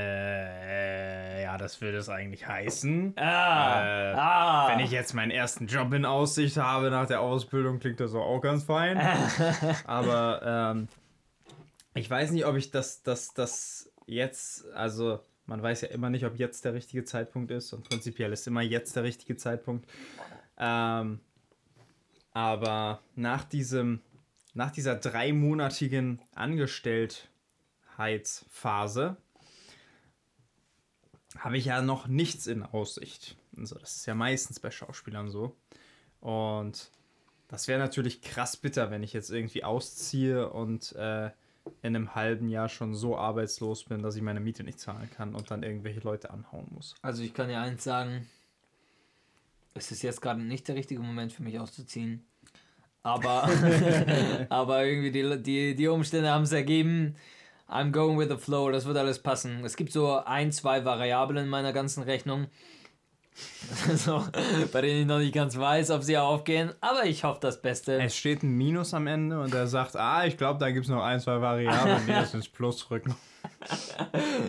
Äh, 0.06 1.41
ja, 1.43 1.58
das 1.58 1.80
würde 1.80 2.00
es 2.00 2.10
eigentlich 2.10 2.45
heißen. 2.45 3.13
Ah, 3.17 3.82
Äh, 3.82 4.13
ah. 4.15 4.67
Wenn 4.69 4.80
ich 4.80 4.91
jetzt 4.91 5.13
meinen 5.13 5.32
ersten 5.32 5.67
Job 5.67 5.93
in 5.93 6.04
Aussicht 6.04 6.58
habe 6.58 6.91
nach 6.91 7.08
der 7.08 7.21
Ausbildung, 7.21 7.80
klingt 7.80 8.02
das 8.02 8.13
auch 8.13 8.41
ganz 8.41 8.65
fein. 8.65 8.98
Aber 9.86 10.74
ähm, 10.76 10.89
ich 11.93 12.10
weiß 12.10 12.32
nicht, 12.32 12.45
ob 12.45 12.58
ich 12.58 12.71
das, 12.71 13.04
das, 13.04 13.34
das 13.34 13.89
jetzt, 14.06 14.65
also 14.74 15.21
man 15.46 15.62
weiß 15.62 15.82
ja 15.82 15.90
immer 15.90 16.10
nicht, 16.10 16.26
ob 16.26 16.40
jetzt 16.40 16.66
der 16.66 16.74
richtige 16.74 17.06
Zeitpunkt 17.06 17.52
ist 17.52 17.72
und 17.74 17.88
prinzipiell 17.88 18.34
ist 18.34 18.48
immer 18.48 18.62
jetzt 18.62 18.96
der 18.96 19.04
richtige 19.04 19.38
Zeitpunkt. 19.38 19.88
Ähm, 20.58 21.20
aber 22.32 23.02
nach 23.16 23.44
diesem, 23.44 24.02
nach 24.54 24.72
dieser 24.72 24.96
dreimonatigen 24.96 26.20
Angestelltheitsphase 26.34 29.18
habe 31.38 31.58
ich 31.58 31.66
ja 31.66 31.82
noch 31.82 32.08
nichts 32.08 32.48
in 32.48 32.64
Aussicht. 32.64 33.36
Also 33.58 33.78
das 33.78 33.98
ist 33.98 34.06
ja 34.06 34.16
meistens 34.16 34.60
bei 34.60 34.72
Schauspielern 34.72 35.30
so. 35.30 35.56
Und 36.20 36.92
das 37.48 37.68
wäre 37.68 37.80
natürlich 37.80 38.22
krass 38.22 38.58
bitter, 38.58 38.90
wenn 38.90 39.04
ich 39.04 39.14
jetzt 39.14 39.30
irgendwie 39.30 39.64
ausziehe 39.64 40.50
und 40.50 40.94
äh, 40.94 41.30
in 41.82 41.95
einem 41.95 42.15
halben 42.15 42.49
Jahr 42.49 42.69
schon 42.69 42.95
so 42.95 43.17
arbeitslos 43.17 43.84
bin, 43.84 44.01
dass 44.01 44.15
ich 44.15 44.21
meine 44.21 44.39
Miete 44.39 44.63
nicht 44.63 44.80
zahlen 44.80 45.10
kann 45.15 45.36
und 45.36 45.49
dann 45.51 45.63
irgendwelche 45.63 46.01
Leute 46.01 46.32
anhauen 46.32 46.67
muss. 46.71 46.95
Also 47.01 47.23
ich 47.23 47.34
kann 47.34 47.47
dir 47.47 47.60
eins 47.60 47.84
sagen, 47.84 48.28
es 49.73 49.91
ist 49.91 50.01
jetzt 50.01 50.21
gerade 50.21 50.41
nicht 50.41 50.67
der 50.67 50.75
richtige 50.75 51.01
Moment 51.01 51.34
für 51.34 51.43
mich 51.43 51.60
auszuziehen. 51.60 52.25
Aber, 53.04 53.47
aber 54.49 54.86
irgendwie 54.86 55.12
die, 55.12 55.43
die, 55.43 55.75
die 55.75 55.88
Umstände 55.88 56.30
haben 56.30 56.43
es 56.43 56.51
ergeben. 56.51 57.15
I'm 57.67 57.91
going 57.91 58.17
with 58.17 58.30
the 58.30 58.38
flow, 58.38 58.71
das 58.71 58.86
wird 58.86 58.97
alles 58.97 59.19
passen. 59.19 59.63
Es 59.65 59.75
gibt 59.75 59.91
so 59.91 60.19
ein, 60.23 60.51
zwei 60.51 60.86
Variablen 60.86 61.45
in 61.45 61.49
meiner 61.49 61.73
ganzen 61.73 62.04
Rechnung, 62.04 62.47
so, 63.95 64.24
bei 64.71 64.82
denen 64.82 65.02
ich 65.02 65.08
noch 65.08 65.19
nicht 65.19 65.34
ganz 65.34 65.58
weiß, 65.58 65.91
ob 65.91 66.04
sie 66.04 66.17
aufgehen. 66.17 66.71
Aber 66.82 67.06
ich 67.06 67.24
hoffe 67.24 67.39
das 67.41 67.62
Beste. 67.62 68.02
Es 68.02 68.15
steht 68.15 68.43
ein 68.43 68.52
Minus 68.52 68.93
am 68.93 69.08
Ende 69.08 69.39
und 69.39 69.54
er 69.54 69.67
sagt, 69.67 69.95
ah, 69.95 70.26
ich 70.26 70.38
glaube, 70.38 70.60
da 70.60 70.71
gibt 70.71 70.86
es 70.86 70.91
noch 70.91 71.04
ein, 71.04 71.19
zwei 71.19 71.41
Variablen, 71.41 72.06
die 72.08 72.12
das 72.12 72.34
ins 72.34 72.48
Plus 72.48 72.89
rücken. 72.89 73.15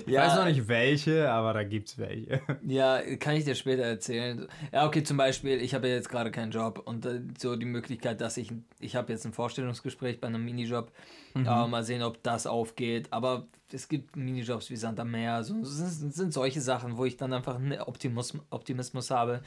Ich 0.07 0.12
ja, 0.12 0.22
weiß 0.22 0.37
noch 0.37 0.44
nicht 0.44 0.68
welche, 0.68 1.31
aber 1.31 1.53
da 1.53 1.64
gibt 1.64 1.88
es 1.88 1.99
welche. 1.99 2.40
Ja, 2.66 3.01
kann 3.16 3.37
ich 3.37 3.44
dir 3.44 3.55
später 3.55 3.83
erzählen. 3.83 4.46
Ja, 4.72 4.87
okay, 4.87 5.03
zum 5.03 5.16
Beispiel, 5.16 5.61
ich 5.61 5.75
habe 5.75 5.88
ja 5.88 5.94
jetzt 5.94 6.09
gerade 6.09 6.31
keinen 6.31 6.51
Job 6.51 6.83
und 6.85 7.07
äh, 7.07 7.20
so 7.38 7.57
die 7.57 7.66
Möglichkeit, 7.66 8.20
dass 8.20 8.37
ich, 8.37 8.53
ich 8.81 8.96
habe 8.96 9.12
jetzt 9.12 9.25
ein 9.27 9.33
Vorstellungsgespräch 9.33 10.20
bei 10.20 10.29
einem 10.29 10.44
Minijob, 10.44 10.92
äh, 11.35 11.40
mal 11.42 11.85
sehen, 11.85 12.03
ob 12.03 12.22
das 12.22 12.46
aufgeht. 12.46 13.09
Aber 13.11 13.46
es 13.72 13.88
gibt 13.88 14.16
Minijobs 14.16 14.70
wie 14.70 14.76
Santa 14.76 15.05
Meer, 15.05 15.42
so 15.44 15.61
es 15.61 15.70
sind, 15.76 16.14
sind 16.14 16.33
solche 16.33 16.61
Sachen, 16.61 16.96
wo 16.96 17.05
ich 17.05 17.16
dann 17.16 17.33
einfach 17.33 17.57
einen 17.57 17.81
Optimus, 17.81 18.35
Optimismus 18.50 19.11
habe. 19.11 19.42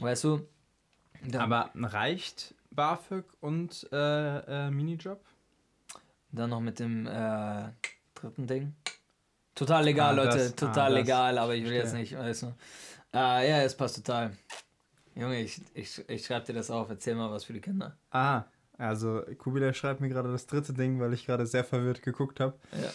Weißt 0.00 0.24
du? 0.24 0.46
Dann, 1.24 1.40
Aber 1.40 1.70
reicht 1.74 2.54
BAföG 2.70 3.24
und 3.40 3.88
äh, 3.92 4.66
äh, 4.66 4.70
Minijob? 4.70 5.20
dann 6.30 6.50
noch 6.50 6.60
mit 6.60 6.78
dem 6.78 7.06
äh, 7.06 7.70
dritten 8.14 8.46
Ding. 8.46 8.74
Total 9.54 9.82
legal, 9.84 10.12
Ah, 10.18 10.24
Leute, 10.24 10.38
das- 10.38 10.54
total 10.54 10.92
ah, 10.92 10.94
legal, 10.98 11.38
aber 11.38 11.54
ich 11.54 11.64
will 11.64 11.72
jetzt 11.72 11.90
verstehe. 11.90 12.00
nicht, 12.18 12.18
weißt 12.18 12.42
du. 12.42 12.46
Äh, 13.14 13.48
ja, 13.50 13.62
es 13.62 13.76
passt 13.76 13.96
total. 13.96 14.36
Junge, 15.16 15.40
ich, 15.40 15.60
ich, 15.74 16.04
ich 16.08 16.24
schreibe 16.26 16.46
dir 16.46 16.52
das 16.52 16.70
auf, 16.70 16.90
erzähl 16.90 17.14
mal 17.16 17.30
was 17.30 17.44
für 17.44 17.54
die 17.54 17.60
Kinder. 17.60 17.96
Ah, 18.10 18.44
also 18.76 19.22
Kubilai 19.38 19.72
schreibt 19.72 20.00
mir 20.00 20.08
gerade 20.08 20.30
das 20.30 20.46
dritte 20.46 20.72
Ding, 20.74 21.00
weil 21.00 21.12
ich 21.14 21.26
gerade 21.26 21.46
sehr 21.46 21.64
verwirrt 21.64 22.02
geguckt 22.02 22.38
habe. 22.38 22.56
Ja. 22.72 22.90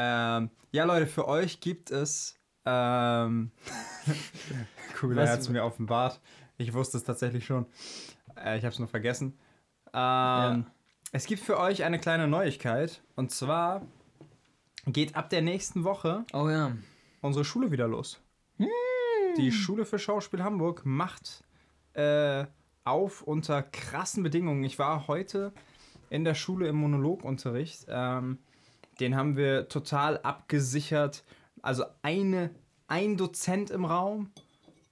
Ähm, 0.00 0.50
ja, 0.70 0.84
Leute, 0.84 1.06
für 1.08 1.26
euch 1.26 1.58
gibt 1.60 1.90
es. 1.90 2.36
Ähm, 2.64 3.50
Kubilai 5.00 5.22
Was- 5.24 5.30
hat 5.30 5.40
es 5.40 5.48
mir 5.48 5.64
offenbart. 5.64 6.20
Ich 6.56 6.72
wusste 6.72 6.98
es 6.98 7.04
tatsächlich 7.04 7.44
schon. 7.44 7.66
Äh, 8.36 8.58
ich 8.58 8.64
habe 8.64 8.72
es 8.72 8.78
nur 8.78 8.88
vergessen. 8.88 9.36
Ähm, 9.92 10.66
Es 11.10 11.26
gibt 11.26 11.42
für 11.42 11.58
euch 11.58 11.82
eine 11.84 11.98
kleine 11.98 12.28
Neuigkeit. 12.28 13.02
Und 13.16 13.32
zwar 13.32 13.82
geht 14.86 15.16
ab 15.16 15.30
der 15.30 15.42
nächsten 15.42 15.82
Woche 15.84 16.24
Oh 16.32 16.48
ja. 16.48 16.72
unsere 17.20 17.44
Schule 17.44 17.70
wieder 17.72 17.88
los. 17.88 18.20
Die 19.36 19.52
Schule 19.52 19.84
für 19.84 19.98
Schauspiel 19.98 20.42
Hamburg 20.42 20.84
macht 20.84 21.44
äh, 21.94 22.44
auf 22.84 23.22
unter 23.22 23.62
krassen 23.62 24.22
Bedingungen. 24.22 24.62
Ich 24.64 24.78
war 24.78 25.06
heute 25.08 25.52
in 26.10 26.24
der 26.24 26.34
Schule 26.34 26.68
im 26.68 26.76
Monologunterricht. 26.76 27.86
Ähm, 27.88 28.38
den 29.00 29.16
haben 29.16 29.36
wir 29.36 29.68
total 29.68 30.18
abgesichert. 30.18 31.24
Also 31.62 31.84
eine, 32.02 32.50
ein 32.86 33.16
Dozent 33.16 33.70
im 33.70 33.84
Raum 33.84 34.30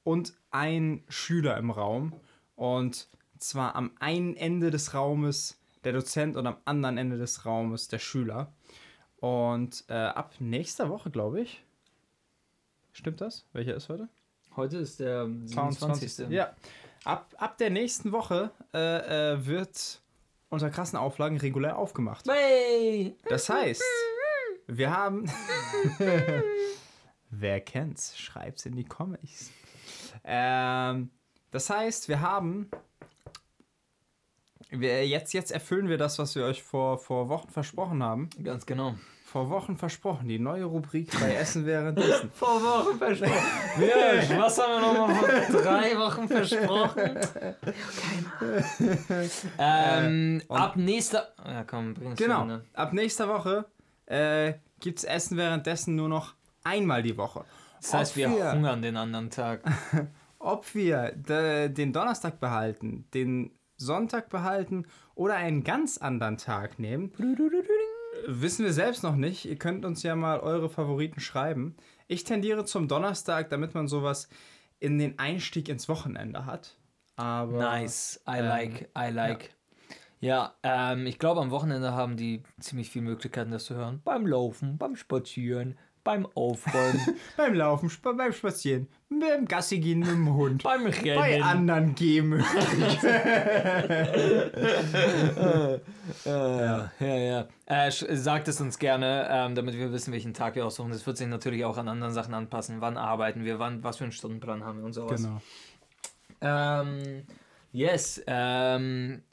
und 0.05 0.35
ein 0.51 1.03
Schüler 1.09 1.57
im 1.57 1.71
Raum. 1.71 2.13
Und 2.55 3.09
zwar 3.39 3.77
am 3.77 3.93
einen 4.01 4.37
Ende 4.37 4.71
des 4.71 4.95
Raumes 4.95 5.59
der 5.85 5.93
Dozent 5.93 6.37
und 6.37 6.47
am 6.47 6.57
anderen 6.65 6.99
Ende 6.99 7.19
des 7.19 7.45
Raumes 7.45 7.89
der 7.89 7.99
Schüler. 7.99 8.53
Und 9.19 9.85
äh, 9.89 9.95
ab 9.95 10.35
nächster 10.41 10.89
Woche, 10.89 11.11
glaube 11.11 11.41
ich, 11.41 11.63
Stimmt 12.97 13.21
das? 13.21 13.45
Welcher 13.53 13.75
ist 13.75 13.91
heute? 13.91 14.09
Heute 14.57 14.79
ist 14.79 15.01
der 15.01 15.27
27. 15.27 16.31
Ja. 16.31 16.55
Ab, 17.05 17.35
ab 17.37 17.59
der 17.59 17.69
nächsten 17.69 18.11
Woche 18.11 18.51
äh, 18.73 19.35
äh, 19.35 19.47
wird 19.47 20.01
unter 20.57 20.71
krassen 20.71 20.99
Auflagen 20.99 21.37
regulär 21.37 21.77
aufgemacht. 21.77 22.27
Hey! 22.29 23.15
Das 23.29 23.49
heißt, 23.51 23.83
wir 24.67 24.91
haben. 24.91 25.31
Wer 27.31 27.61
kennt's? 27.61 28.17
Schreibt's 28.19 28.65
in 28.65 28.75
die 28.75 28.85
Comics. 28.85 29.51
Ähm, 30.25 31.11
das 31.51 31.69
heißt, 31.69 32.09
wir 32.09 32.23
haben. 32.23 32.71
Wir, 34.71 35.07
jetzt, 35.07 35.35
jetzt 35.35 35.53
erfüllen 35.53 35.89
wir 35.89 35.99
das, 35.99 36.19
was 36.19 36.35
wir 36.35 36.45
euch 36.45 36.63
vor, 36.63 36.99
vor 36.99 37.29
Wochen 37.29 37.51
versprochen 37.51 38.03
haben. 38.03 38.31
Ganz 38.43 38.65
genau. 38.65 38.95
Vor 39.37 39.51
Wochen 39.51 39.77
versprochen. 39.77 40.29
Die 40.29 40.39
neue 40.39 40.65
Rubrik 40.65 41.11
bei 41.21 41.35
Essen 41.35 41.67
währenddessen. 41.67 42.31
Vor 42.33 42.59
Wochen 42.63 42.97
versprochen. 42.97 43.35
Ja, 43.79 44.39
was 44.39 44.59
haben 44.59 44.73
wir 44.73 44.81
nochmal 44.81 45.15
vor 45.43 45.61
drei 45.61 45.99
Wochen 45.99 46.27
versprochen? 46.27 47.19
ähm, 49.59 50.41
ab 50.49 50.77
nächster. 50.77 51.35
Ja, 51.45 51.65
komm, 51.65 51.93
bring's 51.93 52.17
Genau. 52.19 52.39
schon, 52.39 52.47
ne? 52.47 52.65
Ab 52.73 52.95
nächster 52.95 53.29
Woche 53.29 53.67
äh, 54.07 54.55
gibt's 54.81 55.05
Essen 55.05 55.37
währenddessen 55.37 55.97
nur 55.97 56.09
noch 56.09 56.33
einmal 56.65 57.03
die 57.03 57.19
Woche. 57.19 57.45
Das 57.83 57.93
heißt, 57.93 58.13
Ob 58.13 58.17
wir 58.17 58.53
hungern 58.53 58.81
den 58.81 58.97
anderen 58.97 59.29
Tag. 59.29 59.61
ob 60.39 60.75
wir 60.75 61.13
de, 61.13 61.69
den 61.69 61.93
Donnerstag 61.93 62.41
behalten, 62.41 63.07
den 63.13 63.51
Sonntag 63.77 64.31
behalten 64.31 64.87
oder 65.15 65.35
einen 65.35 65.63
ganz 65.63 65.99
anderen 65.99 66.39
Tag 66.39 66.79
nehmen, 66.79 67.13
wissen 68.27 68.65
wir 68.65 68.73
selbst 68.73 69.03
noch 69.03 69.17
nicht. 69.17 69.45
Ihr 69.45 69.57
könnt 69.57 69.85
uns 69.85 70.03
ja 70.03 70.17
mal 70.17 70.41
eure 70.41 70.69
Favoriten 70.69 71.21
schreiben. 71.21 71.77
Ich 72.09 72.25
tendiere 72.25 72.65
zum 72.65 72.89
Donnerstag, 72.89 73.51
damit 73.51 73.75
man 73.75 73.89
sowas 73.89 74.29
in 74.79 74.99
den 74.99 75.19
Einstieg 75.19 75.69
ins 75.69 75.89
Wochenende 75.89 76.47
hat. 76.47 76.77
Aber 77.17 77.59
Nice. 77.59 78.23
I 78.29 78.39
Ähm, 78.39 78.45
like, 78.47 78.91
I 78.97 79.11
like. 79.11 79.55
Ja, 80.21 80.55
ähm, 80.63 81.07
ich 81.07 81.19
glaube, 81.19 81.41
am 81.41 81.51
Wochenende 81.51 81.93
haben 81.93 82.17
die 82.17 82.43
ziemlich 82.61 82.91
viele 82.91 83.05
Möglichkeiten, 83.05 83.51
das 83.51 83.65
zu 83.65 83.75
hören. 83.75 84.01
Beim 84.05 84.27
Laufen, 84.27 84.79
beim 84.79 84.97
Spazieren, 84.97 85.79
beim 86.07 86.27
Aufräumen, 86.35 87.19
beim 87.37 87.55
Laufen, 87.55 87.91
sp 87.91 88.15
beim 88.17 88.33
Spazieren, 88.33 88.87
beim 89.11 89.45
Gassi 89.45 89.81
gehen 89.81 89.99
mit 89.99 90.09
dem 90.09 90.33
Hund, 90.33 90.63
beim 90.63 90.85
bei 90.85 90.91
Rennen. 90.93 91.43
anderen 91.43 91.97
Games. 91.97 92.45
ja, 96.25 96.93
ja, 97.01 97.17
ja. 97.17 97.49
Äh, 97.67 97.91
sagt 97.91 98.47
es 98.47 98.61
uns 98.61 98.79
gerne, 98.79 99.27
ähm, 99.29 99.57
damit 99.57 99.77
wir 99.77 99.93
wissen, 99.93 100.13
welchen 100.13 100.33
Tag 100.33 100.55
wir 100.55 100.65
aussuchen. 100.65 100.93
Das 100.93 101.05
wird 101.05 101.17
sich 101.17 101.27
natürlich 101.27 101.65
auch 101.65 101.77
an 101.77 101.89
anderen 101.89 102.15
Sachen 102.15 102.35
anpassen. 102.35 102.81
Wann 102.81 102.97
arbeiten 102.97 103.45
wir, 103.45 103.59
wann, 103.59 103.83
was 103.83 103.97
für 103.97 104.05
einen 104.05 104.13
Stundenplan 104.13 104.65
haben 104.65 104.79
wir 104.79 104.85
und 104.85 104.93
sowas. 104.93 105.21
genau. 105.21 105.43
Ähm, 106.41 107.25
yes. 107.73 108.23
Ähm, 108.29 109.25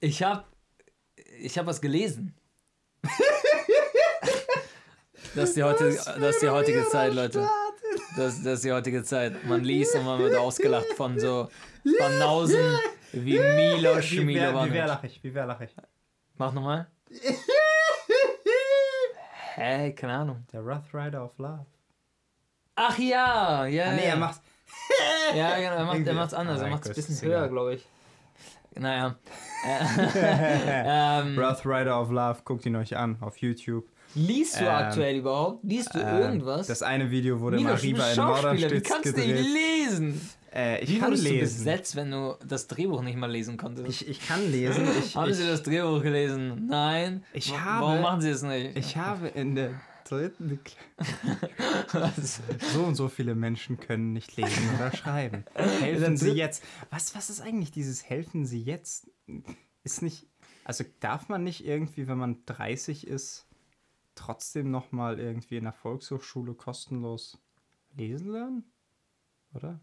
ich 0.00 0.22
habe 0.22 0.44
ich 1.38 1.58
hab 1.58 1.66
was 1.66 1.82
gelesen. 1.82 2.34
das, 5.36 5.50
ist 5.50 5.56
die 5.56 5.62
heutige, 5.62 5.94
das 5.94 6.34
ist 6.34 6.42
die 6.42 6.48
heutige 6.48 6.88
Zeit, 6.88 7.14
Leute. 7.14 7.48
Das, 8.16 8.42
das 8.42 8.54
ist 8.54 8.64
die 8.64 8.72
heutige 8.72 9.04
Zeit. 9.04 9.44
Man 9.44 9.62
liest 9.62 9.94
und 9.94 10.04
man 10.04 10.18
wird 10.18 10.34
ausgelacht 10.36 10.92
von 10.96 11.18
so 11.18 11.48
Banausen 11.98 12.78
wie 13.12 13.38
Milos 13.38 13.96
wer, 13.96 14.10
wie 14.10 14.24
Milovanovic. 14.24 14.86
lach 14.86 15.04
ich? 15.04 15.22
Wie 15.22 15.34
wer 15.34 15.46
lach 15.46 15.60
ich? 15.60 15.74
Mach 16.36 16.52
nochmal. 16.52 16.86
Hä? 19.54 19.92
Keine 19.92 20.12
Ahnung. 20.12 20.44
Der 20.52 20.60
Rough 20.60 20.92
Rider 20.92 21.24
of 21.24 21.38
Love. 21.38 21.66
Ach 22.74 22.98
ja, 22.98 23.66
ja. 23.66 23.84
Ah, 23.84 23.92
nee, 23.92 24.04
er 24.04 24.16
macht. 24.16 24.40
Ja, 25.34 25.56
genau, 25.56 25.76
er 25.76 25.84
macht 25.86 26.06
er 26.06 26.14
macht's 26.14 26.34
anders. 26.34 26.60
Er 26.60 26.68
macht 26.68 26.84
es 26.84 26.90
ein 26.90 26.94
bisschen 26.94 27.28
höher, 27.28 27.48
glaube 27.48 27.74
ich. 27.74 27.86
Naja. 28.74 29.16
ähm, 29.64 31.38
Rough 31.38 31.64
Rider 31.64 32.00
of 32.00 32.10
Love, 32.10 32.42
guckt 32.44 32.66
ihn 32.66 32.76
euch 32.76 32.96
an 32.96 33.16
auf 33.20 33.38
YouTube. 33.38 33.86
Liest 34.16 34.56
du 34.60 34.64
Ähm, 34.64 34.68
aktuell 34.70 35.16
überhaupt? 35.18 35.62
Liest 35.64 35.94
du 35.94 35.98
Ähm, 36.00 36.18
irgendwas? 36.18 36.66
Das 36.66 36.82
eine 36.82 37.10
Video 37.10 37.38
du 37.38 37.50
bist 37.50 37.82
Riva 37.84 38.08
in 38.10 38.14
Schauspieler, 38.16 38.54
wie 38.56 38.60
Norderstütz 38.62 38.88
kannst 38.88 39.16
du 39.16 39.20
nicht 39.20 39.54
lesen? 39.54 40.30
Äh, 40.54 40.82
ich 40.82 40.90
Wie 40.90 40.98
kann 40.98 41.08
wurdest 41.08 41.24
du 41.26 41.28
lesen. 41.30 41.58
besetzt, 41.58 41.96
wenn 41.96 42.10
du 42.10 42.36
das 42.48 42.66
Drehbuch 42.66 43.02
nicht 43.02 43.16
mal 43.18 43.30
lesen 43.30 43.56
konntest? 43.58 43.88
Ich, 43.88 44.08
ich 44.08 44.26
kann 44.26 44.50
lesen. 44.50 44.86
Ich, 45.04 45.14
Haben 45.14 45.30
ich, 45.30 45.36
Sie 45.36 45.46
das 45.46 45.62
Drehbuch 45.62 46.02
gelesen? 46.02 46.66
Nein. 46.66 47.22
Ich 47.34 47.52
Wa- 47.52 47.60
habe- 47.60 47.84
Warum 47.86 48.00
machen 48.00 48.20
Sie 48.22 48.30
es 48.30 48.42
nicht? 48.42 48.76
ich 48.76 48.96
habe 48.96 49.28
in 49.28 49.54
der 49.54 49.72
dritten 50.08 50.60
so 52.72 52.82
und 52.84 52.94
so 52.94 53.08
viele 53.08 53.34
Menschen 53.34 53.78
können 53.78 54.12
nicht 54.12 54.36
lesen 54.36 54.70
oder 54.76 54.94
schreiben. 54.96 55.44
Helfen 55.54 56.00
der 56.00 56.16
Sie 56.16 56.30
jetzt. 56.30 56.62
Was, 56.90 57.14
was 57.14 57.28
ist 57.28 57.40
eigentlich 57.40 57.72
dieses 57.72 58.08
Helfen 58.08 58.46
Sie 58.46 58.62
jetzt? 58.62 59.10
Ist 59.84 60.02
nicht. 60.02 60.26
Also 60.64 60.84
darf 61.00 61.28
man 61.28 61.44
nicht 61.44 61.66
irgendwie, 61.66 62.08
wenn 62.08 62.18
man 62.18 62.38
30 62.46 63.06
ist, 63.06 63.45
trotzdem 64.16 64.70
nochmal 64.72 65.20
irgendwie 65.20 65.56
in 65.58 65.64
der 65.64 65.72
Volkshochschule 65.72 66.54
kostenlos 66.54 67.38
lesen 67.96 68.32
lernen? 68.32 68.64
Oder? 69.54 69.78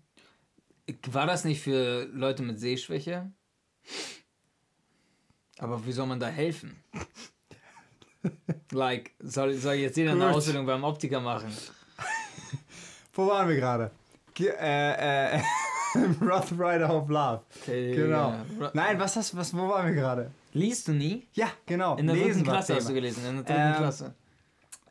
War 1.11 1.25
das 1.25 1.45
nicht 1.45 1.61
für 1.61 2.05
Leute 2.11 2.43
mit 2.43 2.59
Sehschwäche? 2.59 3.31
Aber 5.59 5.85
wie 5.85 5.91
soll 5.93 6.07
man 6.07 6.19
da 6.19 6.27
helfen? 6.27 6.75
like, 8.71 9.11
soll, 9.19 9.53
soll 9.53 9.75
jetzt 9.75 9.97
jeder 9.97 10.11
eine. 10.11 10.29
Ausbildung 10.29 10.65
beim 10.65 10.83
Optiker 10.83 11.21
machen? 11.21 11.51
Wo 13.13 13.27
waren 13.27 13.47
wir 13.47 13.55
gerade? 13.55 13.91
Ge 14.33 14.49
äh, 14.59 15.37
äh, 15.37 15.41
Rough 16.21 16.51
Rider 16.53 16.93
of 16.93 17.07
Love. 17.07 17.43
Okay, 17.61 17.95
Genau. 17.95 18.31
ja. 18.59 18.71
Nein, 18.73 18.99
was 18.99 19.15
hast 19.15 19.37
was, 19.37 19.55
wo 19.55 19.69
waren 19.69 19.87
wir 19.87 19.93
gerade? 19.93 20.31
Liest 20.53 20.87
du 20.87 20.91
nie? 20.93 21.27
Ja, 21.33 21.49
genau. 21.65 21.95
In 21.97 22.07
der 22.07 22.15
Lesen 22.15 22.29
dritten 22.29 22.43
Klasse 22.45 22.75
hast 22.75 22.89
du 22.89 22.93
gelesen, 22.93 23.25
in 23.25 23.35
der 23.35 23.43
dritten 23.43 23.59
Ähm, 23.61 23.75
Klasse. 23.75 24.15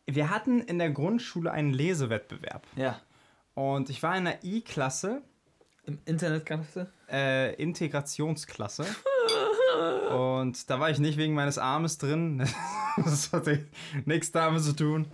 Wir 0.07 0.30
hatten 0.30 0.61
in 0.61 0.78
der 0.78 0.90
Grundschule 0.90 1.50
einen 1.53 1.72
Lesewettbewerb. 1.72 2.66
Ja. 2.76 3.00
Und 3.55 3.90
ich 3.90 4.03
war 4.03 4.16
in 4.16 4.24
der 4.24 4.42
I-Klasse, 4.44 5.22
Im 5.84 5.98
Internet 6.05 6.46
kannst 6.46 6.76
du? 6.76 6.90
äh, 7.11 7.55
Integrationsklasse. 7.55 8.84
Und 10.11 10.68
da 10.70 10.80
war 10.80 10.90
ich 10.90 10.98
nicht 10.98 11.18
wegen 11.18 11.34
meines 11.34 11.59
Armes 11.59 11.98
drin. 11.98 12.46
Das 12.96 13.32
hatte 13.32 13.66
nichts 14.05 14.32
damit 14.32 14.62
zu 14.62 14.76
tun. 14.76 15.07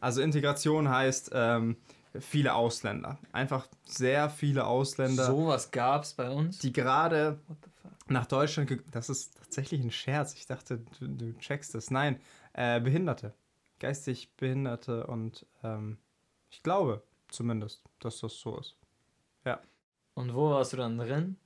Also 0.00 0.22
Integration 0.22 0.88
heißt 0.88 1.30
ähm, 1.34 1.76
viele 2.18 2.54
Ausländer. 2.54 3.18
Einfach 3.32 3.68
sehr 3.84 4.30
viele 4.30 4.64
Ausländer, 4.64 5.26
Sowas 5.26 5.70
gab's 5.70 6.14
bei 6.14 6.30
uns. 6.30 6.58
die 6.60 6.72
gerade 6.72 7.38
nach 8.06 8.24
Deutschland. 8.24 8.82
Das 8.92 9.10
ist 9.10 9.36
tatsächlich 9.42 9.82
ein 9.82 9.90
Scherz. 9.90 10.32
Ich 10.36 10.46
dachte, 10.46 10.78
du, 10.98 11.06
du 11.08 11.38
checkst 11.38 11.74
es. 11.74 11.90
Nein, 11.90 12.18
äh, 12.54 12.80
Behinderte. 12.80 13.34
Geistig 13.78 14.34
Behinderte 14.36 15.06
und 15.06 15.46
ähm, 15.62 15.98
ich 16.50 16.62
glaube 16.62 17.02
zumindest, 17.28 17.84
dass 18.00 18.20
das 18.20 18.34
so 18.34 18.58
ist. 18.58 18.76
Und 20.18 20.34
wo 20.34 20.50
warst 20.50 20.72
du 20.72 20.76
dann 20.78 20.98
drin? 20.98 21.36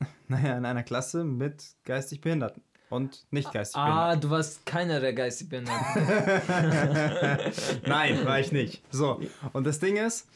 Naja, 0.28 0.58
in 0.58 0.66
einer 0.66 0.82
Klasse 0.82 1.22
mit 1.22 1.76
geistig 1.84 2.20
Behinderten 2.20 2.60
und 2.90 3.24
nicht 3.30 3.52
geistig 3.52 3.76
Ah, 3.76 4.16
du 4.16 4.28
warst 4.30 4.66
keiner 4.66 4.98
der 4.98 5.12
geistig 5.12 5.48
Behinderten. 5.48 6.04
Behinderten. 6.04 7.82
Nein, 7.86 8.26
war 8.26 8.40
ich 8.40 8.50
nicht. 8.50 8.82
So, 8.92 9.20
und 9.52 9.64
das 9.64 9.78
Ding 9.78 9.96
ist, 9.96 10.28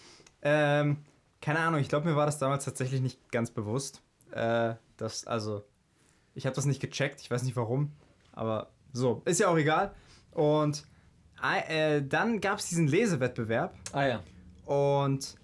ähm, 0.43 0.99
keine 1.41 1.59
Ahnung, 1.59 1.81
ich 1.81 1.89
glaube, 1.89 2.09
mir 2.09 2.15
war 2.15 2.27
das 2.27 2.39
damals 2.39 2.65
tatsächlich 2.65 3.01
nicht 3.01 3.33
ganz 3.33 3.51
bewusst. 3.51 4.01
Äh, 4.31 4.75
dass, 4.97 5.27
also, 5.27 5.65
ich 6.35 6.47
habe 6.47 6.55
das 6.55 6.67
nicht 6.67 6.81
gecheckt, 6.81 7.21
ich 7.21 7.31
weiß 7.31 7.43
nicht 7.43 7.57
warum, 7.57 7.91
aber 8.31 8.71
so, 8.93 9.21
ist 9.25 9.41
ja 9.41 9.49
auch 9.49 9.59
egal. 9.59 9.93
Und 10.31 10.85
äh, 11.43 12.03
dann 12.07 12.41
gab 12.41 12.59
es 12.59 12.69
diesen 12.69 12.87
Lesewettbewerb 12.87 13.75
ah 13.93 14.07
ja. 14.07 14.23
und 14.67 15.37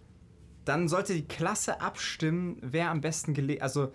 dann 0.64 0.88
sollte 0.88 1.14
die 1.14 1.26
Klasse 1.26 1.80
abstimmen, 1.80 2.58
wer 2.60 2.90
am 2.90 3.00
besten 3.00 3.34
gelesen, 3.34 3.62
also 3.62 3.92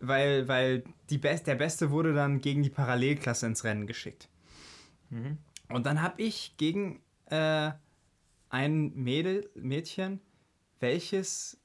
weil, 0.00 0.48
weil 0.48 0.84
die 1.10 1.18
Best 1.18 1.46
der 1.46 1.54
Beste 1.54 1.90
wurde 1.90 2.14
dann 2.14 2.40
gegen 2.40 2.62
die 2.62 2.70
Parallelklasse 2.70 3.46
ins 3.46 3.64
Rennen 3.64 3.86
geschickt. 3.86 4.28
Mhm. 5.10 5.38
Und 5.68 5.86
dann 5.86 6.02
habe 6.02 6.20
ich 6.22 6.56
gegen 6.56 7.00
äh, 7.26 7.70
ein 8.48 8.92
Mädel, 8.94 9.48
Mädchen, 9.54 10.20
welches 10.80 11.60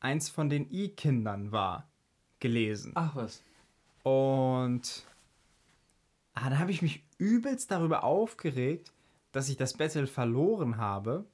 eins 0.00 0.28
von 0.28 0.48
den 0.48 0.70
I-Kindern 0.70 1.50
war, 1.50 1.88
gelesen. 2.38 2.92
Ach 2.94 3.16
was. 3.16 3.42
Und 4.02 5.06
ah, 6.34 6.50
dann 6.50 6.58
habe 6.58 6.70
ich 6.70 6.82
mich 6.82 7.02
übelst 7.18 7.70
darüber 7.70 8.04
aufgeregt, 8.04 8.92
dass 9.34 9.48
ich 9.48 9.56
das 9.56 9.74
Battle 9.74 10.06
verloren 10.06 10.76
habe, 10.76 11.26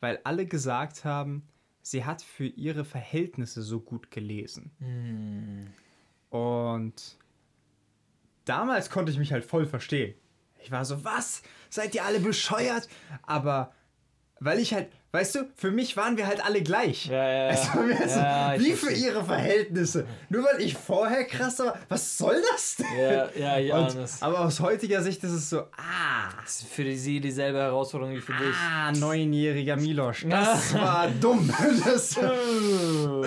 weil 0.00 0.20
alle 0.24 0.46
gesagt 0.46 1.04
haben, 1.04 1.46
sie 1.82 2.06
hat 2.06 2.22
für 2.22 2.46
ihre 2.46 2.86
Verhältnisse 2.86 3.62
so 3.62 3.78
gut 3.78 4.10
gelesen. 4.10 4.70
Hm. 4.78 5.66
Und 6.30 7.18
damals 8.46 8.88
konnte 8.88 9.12
ich 9.12 9.18
mich 9.18 9.32
halt 9.32 9.44
voll 9.44 9.66
verstehen. 9.66 10.14
Ich 10.62 10.70
war 10.70 10.86
so, 10.86 11.04
was? 11.04 11.42
Seid 11.68 11.94
ihr 11.94 12.06
alle 12.06 12.20
bescheuert? 12.20 12.88
Aber 13.22 13.74
weil 14.38 14.58
ich 14.58 14.72
halt, 14.72 14.90
weißt 15.12 15.34
du, 15.34 15.38
für 15.56 15.70
mich 15.70 15.96
waren 15.96 16.16
wir 16.16 16.26
halt 16.26 16.44
alle 16.44 16.62
gleich. 16.62 17.06
Ja, 17.06 17.28
ja, 17.28 17.52
ja. 17.52 17.74
Mir 17.82 18.06
Ja, 18.06 18.54
so, 18.56 18.64
wie 18.64 18.72
für 18.72 18.92
ihre 18.92 19.24
Verhältnisse. 19.24 20.06
Nur 20.28 20.44
weil 20.44 20.60
ich 20.60 20.74
vorher 20.76 21.24
krass 21.24 21.58
war, 21.58 21.76
was 21.88 22.16
soll 22.16 22.40
das 22.52 22.76
denn? 22.76 22.86
Ja, 23.36 23.58
ja, 23.58 23.74
ahne 23.74 24.00
Und, 24.02 24.08
aber 24.20 24.40
aus 24.40 24.60
heutiger 24.60 25.02
Sicht 25.02 25.22
ist 25.24 25.32
es 25.32 25.50
so, 25.50 25.60
ah, 25.76 26.30
Das 26.42 26.60
ist 26.62 26.68
für 26.68 26.94
sie 26.96 27.20
dieselbe 27.20 27.58
Herausforderung 27.58 28.14
wie 28.14 28.20
für 28.20 28.32
dich. 28.34 28.54
ah, 28.56 28.92
neunjähriger 28.92 29.76
Milosch, 29.76 30.26
das 30.30 30.74
war 30.74 31.08
dumm. 31.08 31.52
Das, 31.84 32.16
Oh, 33.02 33.22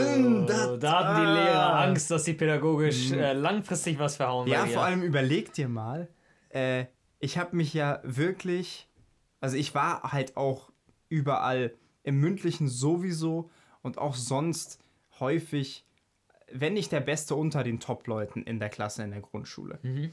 das- 0.47 0.79
da 0.79 0.99
hatten 0.99 1.21
die 1.21 1.27
ah. 1.27 1.33
Lehrer 1.33 1.75
Angst, 1.81 2.09
dass 2.11 2.23
sie 2.25 2.33
pädagogisch 2.33 3.11
äh, 3.11 3.33
langfristig 3.33 3.99
was 3.99 4.15
verhauen. 4.15 4.47
ja, 4.47 4.65
vor 4.65 4.83
allem 4.83 5.01
überleg 5.03 5.53
dir 5.53 5.67
mal, 5.67 6.07
äh, 6.49 6.85
ich 7.19 7.37
habe 7.37 7.55
mich 7.55 7.73
ja 7.73 7.99
wirklich, 8.03 8.89
also 9.39 9.55
ich 9.55 9.73
war 9.75 10.11
halt 10.11 10.35
auch 10.37 10.71
überall 11.13 11.73
im 12.03 12.19
mündlichen 12.19 12.67
sowieso 12.67 13.49
und 13.83 13.99
auch 13.99 14.15
sonst 14.15 14.79
häufig, 15.19 15.85
wenn 16.51 16.73
nicht 16.73 16.91
der 16.91 17.01
Beste 17.01 17.35
unter 17.35 17.63
den 17.63 17.79
Top-Leuten 17.79 18.43
in 18.43 18.59
der 18.59 18.69
Klasse 18.69 19.03
in 19.03 19.11
der 19.11 19.21
Grundschule. 19.21 19.79
Mhm. 19.83 20.11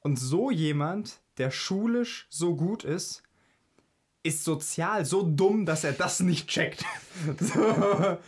Und 0.00 0.18
so 0.18 0.50
jemand, 0.50 1.20
der 1.36 1.50
schulisch 1.50 2.26
so 2.30 2.56
gut 2.56 2.82
ist, 2.82 3.22
ist 4.22 4.42
sozial 4.42 5.04
so 5.04 5.22
dumm, 5.22 5.66
dass 5.66 5.84
er 5.84 5.92
das 5.92 6.20
nicht 6.20 6.48
checkt. 6.48 6.84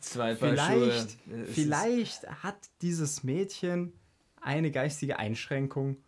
So, 0.00 0.20
vielleicht, 0.34 1.16
vielleicht 1.46 2.28
hat 2.42 2.56
dieses 2.82 3.22
Mädchen 3.22 3.92
eine 4.40 4.72
geistige 4.72 5.20
Einschränkung 5.20 5.98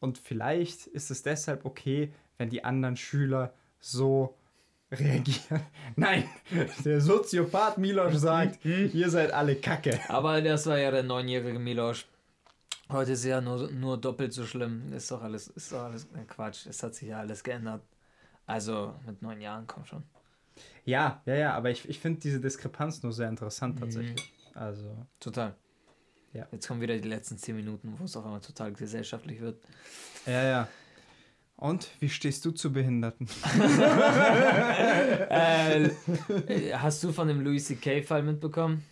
und 0.00 0.18
vielleicht 0.18 0.86
ist 0.86 1.10
es 1.10 1.22
deshalb 1.22 1.64
okay, 1.64 2.12
wenn 2.36 2.50
die 2.50 2.62
anderen 2.62 2.98
Schüler 2.98 3.54
so 3.80 4.34
reagieren. 4.92 5.62
Nein, 5.96 6.28
der 6.84 7.00
Soziopath 7.00 7.78
Milosch 7.78 8.14
sagt, 8.14 8.64
ihr 8.64 9.10
seid 9.10 9.32
alle 9.32 9.56
Kacke. 9.56 9.98
Aber 10.08 10.40
das 10.42 10.66
war 10.66 10.78
ja 10.78 10.90
der 10.90 11.02
neunjährige 11.02 11.58
Milosch. 11.58 12.06
Heute 12.90 13.12
ist 13.12 13.24
ja 13.24 13.40
nur, 13.40 13.70
nur 13.70 13.98
doppelt 13.98 14.32
so 14.32 14.44
schlimm. 14.44 14.92
Ist 14.92 15.10
doch 15.10 15.22
alles, 15.22 15.48
ist 15.48 15.72
doch 15.72 15.82
alles 15.82 16.06
äh, 16.06 16.24
Quatsch. 16.26 16.66
Es 16.66 16.82
hat 16.82 16.94
sich 16.94 17.08
ja 17.08 17.18
alles 17.18 17.44
geändert. 17.44 17.82
Also 18.46 18.94
mit 19.06 19.22
neun 19.22 19.40
Jahren, 19.40 19.66
komm 19.66 19.84
schon. 19.84 20.02
Ja, 20.84 21.22
ja, 21.24 21.34
ja, 21.34 21.54
aber 21.54 21.70
ich, 21.70 21.88
ich 21.88 22.00
finde 22.00 22.18
diese 22.18 22.40
Diskrepanz 22.40 23.02
nur 23.02 23.12
sehr 23.12 23.28
interessant 23.28 23.78
tatsächlich. 23.78 24.32
Also, 24.54 25.06
Total. 25.20 25.54
Ja. 26.32 26.46
Jetzt 26.50 26.66
kommen 26.66 26.80
wieder 26.80 26.96
die 26.98 27.08
letzten 27.08 27.38
zehn 27.38 27.56
Minuten, 27.56 27.94
wo 27.96 28.04
es 28.04 28.16
auf 28.16 28.24
einmal 28.24 28.40
total 28.40 28.72
gesellschaftlich 28.72 29.40
wird. 29.40 29.62
ja, 30.26 30.42
ja. 30.42 30.68
Und 31.60 31.88
wie 32.00 32.08
stehst 32.08 32.44
du 32.46 32.50
zu 32.52 32.72
Behinderten? 32.72 33.28
äh, 35.28 35.90
hast 36.72 37.04
du 37.04 37.12
von 37.12 37.28
dem 37.28 37.42
Louis 37.42 37.66
C.K.-Fall 37.66 38.22
mitbekommen? 38.22 38.82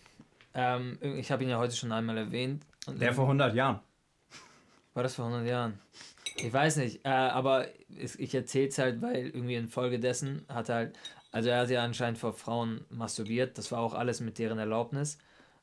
Ähm, 0.53 0.99
ich 1.01 1.31
habe 1.31 1.43
ihn 1.43 1.49
ja 1.49 1.57
heute 1.57 1.75
schon 1.75 1.91
einmal 1.91 2.17
erwähnt. 2.17 2.63
Und 2.85 3.01
Der 3.01 3.11
vor 3.11 3.23
100 3.25 3.55
Jahren. 3.55 3.79
War 4.93 5.01
das 5.01 5.15
vor 5.15 5.25
100 5.25 5.47
Jahren? 5.47 5.79
Ich 6.35 6.53
weiß 6.53 6.77
nicht, 6.77 7.03
äh, 7.05 7.09
aber 7.09 7.65
ich 7.89 8.35
erzähle 8.35 8.67
es 8.67 8.77
halt, 8.77 9.01
weil 9.01 9.27
irgendwie 9.29 9.55
infolgedessen 9.55 10.45
hat 10.47 10.69
er 10.69 10.75
halt, 10.75 10.99
also 11.31 11.49
er 11.49 11.61
hat 11.61 11.71
ja 11.71 11.83
anscheinend 11.83 12.19
vor 12.19 12.33
Frauen 12.33 12.85
masturbiert, 12.91 13.57
das 13.57 13.71
war 13.71 13.79
auch 13.79 13.95
alles 13.95 14.21
mit 14.21 14.37
deren 14.37 14.59
Erlaubnis, 14.59 15.17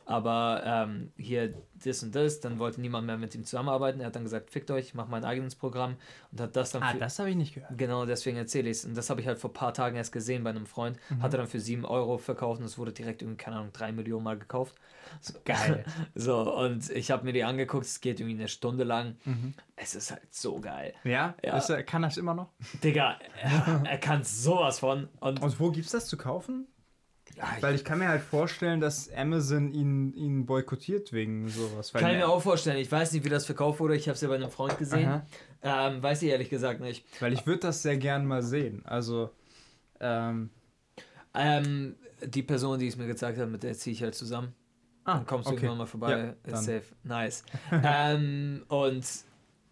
aber 0.06 0.62
ähm, 0.64 1.12
hier 1.16 1.52
das 1.84 2.02
und 2.02 2.14
das, 2.14 2.40
dann 2.40 2.58
wollte 2.60 2.80
niemand 2.80 3.06
mehr 3.06 3.18
mit 3.18 3.34
ihm 3.34 3.44
zusammenarbeiten, 3.44 4.00
er 4.00 4.06
hat 4.06 4.16
dann 4.16 4.22
gesagt, 4.22 4.50
fickt 4.50 4.70
euch, 4.70 4.94
mach 4.94 5.08
mein 5.08 5.24
eigenes 5.24 5.56
Programm 5.56 5.96
und 6.30 6.40
hat 6.40 6.54
das 6.54 6.70
dann 6.70 6.82
Ah, 6.82 6.92
für, 6.92 6.98
das 6.98 7.18
habe 7.18 7.30
ich 7.30 7.36
nicht 7.36 7.54
gehört. 7.54 7.76
Genau, 7.76 8.06
deswegen 8.06 8.36
erzähle 8.36 8.70
ich 8.70 8.78
es. 8.78 8.84
Und 8.84 8.96
das 8.96 9.10
habe 9.10 9.20
ich 9.20 9.26
halt 9.26 9.38
vor 9.38 9.50
ein 9.50 9.54
paar 9.54 9.74
Tagen 9.74 9.96
erst 9.96 10.12
gesehen 10.12 10.44
bei 10.44 10.50
einem 10.50 10.66
Freund. 10.66 10.96
Mhm. 11.10 11.22
Hat 11.22 11.34
er 11.34 11.38
dann 11.38 11.48
für 11.48 11.60
7 11.60 11.84
Euro 11.84 12.18
verkauft 12.18 12.60
und 12.60 12.66
es 12.66 12.78
wurde 12.78 12.92
direkt 12.92 13.20
irgendwie, 13.20 13.36
keine 13.36 13.56
Ahnung, 13.56 13.72
3 13.72 13.92
Millionen 13.92 14.22
Mal 14.24 14.38
gekauft. 14.38 14.76
So, 15.20 15.34
Geil. 15.44 15.84
so, 16.14 16.56
und 16.56 16.88
ich 16.90 17.10
habe 17.10 17.24
mir 17.24 17.32
die 17.32 17.42
angeguckt, 17.44 17.84
es 17.84 18.00
geht 18.00 18.20
irgendwie 18.20 18.38
eine 18.38 18.48
Stunde 18.48 18.84
lang. 18.84 19.16
Es 19.74 19.96
ist 19.96 20.12
halt 20.12 20.22
so 20.32 20.60
geil. 20.60 20.94
Ja? 21.02 21.34
Ja. 21.44 21.58
Ist 21.58 21.68
er, 21.68 21.82
kann 21.82 22.02
das 22.02 22.16
immer 22.16 22.34
noch? 22.34 22.50
Digga, 22.82 23.18
er, 23.42 23.82
er 23.84 23.98
kann 23.98 24.22
sowas 24.22 24.78
von. 24.78 25.08
Und 25.18 25.42
Und 25.42 25.58
wo 25.60 25.70
gibt's 25.72 25.90
das 25.90 26.06
zu 26.06 26.16
kaufen? 26.16 26.68
Ja, 27.34 27.44
ich 27.56 27.62
Weil 27.62 27.74
ich 27.74 27.84
kann 27.84 27.98
mir 27.98 28.08
halt 28.08 28.22
vorstellen, 28.22 28.80
dass 28.80 29.12
Amazon 29.12 29.72
ihn, 29.72 30.12
ihn 30.14 30.46
boykottiert 30.46 31.12
wegen 31.12 31.48
sowas. 31.48 31.92
Kann 31.92 32.10
ich 32.12 32.16
mir 32.18 32.28
auch 32.28 32.40
vorstellen. 32.42 32.78
Ich 32.78 32.90
weiß 32.90 33.12
nicht, 33.12 33.24
wie 33.24 33.28
das 33.28 33.44
verkauft 33.46 33.80
wurde. 33.80 33.96
Ich 33.96 34.08
habe 34.08 34.14
es 34.14 34.20
ja 34.20 34.28
bei 34.28 34.36
einem 34.36 34.50
Freund 34.50 34.78
gesehen. 34.78 35.22
Ähm, 35.62 36.02
weiß 36.02 36.22
ich 36.22 36.30
ehrlich 36.30 36.48
gesagt 36.48 36.80
nicht. 36.80 37.04
Weil 37.20 37.32
ich 37.32 37.46
würde 37.46 37.60
das 37.60 37.82
sehr 37.82 37.96
gern 37.96 38.24
mal 38.26 38.42
sehen. 38.42 38.82
Also, 38.86 39.30
ähm, 40.00 40.50
Ähm, 41.34 41.96
die 42.22 42.42
Person, 42.42 42.78
die 42.78 42.86
es 42.86 42.96
mir 42.96 43.06
gezeigt 43.06 43.38
hat, 43.38 43.48
mit 43.50 43.62
der 43.62 43.74
ziehe 43.74 43.92
ich 43.92 44.02
halt 44.02 44.14
zusammen. 44.14 44.54
ah, 45.04 45.16
Dann 45.16 45.26
kommst 45.26 45.48
du 45.48 45.52
okay. 45.52 45.64
irgendwann 45.66 45.78
mal 45.78 45.86
vorbei. 45.86 46.34
Ja, 46.46 46.52
ist 46.52 46.64
safe. 46.64 46.84
Nice. 47.04 47.44
ähm, 47.84 48.64
und 48.68 49.04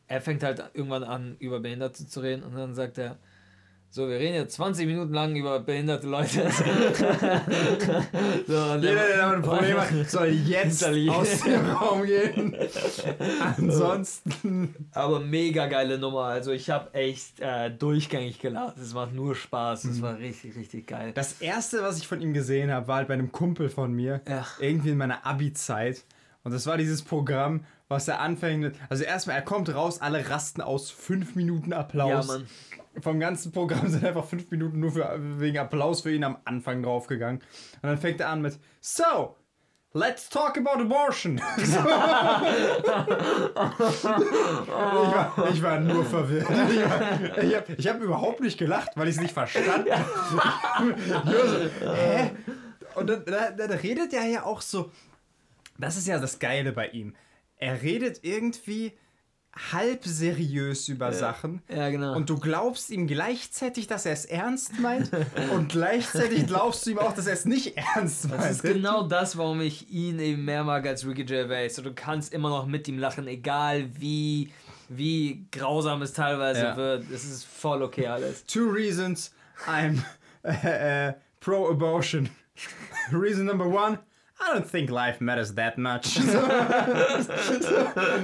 er 0.06 0.20
fängt 0.20 0.42
halt 0.42 0.62
irgendwann 0.74 1.04
an, 1.04 1.36
über 1.38 1.60
Behinderte 1.60 2.06
zu 2.06 2.20
reden 2.20 2.42
und 2.42 2.54
dann 2.54 2.74
sagt 2.74 2.98
er, 2.98 3.18
so, 3.94 4.08
wir 4.08 4.18
reden 4.18 4.34
jetzt 4.34 4.56
20 4.56 4.88
Minuten 4.88 5.14
lang 5.14 5.36
über 5.36 5.60
behinderte 5.60 6.08
Leute. 6.08 6.50
so, 8.44 8.74
Jeder, 8.74 8.80
der 8.80 9.16
damit 9.18 9.36
ein 9.36 9.42
Problem 9.42 9.80
hat. 9.80 10.10
soll 10.10 10.30
jetzt 10.30 10.84
aus 10.84 11.42
dem 11.42 11.64
Raum 11.64 12.02
gehen. 12.02 12.56
Ansonsten. 13.56 14.74
Aber 14.94 15.20
mega 15.20 15.68
geile 15.68 15.96
Nummer. 15.96 16.24
Also 16.24 16.50
ich 16.50 16.70
habe 16.70 16.92
echt 16.92 17.38
äh, 17.38 17.70
durchgängig 17.70 18.40
gelacht. 18.40 18.78
Es 18.78 18.94
macht 18.94 19.14
nur 19.14 19.36
Spaß. 19.36 19.84
Mhm. 19.84 19.90
Es 19.92 20.02
war 20.02 20.18
richtig, 20.18 20.56
richtig 20.56 20.88
geil. 20.88 21.12
Das 21.14 21.40
erste, 21.40 21.80
was 21.84 21.96
ich 21.98 22.08
von 22.08 22.20
ihm 22.20 22.34
gesehen 22.34 22.72
habe, 22.72 22.88
war 22.88 22.96
halt 22.96 23.06
bei 23.06 23.14
einem 23.14 23.30
Kumpel 23.30 23.68
von 23.68 23.92
mir. 23.92 24.22
Ja. 24.28 24.44
Irgendwie 24.58 24.90
in 24.90 24.96
meiner 24.96 25.24
Abi-Zeit. 25.24 26.02
Und 26.42 26.52
das 26.52 26.66
war 26.66 26.78
dieses 26.78 27.02
Programm, 27.02 27.64
was 27.86 28.08
er 28.08 28.18
anfängt 28.18 28.60
mit. 28.60 28.74
Also 28.88 29.04
erstmal, 29.04 29.36
er 29.36 29.42
kommt 29.42 29.72
raus, 29.72 30.00
alle 30.00 30.28
rasten 30.28 30.62
aus, 30.62 30.90
fünf 30.90 31.36
Minuten 31.36 31.72
Applaus. 31.72 32.26
Ja, 32.26 32.34
Mann. 32.34 32.46
Vom 33.00 33.20
ganzen 33.20 33.52
Programm 33.52 33.88
sind 33.88 34.04
einfach 34.04 34.24
fünf 34.24 34.50
Minuten 34.50 34.80
nur 34.80 34.92
für, 34.92 35.18
wegen 35.38 35.58
Applaus 35.58 36.02
für 36.02 36.12
ihn 36.12 36.24
am 36.24 36.38
Anfang 36.44 36.82
draufgegangen. 36.82 37.40
Und 37.82 37.88
dann 37.88 37.98
fängt 37.98 38.20
er 38.20 38.28
an 38.28 38.42
mit 38.42 38.58
So, 38.80 39.36
let's 39.92 40.28
talk 40.28 40.56
about 40.58 40.82
abortion. 40.82 41.40
Ich, 41.56 41.74
war, 45.14 45.48
ich 45.52 45.62
war 45.62 45.80
nur 45.80 46.04
verwirrt. 46.04 46.48
Ich, 46.70 46.76
ich 47.44 47.54
habe 47.56 47.74
ich 47.76 47.88
hab 47.88 48.00
überhaupt 48.00 48.40
nicht 48.40 48.58
gelacht, 48.58 48.90
weil 48.96 49.08
ich 49.08 49.16
es 49.16 49.22
nicht 49.22 49.34
verstanden 49.34 49.90
habe. 49.90 50.96
So, 51.80 51.92
hä? 51.94 52.30
Und 52.94 53.08
dann, 53.08 53.24
dann, 53.24 53.56
dann 53.56 53.70
redet 53.70 54.12
er 54.12 54.26
ja 54.26 54.44
auch 54.44 54.60
so. 54.60 54.90
Das 55.78 55.96
ist 55.96 56.06
ja 56.06 56.18
das 56.18 56.38
Geile 56.38 56.72
bei 56.72 56.88
ihm. 56.88 57.14
Er 57.56 57.82
redet 57.82 58.20
irgendwie 58.22 58.92
halb 59.72 60.04
seriös 60.04 60.88
über 60.88 61.12
Sachen. 61.12 61.62
Ja, 61.68 61.88
genau. 61.90 62.14
Und 62.16 62.28
du 62.28 62.38
glaubst 62.38 62.90
ihm 62.90 63.06
gleichzeitig, 63.06 63.86
dass 63.86 64.04
er 64.04 64.12
es 64.12 64.24
ernst 64.24 64.78
meint. 64.80 65.10
und 65.54 65.68
gleichzeitig 65.70 66.46
glaubst 66.46 66.84
du 66.86 66.90
ihm 66.90 66.98
auch, 66.98 67.12
dass 67.12 67.26
er 67.26 67.34
es 67.34 67.44
nicht 67.44 67.76
ernst 67.76 68.28
meint. 68.28 68.42
Das 68.42 68.50
ist 68.52 68.62
genau 68.62 69.06
das, 69.06 69.36
warum 69.36 69.60
ich 69.60 69.90
ihn 69.90 70.18
eben 70.18 70.44
mehr 70.44 70.64
mag 70.64 70.86
als 70.86 71.06
Ricky 71.06 71.24
Gervais. 71.24 71.78
Und 71.78 71.84
du 71.84 71.92
kannst 71.94 72.32
immer 72.32 72.48
noch 72.50 72.66
mit 72.66 72.88
ihm 72.88 72.98
lachen, 72.98 73.28
egal 73.28 73.88
wie, 73.98 74.50
wie 74.88 75.46
grausam 75.52 76.02
es 76.02 76.12
teilweise 76.12 76.60
Ja. 76.62 76.76
wird. 76.76 77.10
Es 77.10 77.24
ist 77.24 77.44
voll 77.44 77.82
okay 77.82 78.06
alles. 78.08 78.44
Two 78.46 78.68
reasons 78.68 79.32
I'm 79.66 79.98
äh, 80.42 81.08
äh, 81.08 81.14
pro-abortion. 81.40 82.28
Reason 83.12 83.44
number 83.44 83.66
one. 83.66 83.98
I 84.40 84.52
don't 84.58 84.68
think 84.68 84.90
life 84.90 85.20
matters 85.22 85.54
that 85.54 85.78
much. 85.78 86.14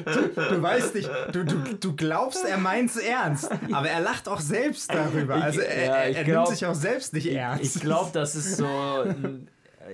du, 0.05 0.29
du 0.55 0.63
weißt 0.63 0.95
nicht, 0.95 1.09
du, 1.33 1.45
du, 1.45 1.57
du 1.75 1.97
glaubst, 1.97 2.45
er 2.45 2.59
meint's 2.59 2.97
ernst, 2.97 3.51
aber 3.73 3.89
er 3.89 4.01
lacht 4.01 4.29
auch 4.29 4.41
selbst 4.41 4.93
darüber. 4.93 5.37
Also 5.37 5.61
er, 5.61 5.85
Ja, 5.85 5.95
er, 5.97 6.11
ich 6.11 6.17
er 6.17 6.25
glaub- 6.25 6.47
nimmt 6.49 6.59
sich 6.59 6.67
auch 6.67 6.75
selbst 6.75 7.13
nicht 7.15 7.27
ernst. 7.27 7.77
Ich 7.77 7.81
glaube, 7.81 8.11
das 8.13 8.35
ist 8.37 8.57
so. 8.57 8.67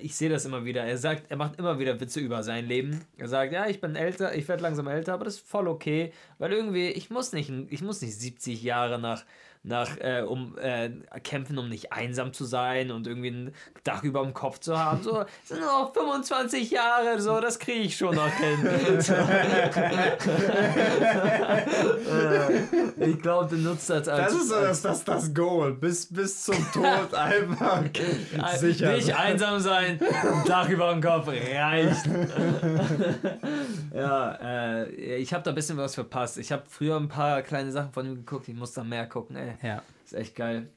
Ich 0.03 0.15
sehe 0.15 0.29
das 0.29 0.45
immer 0.45 0.63
wieder. 0.67 0.83
Er 0.85 0.99
sagt, 0.99 1.31
er 1.31 1.39
macht 1.39 1.59
immer 1.59 1.79
wieder 1.79 1.99
Witze 1.99 2.21
über 2.21 2.43
sein 2.43 2.67
Leben. 2.67 3.01
Er 3.17 3.29
sagt, 3.29 3.51
ja, 3.55 3.67
ich 3.67 3.81
bin 3.81 3.97
älter, 3.97 4.35
ich 4.35 4.47
werde 4.47 4.63
langsam 4.63 4.89
älter, 4.89 5.15
aber 5.15 5.25
das 5.25 5.37
ist 5.37 5.49
voll 5.49 5.69
okay, 5.69 6.13
weil 6.37 6.53
irgendwie 6.53 6.89
ich 6.89 7.09
muss 7.09 7.33
nicht, 7.33 7.51
ich 7.71 7.81
muss 7.81 8.03
nicht 8.03 8.15
70 8.21 8.63
Jahre 8.63 8.99
nach 8.99 9.25
nach 9.67 9.97
äh, 9.99 10.23
um 10.23 10.57
äh, 10.59 10.91
kämpfen, 11.23 11.59
um 11.59 11.69
nicht 11.69 11.93
einsam 11.93 12.33
zu 12.33 12.45
sein 12.45 12.93
und 12.93 13.07
irgendwie 13.07 13.31
ein 13.31 13.55
Dach 13.83 14.05
über 14.05 14.23
dem 14.23 14.33
Kopf 14.33 14.61
zu 14.61 14.79
haben. 14.79 15.03
So 15.03 15.25
sind 15.45 15.61
noch 15.61 15.93
25 15.93 16.71
Jahre, 16.71 17.21
so 17.21 17.41
das 17.41 17.59
kriege 17.59 17.81
ich 17.81 17.97
schon 17.97 18.15
noch 18.15 18.31
hin. 18.31 19.01
So. 19.01 19.15
Äh, 22.07 23.11
ich 23.11 23.21
glaube, 23.21 23.49
du 23.55 23.57
nutzt 23.57 23.91
das 23.91 24.09
als 24.09 24.33
Das 24.33 24.43
ist 24.43 24.49
so 24.49 24.61
das, 24.61 24.83
das, 24.83 25.05
das 25.05 25.35
Goal. 25.35 25.73
Bis, 25.75 26.07
bis 26.07 26.45
zum 26.45 26.57
Tod 26.73 27.13
einfach 27.15 27.83
sicher. 28.57 28.93
Nicht 28.95 29.15
einsam 29.15 29.61
sein, 29.61 30.01
ein 30.01 30.45
Dach 30.47 30.69
über 30.69 30.93
dem 30.93 31.03
Kopf 31.03 31.29
reicht. 31.29 32.09
ja, 33.95 34.33
äh, 34.43 35.17
ich 35.17 35.33
habe 35.33 35.43
da 35.43 35.51
ein 35.51 35.55
bisschen 35.55 35.77
was 35.77 35.95
verpasst. 35.95 36.39
Ich 36.39 36.53
habe 36.53 36.63
früher 36.69 36.97
ein 36.97 37.09
paar 37.09 37.43
kleine 37.43 37.73
Sachen 37.73 37.93
von 37.93 38.07
ihm 38.07 38.15
geguckt, 38.17 38.49
ich 38.49 38.55
muss 38.55 38.73
da 38.73 38.85
mehr 38.85 39.07
gucken, 39.07 39.37
ey. 39.37 39.56
Ja. 39.63 39.83
Ist 40.05 40.15
echt 40.15 40.35
geil. 40.37 40.69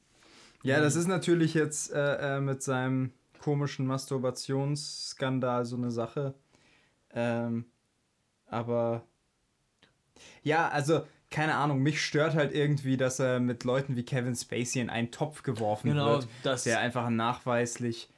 Ja, 0.62 0.80
das 0.80 0.94
ist 0.96 1.06
natürlich 1.06 1.54
jetzt 1.54 1.92
äh, 1.92 2.36
äh, 2.36 2.40
mit 2.40 2.62
seinem 2.62 3.12
komischen 3.38 3.86
Masturbationsskandal 3.86 5.64
so 5.64 5.76
eine 5.76 5.90
Sache. 5.90 6.34
Ähm, 7.14 7.64
aber 8.46 9.04
ja, 10.42 10.68
also 10.68 11.02
keine 11.30 11.54
Ahnung, 11.54 11.78
mich 11.80 12.02
stört 12.04 12.34
halt 12.34 12.52
irgendwie, 12.52 12.96
dass 12.96 13.20
er 13.20 13.38
mit 13.40 13.64
Leuten 13.64 13.94
wie 13.96 14.02
Kevin 14.04 14.34
Spacey 14.34 14.80
in 14.80 14.90
einen 14.90 15.10
Topf 15.12 15.42
geworfen 15.42 15.90
Genau, 15.90 16.14
wird, 16.14 16.28
das- 16.42 16.64
der 16.64 16.80
einfach 16.80 17.08
nachweislich 17.08 18.08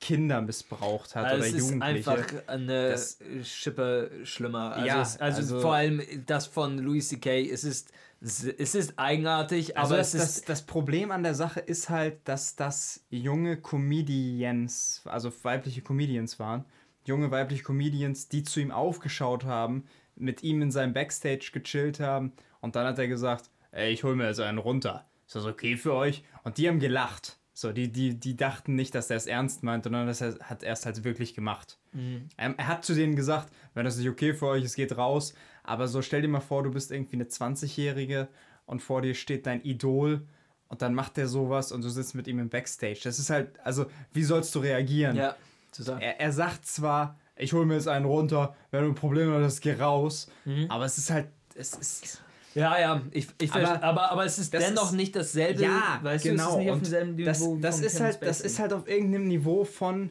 Kinder 0.00 0.40
missbraucht 0.40 1.14
hat 1.14 1.26
Also 1.26 1.36
oder 1.36 1.46
es 1.46 1.52
ist 1.52 1.60
Jugendliche. 1.70 2.10
einfach 2.10 2.48
eine 2.48 2.90
Das- 2.90 3.18
Schippe 3.44 4.10
schlimmer. 4.24 4.72
Also, 4.72 4.86
Ja, 4.86 5.02
es, 5.02 5.20
also, 5.20 5.36
also- 5.38 5.60
vor 5.60 5.74
allem 5.74 6.02
das 6.26 6.46
von 6.46 6.78
Louis 6.78 7.08
C.K. 7.08 7.48
Es 7.50 7.62
ist, 7.62 7.92
es 8.22 8.74
ist 8.74 8.98
eigenartig, 8.98 9.76
Also 9.76 9.94
aber 9.94 9.98
das, 9.98 10.14
es 10.14 10.20
das, 10.20 10.36
ist 10.36 10.48
das 10.48 10.62
Problem 10.62 11.10
an 11.10 11.24
der 11.24 11.34
Sache 11.34 11.60
ist 11.60 11.90
halt, 11.90 12.20
dass 12.24 12.54
das 12.54 13.04
junge 13.10 13.56
Comedians, 13.56 15.02
also 15.06 15.32
weibliche 15.42 15.82
Comedians 15.82 16.38
waren, 16.38 16.64
junge 17.04 17.30
weibliche 17.32 17.64
Comedians, 17.64 18.28
die 18.28 18.44
zu 18.44 18.60
ihm 18.60 18.70
aufgeschaut 18.70 19.44
haben, 19.44 19.86
mit 20.14 20.44
ihm 20.44 20.62
in 20.62 20.70
seinem 20.70 20.92
Backstage 20.92 21.50
gechillt 21.52 21.98
haben 21.98 22.32
und 22.60 22.76
dann 22.76 22.86
hat 22.86 22.98
er 22.98 23.08
gesagt, 23.08 23.50
ey, 23.72 23.92
ich 23.92 24.04
hol 24.04 24.14
mir 24.14 24.28
jetzt 24.28 24.40
einen 24.40 24.58
runter. 24.58 25.06
Ist 25.26 25.34
das 25.34 25.44
okay 25.44 25.76
für 25.76 25.94
euch? 25.94 26.22
Und 26.44 26.58
die 26.58 26.68
haben 26.68 26.78
gelacht. 26.78 27.38
So, 27.54 27.72
die, 27.72 27.92
die, 27.92 28.18
die 28.18 28.34
dachten 28.34 28.74
nicht, 28.74 28.94
dass 28.94 29.10
er 29.10 29.16
es 29.16 29.26
ernst 29.26 29.62
meint, 29.62 29.84
sondern 29.84 30.06
dass 30.06 30.22
er 30.22 30.38
hat 30.40 30.62
erst 30.62 30.86
halt 30.86 31.04
wirklich 31.04 31.34
gemacht. 31.34 31.78
Mhm. 31.92 32.28
Ähm, 32.38 32.54
er 32.56 32.66
hat 32.66 32.84
zu 32.84 32.94
denen 32.94 33.14
gesagt, 33.14 33.52
wenn 33.74 33.84
das 33.84 33.98
nicht 33.98 34.08
okay 34.08 34.32
für 34.32 34.46
euch 34.46 34.64
ist, 34.64 34.74
geht 34.74 34.96
raus. 34.96 35.34
Aber 35.62 35.86
so 35.86 36.00
stell 36.00 36.22
dir 36.22 36.28
mal 36.28 36.40
vor, 36.40 36.62
du 36.62 36.70
bist 36.70 36.90
irgendwie 36.90 37.16
eine 37.16 37.24
20-Jährige 37.24 38.28
und 38.64 38.80
vor 38.80 39.02
dir 39.02 39.14
steht 39.14 39.46
dein 39.46 39.62
Idol 39.64 40.26
und 40.68 40.80
dann 40.80 40.94
macht 40.94 41.18
der 41.18 41.28
sowas 41.28 41.72
und 41.72 41.84
du 41.84 41.90
sitzt 41.90 42.14
mit 42.14 42.26
ihm 42.26 42.38
im 42.38 42.48
Backstage. 42.48 43.00
Das 43.04 43.18
ist 43.18 43.28
halt, 43.28 43.60
also, 43.60 43.84
wie 44.12 44.24
sollst 44.24 44.54
du 44.54 44.60
reagieren? 44.60 45.16
ja, 45.16 45.36
total. 45.70 46.00
Er, 46.00 46.20
er 46.20 46.32
sagt 46.32 46.64
zwar, 46.64 47.18
ich 47.36 47.52
hole 47.52 47.66
mir 47.66 47.74
jetzt 47.74 47.88
einen 47.88 48.06
runter, 48.06 48.56
wenn 48.70 48.84
du 48.84 48.88
ein 48.88 48.94
Problem 48.94 49.30
hast, 49.30 49.60
geh 49.60 49.74
raus. 49.74 50.30
Mhm. 50.46 50.70
Aber 50.70 50.86
es 50.86 50.96
ist 50.96 51.10
halt, 51.10 51.28
es 51.54 51.74
ist. 51.74 52.21
Ja, 52.54 52.78
ja, 52.78 53.02
ich, 53.10 53.28
ich 53.40 53.52
Aber 53.52 53.68
aber, 53.70 53.82
aber, 53.82 54.10
aber 54.12 54.24
es 54.24 54.38
ist 54.38 54.52
dennoch 54.52 54.86
ist- 54.90 54.92
nicht 54.92 55.16
dasselbe. 55.16 55.62
Ja, 55.62 56.00
weißt 56.02 56.24
du, 56.24 56.30
genau. 56.30 56.44
es 56.44 56.50
ist 56.52 56.58
nicht 56.58 56.70
auf 56.70 56.76
und 56.76 56.82
demselben 56.86 57.14
Niveau 57.16 57.56
das, 57.60 57.80
ist 57.80 57.92
Kevin 57.92 58.04
halt, 58.06 58.22
das 58.22 58.40
ist 58.40 58.58
halt 58.58 58.72
auf 58.72 58.88
irgendeinem 58.88 59.28
Niveau 59.28 59.64
von 59.64 60.10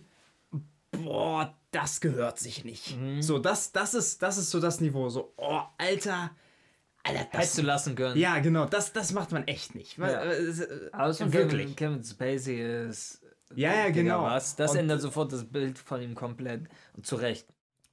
boah, 0.92 1.54
das 1.72 2.02
gehört 2.02 2.40
sich 2.40 2.66
nicht. 2.66 2.98
Mhm. 3.00 3.22
So, 3.22 3.40
das, 3.40 3.72
das 3.72 3.94
ist, 3.94 4.22
das 4.22 4.38
ist 4.38 4.50
so 4.50 4.60
das 4.60 4.82
Niveau. 4.82 5.10
So, 5.10 5.34
oh, 5.38 5.62
Alter, 5.78 6.32
Alter, 7.04 7.26
das, 7.32 7.42
Hättest 7.42 7.58
du 7.58 7.62
lassen 7.64 7.96
können. 7.96 8.18
ja, 8.18 8.40
genau, 8.40 8.66
das, 8.66 8.92
das 8.94 9.12
macht 9.14 9.32
man 9.32 9.48
echt 9.48 9.74
nicht. 9.76 9.98
Ja. 9.98 10.08
äh, 10.08 10.34
äh, 10.50 11.14
von 11.14 11.34
wirklich. 11.34 11.76
Kevin, 11.76 12.02
Kevin 12.02 12.04
Spacey 12.04 12.88
ist. 12.90 13.22
Ja, 13.56 13.74
ja, 13.74 13.90
genau. 13.90 14.24
Was? 14.24 14.56
Das 14.56 14.72
Und- 14.72 14.78
ändert 14.78 15.02
sofort 15.02 15.32
das 15.34 15.44
Bild 15.46 15.78
von 15.78 16.02
ihm 16.02 16.16
komplett. 16.16 16.64
Und 16.94 17.06
zu 17.06 17.16
Recht. 17.16 17.48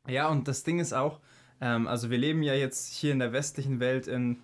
Ja, 0.07 0.29
und 0.29 0.47
das 0.49 0.63
Ding 0.63 0.79
ist 0.79 0.93
auch, 0.93 1.21
ähm, 1.61 1.87
also 1.87 2.11
wir 2.11 2.19
leben 2.19 2.43
ja 2.43 2.55
jetzt 2.55 2.93
hier 2.93 3.13
in 3.13 3.19
der 3.19 3.33
westlichen 3.33 3.81
Welt 3.81 4.07
in, 4.07 4.39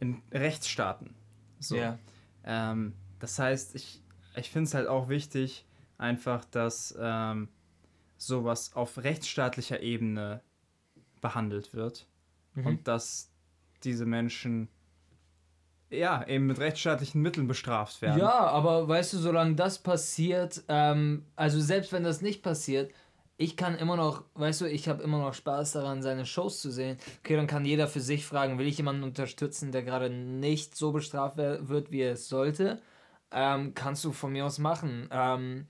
in 0.00 0.22
Rechtsstaaten. 0.32 1.14
So. 1.60 1.76
Ja. 1.76 1.98
Ähm, 2.44 2.94
das 3.18 3.38
heißt, 3.38 3.74
ich, 3.74 4.02
ich 4.36 4.50
finde 4.50 4.68
es 4.68 4.74
halt 4.74 4.86
auch 4.86 5.08
wichtig, 5.08 5.64
einfach, 5.98 6.44
dass 6.44 6.96
ähm, 7.00 7.48
sowas 8.16 8.74
auf 8.74 8.98
rechtsstaatlicher 8.98 9.80
Ebene 9.80 10.40
behandelt 11.20 11.74
wird 11.74 12.06
Mhm. 12.58 12.66
und 12.66 12.88
dass 12.88 13.30
diese 13.84 14.06
Menschen 14.06 14.68
ja 15.90 16.26
eben 16.26 16.46
mit 16.46 16.58
rechtsstaatlichen 16.58 17.22
Mitteln 17.22 17.46
bestraft 17.46 18.02
werden. 18.02 18.18
Ja, 18.18 18.46
aber 18.46 18.88
weißt 18.88 19.14
du, 19.14 19.18
solange 19.18 19.54
das 19.54 19.78
passiert, 19.78 20.62
ähm, 20.68 21.24
also 21.34 21.60
selbst 21.60 21.92
wenn 21.92 22.04
das 22.04 22.20
nicht 22.20 22.42
passiert, 22.42 22.92
ich 23.38 23.56
kann 23.56 23.76
immer 23.76 23.96
noch, 23.96 24.24
weißt 24.34 24.62
du, 24.62 24.66
ich 24.66 24.88
habe 24.88 25.02
immer 25.02 25.18
noch 25.20 25.32
Spaß 25.32 25.72
daran, 25.72 26.02
seine 26.02 26.26
Shows 26.26 26.60
zu 26.60 26.72
sehen. 26.72 26.98
Okay, 27.20 27.36
dann 27.36 27.46
kann 27.46 27.64
jeder 27.64 27.86
für 27.86 28.00
sich 28.00 28.26
fragen, 28.26 28.58
will 28.58 28.66
ich 28.66 28.78
jemanden 28.78 29.04
unterstützen, 29.04 29.70
der 29.70 29.84
gerade 29.84 30.10
nicht 30.10 30.76
so 30.76 30.90
bestraft 30.90 31.36
wird, 31.36 31.92
wie 31.92 32.00
er 32.00 32.14
es 32.14 32.28
sollte? 32.28 32.82
Ähm, 33.30 33.74
kannst 33.74 34.04
du 34.04 34.12
von 34.12 34.32
mir 34.32 34.44
aus 34.44 34.58
machen. 34.58 35.08
Ähm, 35.12 35.68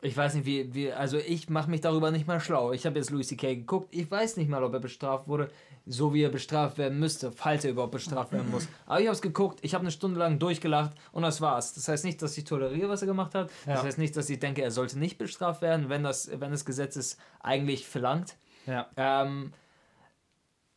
ich 0.00 0.16
weiß 0.16 0.34
nicht, 0.34 0.46
wie, 0.46 0.72
wie 0.74 0.92
also 0.92 1.18
ich 1.18 1.48
mache 1.50 1.70
mich 1.70 1.80
darüber 1.80 2.10
nicht 2.10 2.26
mal 2.26 2.40
schlau. 2.40 2.72
Ich 2.72 2.86
habe 2.86 2.98
jetzt 2.98 3.10
Louis 3.10 3.28
C.K. 3.28 3.54
geguckt. 3.56 3.88
Ich 3.94 4.10
weiß 4.10 4.36
nicht 4.36 4.48
mal, 4.48 4.62
ob 4.64 4.72
er 4.72 4.80
bestraft 4.80 5.28
wurde, 5.28 5.50
so 5.86 6.14
wie 6.14 6.22
er 6.22 6.30
bestraft 6.30 6.78
werden 6.78 6.98
müsste, 6.98 7.30
falls 7.32 7.64
er 7.64 7.72
überhaupt 7.72 7.92
bestraft 7.92 8.32
werden 8.32 8.50
muss. 8.50 8.66
Aber 8.86 9.00
ich 9.00 9.06
habe 9.06 9.14
es 9.14 9.20
geguckt, 9.22 9.58
ich 9.62 9.74
habe 9.74 9.82
eine 9.82 9.90
Stunde 9.90 10.18
lang 10.18 10.38
durchgelacht 10.38 10.92
und 11.12 11.22
das 11.22 11.40
war's. 11.40 11.74
Das 11.74 11.88
heißt 11.88 12.04
nicht, 12.04 12.22
dass 12.22 12.36
ich 12.38 12.44
toleriere, 12.44 12.88
was 12.88 13.02
er 13.02 13.06
gemacht 13.06 13.34
hat. 13.34 13.50
Ja. 13.66 13.74
Das 13.74 13.84
heißt 13.84 13.98
nicht, 13.98 14.16
dass 14.16 14.30
ich 14.30 14.38
denke, 14.38 14.62
er 14.62 14.70
sollte 14.70 14.98
nicht 14.98 15.18
bestraft 15.18 15.60
werden, 15.60 15.88
wenn 15.88 16.02
das, 16.02 16.30
wenn 16.40 16.50
das 16.50 16.64
Gesetz 16.64 16.96
es 16.96 17.18
eigentlich 17.40 17.86
verlangt. 17.86 18.36
Ja. 18.66 18.88
Ähm, 18.96 19.52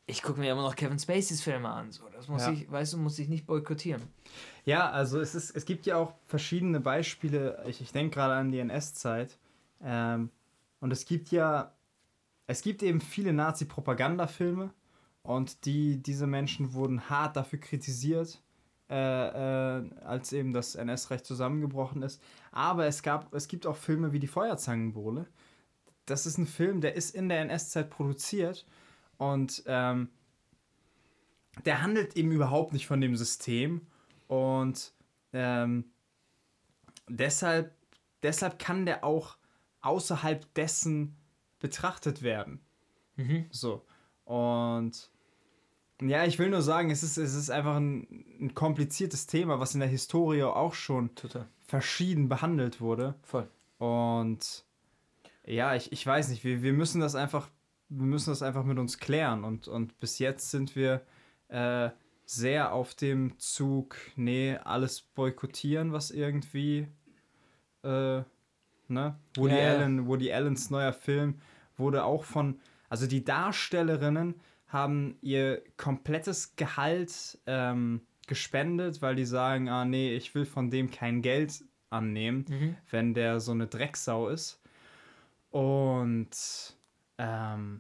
ich 0.05 0.21
gucke 0.23 0.39
mir 0.39 0.51
immer 0.51 0.61
noch 0.63 0.75
Kevin 0.75 0.99
Spaceys 0.99 1.41
Filme 1.41 1.69
an. 1.69 1.91
So. 1.91 2.03
Das 2.13 2.27
muss 2.27 2.43
Ja. 2.43 2.51
ich, 2.51 2.69
weißt 2.71 2.93
du, 2.93 2.97
muss 2.97 3.19
ich 3.19 3.27
nicht 3.29 3.45
boykottieren. 3.45 4.01
Ja, 4.67 4.89
also 4.91 5.21
es, 5.21 5.33
ist, 5.33 5.55
es 5.55 5.63
gibt 5.63 5.85
ja 5.85 5.95
auch 5.95 6.13
verschiedene 6.25 6.81
Beispiele. 6.81 7.63
Ich, 7.67 7.79
ich 7.79 7.93
denke 7.93 8.15
gerade 8.15 8.33
an 8.33 8.51
die 8.51 8.59
NS-Zeit. 8.59 9.39
Ähm, 9.81 10.29
und 10.81 10.91
es 10.91 11.05
gibt 11.05 11.31
ja, 11.31 11.73
es 12.47 12.63
gibt 12.63 12.83
eben 12.83 12.99
viele 12.99 13.31
Nazi-Propagandafilme 13.31 14.73
und 15.23 15.63
die, 15.63 16.03
diese 16.03 16.27
Menschen 16.27 16.73
wurden 16.73 17.09
hart 17.09 17.37
dafür 17.37 17.59
kritisiert, 17.59 18.43
äh, 18.89 18.95
äh, 19.77 19.89
als 20.03 20.33
eben 20.33 20.51
das 20.51 20.75
NS-Recht 20.75 21.25
zusammengebrochen 21.25 22.03
ist. 22.03 22.21
Aber 22.51 22.87
es, 22.87 23.03
gab, 23.03 23.33
es 23.33 23.47
gibt 23.47 23.67
auch 23.67 23.77
Filme 23.77 24.11
wie 24.11 24.19
die 24.19 24.27
Feuerzangenbowle. 24.27 25.27
Das 26.05 26.25
ist 26.25 26.37
ein 26.37 26.45
Film, 26.45 26.81
der 26.81 26.95
ist 26.95 27.15
in 27.15 27.29
der 27.29 27.39
NS-Zeit 27.39 27.89
produziert 27.89 28.65
und 29.17 29.63
ähm, 29.65 30.09
der 31.63 31.81
handelt 31.81 32.17
eben 32.17 32.33
überhaupt 32.33 32.73
nicht 32.73 32.85
von 32.85 32.99
dem 32.99 33.15
System 33.15 33.87
und 34.27 34.93
ähm, 35.33 35.85
deshalb, 37.07 37.73
deshalb 38.23 38.59
kann 38.59 38.85
der 38.85 39.03
auch 39.03 39.37
außerhalb 39.81 40.53
dessen 40.53 41.15
betrachtet 41.59 42.21
werden. 42.21 42.59
Mhm. 43.15 43.45
So. 43.51 43.85
Und 44.25 45.09
ja, 46.01 46.25
ich 46.25 46.37
will 46.37 46.49
nur 46.49 46.61
sagen, 46.61 46.91
es 46.91 47.01
ist, 47.01 47.17
es 47.17 47.33
ist 47.33 47.49
einfach 47.49 47.75
ein, 47.75 48.25
ein 48.39 48.53
kompliziertes 48.53 49.25
Thema, 49.25 49.59
was 49.59 49.73
in 49.73 49.79
der 49.79 49.89
Historie 49.89 50.43
auch 50.43 50.73
schon 50.73 51.15
Total. 51.15 51.47
verschieden 51.65 52.29
behandelt 52.29 52.81
wurde. 52.81 53.15
Voll. 53.23 53.49
Und 53.79 54.65
ja, 55.45 55.75
ich, 55.75 55.91
ich 55.91 56.05
weiß 56.05 56.29
nicht, 56.29 56.43
wir, 56.43 56.61
wir 56.61 56.73
müssen 56.73 57.01
das 57.01 57.15
einfach, 57.15 57.49
wir 57.89 58.05
müssen 58.05 58.29
das 58.29 58.43
einfach 58.43 58.63
mit 58.63 58.77
uns 58.77 58.99
klären. 58.99 59.43
Und, 59.43 59.67
und 59.67 59.99
bis 59.99 60.19
jetzt 60.19 60.51
sind 60.51 60.75
wir 60.75 61.01
äh, 61.47 61.89
sehr 62.27 62.73
auf 62.73 62.93
dem 62.93 63.39
Zug, 63.39 63.95
nee, 64.17 64.57
alles 64.57 65.01
boykottieren, 65.01 65.93
was 65.93 66.11
irgendwie, 66.11 66.87
äh, 67.83 68.21
ne? 68.89 69.15
Woody 69.37 69.55
ja. 69.55 69.71
Allen, 69.71 70.07
Woody 70.07 70.31
Allens 70.33 70.69
neuer 70.69 70.91
Film 70.91 71.39
wurde 71.77 72.03
auch 72.03 72.25
von, 72.25 72.59
also 72.89 73.07
die 73.07 73.23
Darstellerinnen 73.23 74.35
haben 74.67 75.17
ihr 75.21 75.61
komplettes 75.77 76.57
Gehalt 76.57 77.39
ähm, 77.45 78.01
gespendet, 78.27 79.01
weil 79.01 79.15
die 79.15 79.25
sagen, 79.25 79.69
ah 79.69 79.85
nee, 79.85 80.13
ich 80.13 80.35
will 80.35 80.45
von 80.45 80.69
dem 80.69 80.91
kein 80.91 81.21
Geld 81.21 81.63
annehmen, 81.89 82.45
Mhm. 82.49 82.75
wenn 82.91 83.13
der 83.13 83.39
so 83.39 83.53
eine 83.53 83.67
Drecksau 83.67 84.27
ist. 84.27 84.59
Und 85.49 86.75
ähm, 87.17 87.79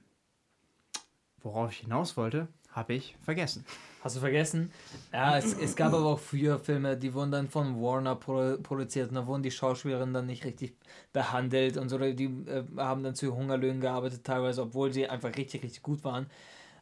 worauf 1.41 1.73
ich 1.73 1.79
hinaus 1.79 2.15
wollte, 2.15 2.47
habe 2.77 2.93
ich 2.93 3.15
vergessen. 3.23 3.65
Hast 4.03 4.15
du 4.15 4.19
vergessen? 4.19 4.71
Ja, 5.11 5.37
es, 5.37 5.57
es 5.57 5.75
gab 5.75 5.93
aber 5.93 6.05
auch 6.05 6.19
früher 6.19 6.59
Filme, 6.59 6.95
die 6.95 7.13
wurden 7.13 7.31
dann 7.31 7.49
von 7.49 7.81
Warner 7.81 8.15
pro, 8.15 8.57
produziert 8.61 9.09
und 9.09 9.15
da 9.15 9.25
wurden 9.25 9.41
die 9.41 9.51
Schauspielerinnen 9.51 10.13
dann 10.13 10.27
nicht 10.27 10.45
richtig 10.45 10.75
behandelt 11.11 11.77
und 11.77 11.89
so. 11.89 11.97
Die 11.97 12.25
äh, 12.25 12.63
haben 12.77 13.03
dann 13.03 13.15
zu 13.15 13.35
Hungerlöhnen 13.35 13.81
gearbeitet, 13.81 14.23
teilweise, 14.23 14.61
obwohl 14.61 14.93
sie 14.93 15.09
einfach 15.09 15.35
richtig, 15.35 15.63
richtig 15.63 15.81
gut 15.81 16.03
waren. 16.03 16.27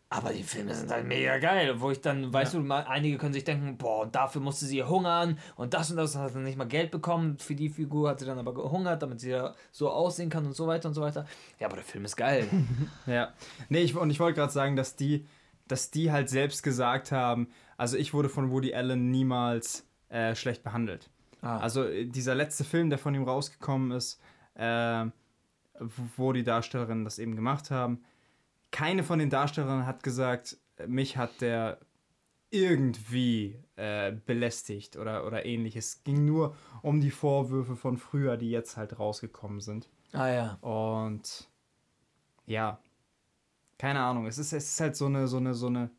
Aber 0.10 0.32
die 0.32 0.44
Filme 0.44 0.76
sind 0.76 0.92
halt 0.92 1.08
mega 1.08 1.40
geil, 1.40 1.82
wo 1.82 1.90
ich 1.90 2.00
dann, 2.00 2.32
weißt 2.32 2.54
du, 2.54 2.60
mal, 2.60 2.86
einige 2.88 3.18
können 3.18 3.34
sich 3.34 3.44
denken, 3.44 3.76
boah, 3.78 4.04
und 4.04 4.14
dafür 4.14 4.40
musste 4.40 4.66
sie 4.66 4.84
hungern 4.84 5.40
und 5.56 5.74
das 5.74 5.90
und 5.90 5.98
das 5.98 6.16
hat 6.16 6.34
sie 6.34 6.40
nicht 6.40 6.58
mal 6.58 6.68
Geld 6.68 6.92
bekommen. 6.92 7.40
Für 7.40 7.56
die 7.56 7.70
Figur 7.70 8.10
hat 8.10 8.20
sie 8.20 8.26
dann 8.26 8.38
aber 8.38 8.54
gehungert, 8.54 9.02
damit 9.02 9.20
sie 9.20 9.32
ja 9.32 9.56
so 9.72 9.90
aussehen 9.90 10.30
kann 10.30 10.46
und 10.46 10.56
so 10.56 10.68
weiter 10.68 10.90
und 10.90 10.94
so 10.94 11.02
weiter. 11.02 11.26
Ja, 11.60 11.68
aber 11.68 11.78
der 11.78 11.86
Film 11.86 12.06
ist 12.06 12.18
geil. 12.18 12.48
Ja. 13.08 13.34
Nee, 13.70 13.80
ich, 13.80 13.96
und 13.96 14.10
ich 14.10 14.20
wollte 14.20 14.40
gerade 14.40 14.52
sagen, 14.52 14.76
dass 14.76 14.96
die, 14.96 15.26
dass 15.68 15.92
die 15.92 16.12
halt 16.12 16.30
selbst 16.30 16.64
gesagt 16.64 17.12
haben, 17.12 17.48
also 17.78 17.98
ich 17.98 18.14
wurde 18.14 18.30
von 18.30 18.52
Woody 18.52 18.74
Allen 18.74 19.12
niemals 19.12 19.88
äh, 20.10 20.36
schlecht 20.36 20.64
behandelt. 20.64 21.10
Ah. 21.42 21.58
Also 21.60 21.84
äh, 21.84 22.06
dieser 22.06 22.36
letzte 22.36 22.64
Film, 22.64 22.90
der 22.90 23.00
von 23.00 23.16
ihm 23.16 23.24
rausgekommen 23.24 23.92
ist, 23.92 24.20
äh, 24.56 25.06
wo 26.18 26.34
die 26.34 26.44
Darstellerinnen 26.44 27.04
das 27.04 27.20
eben 27.20 27.36
gemacht 27.36 27.72
haben, 27.72 28.04
keine 28.72 29.04
von 29.04 29.20
den 29.20 29.30
Darstellerinnen 29.30 29.86
hat 29.86 30.04
gesagt, 30.04 30.58
mich 30.88 31.18
hat 31.18 31.42
der 31.42 31.80
irgendwie 32.50 33.60
äh, 33.76 34.14
belästigt 34.26 34.98
oder, 34.98 35.26
oder 35.26 35.46
ähnliches. 35.46 35.88
Es 35.88 36.04
ging 36.04 36.26
nur 36.26 36.56
um 36.82 37.02
die 37.02 37.12
Vorwürfe 37.12 37.76
von 37.76 37.98
früher, 37.98 38.38
die 38.38 38.50
jetzt 38.50 38.78
halt 38.78 38.98
rausgekommen 38.98 39.60
sind. 39.60 39.90
Ah 40.14 40.30
ja. 40.30 40.54
Und 40.62 41.50
ja, 42.46 42.80
keine 43.78 44.02
Ahnung, 44.02 44.26
es 44.26 44.38
ist, 44.38 44.54
es 44.54 44.72
ist 44.72 44.80
halt 44.80 44.96
so 44.96 45.06
eine, 45.06 45.28
so 45.28 45.38
eine, 45.38 45.54
so 45.54 45.68
eine 45.68 45.90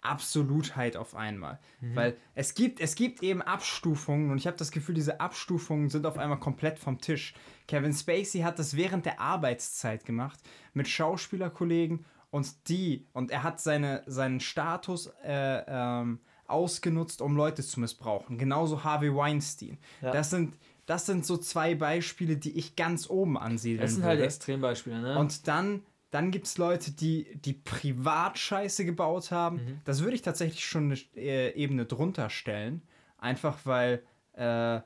Absolutheit 0.00 0.96
auf 0.96 1.14
einmal. 1.14 1.58
Weil 1.80 2.16
es 2.34 2.54
gibt, 2.54 2.80
es 2.80 2.94
gibt 2.94 3.22
eben 3.22 3.42
Abstufungen 3.42 4.30
und 4.30 4.38
ich 4.38 4.46
habe 4.46 4.56
das 4.56 4.70
Gefühl, 4.70 4.94
diese 4.94 5.20
Abstufungen 5.20 5.90
sind 5.90 6.06
auf 6.06 6.18
einmal 6.18 6.38
komplett 6.38 6.78
vom 6.78 7.00
Tisch. 7.00 7.34
Kevin 7.66 7.92
Spacey 7.92 8.40
hat 8.40 8.58
das 8.58 8.76
während 8.76 9.06
der 9.06 9.20
Arbeitszeit 9.20 10.04
gemacht 10.04 10.38
mit 10.72 10.88
Schauspielerkollegen 10.88 12.04
und 12.30 12.68
die, 12.68 13.06
und 13.12 13.30
er 13.30 13.42
hat 13.42 13.60
seine, 13.60 14.02
seinen 14.06 14.40
Status 14.40 15.10
äh, 15.24 15.62
ähm, 15.66 16.20
ausgenutzt, 16.46 17.20
um 17.20 17.36
Leute 17.36 17.62
zu 17.62 17.80
missbrauchen. 17.80 18.38
Genauso 18.38 18.84
Harvey 18.84 19.14
Weinstein. 19.14 19.78
Ja. 20.00 20.12
Das 20.12 20.30
sind, 20.30 20.56
das 20.86 21.06
sind 21.06 21.26
so 21.26 21.36
zwei 21.36 21.74
Beispiele, 21.74 22.36
die 22.36 22.56
ich 22.56 22.76
ganz 22.76 23.10
oben 23.10 23.36
ansiedeln 23.36 23.82
Das 23.82 23.92
sind 23.92 24.02
würde. 24.02 24.16
halt 24.16 24.22
Extrembeispiele, 24.22 25.00
ne? 25.00 25.18
Und 25.18 25.46
dann, 25.48 25.82
dann 26.10 26.30
gibt 26.30 26.46
es 26.46 26.56
Leute, 26.58 26.92
die, 26.92 27.36
die 27.36 27.52
Privatscheiße 27.52 28.84
gebaut 28.84 29.30
haben. 29.30 29.56
Mhm. 29.56 29.80
Das 29.84 30.02
würde 30.02 30.14
ich 30.14 30.22
tatsächlich 30.22 30.64
schon 30.66 30.84
eine 30.84 30.98
äh, 31.16 31.52
Ebene 31.54 31.84
drunter 31.84 32.30
stellen. 32.30 32.82
Einfach 33.18 33.58
weil, 33.64 34.02
äh, 34.32 34.80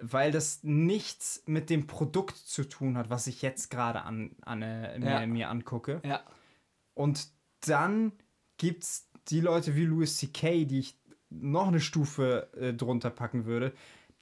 weil 0.00 0.32
das 0.32 0.62
nichts 0.62 1.42
mit 1.46 1.68
dem 1.70 1.86
Produkt 1.86 2.36
zu 2.36 2.64
tun 2.68 2.96
hat, 2.96 3.10
was 3.10 3.26
ich 3.26 3.42
jetzt 3.42 3.70
gerade 3.70 4.02
an, 4.02 4.34
an, 4.42 4.62
äh, 4.62 4.98
mir, 4.98 5.10
Ja. 5.10 5.26
mir 5.26 5.50
angucke. 5.50 6.00
ja. 6.04 6.22
Und 6.94 7.28
dann 7.66 8.12
gibt 8.58 8.84
es 8.84 9.08
die 9.28 9.40
Leute 9.40 9.76
wie 9.76 9.84
Louis 9.84 10.16
C.K., 10.18 10.66
die 10.66 10.80
ich 10.80 10.98
noch 11.30 11.68
eine 11.68 11.80
Stufe 11.80 12.50
äh, 12.54 12.74
drunter 12.74 13.08
packen 13.10 13.46
würde, 13.46 13.72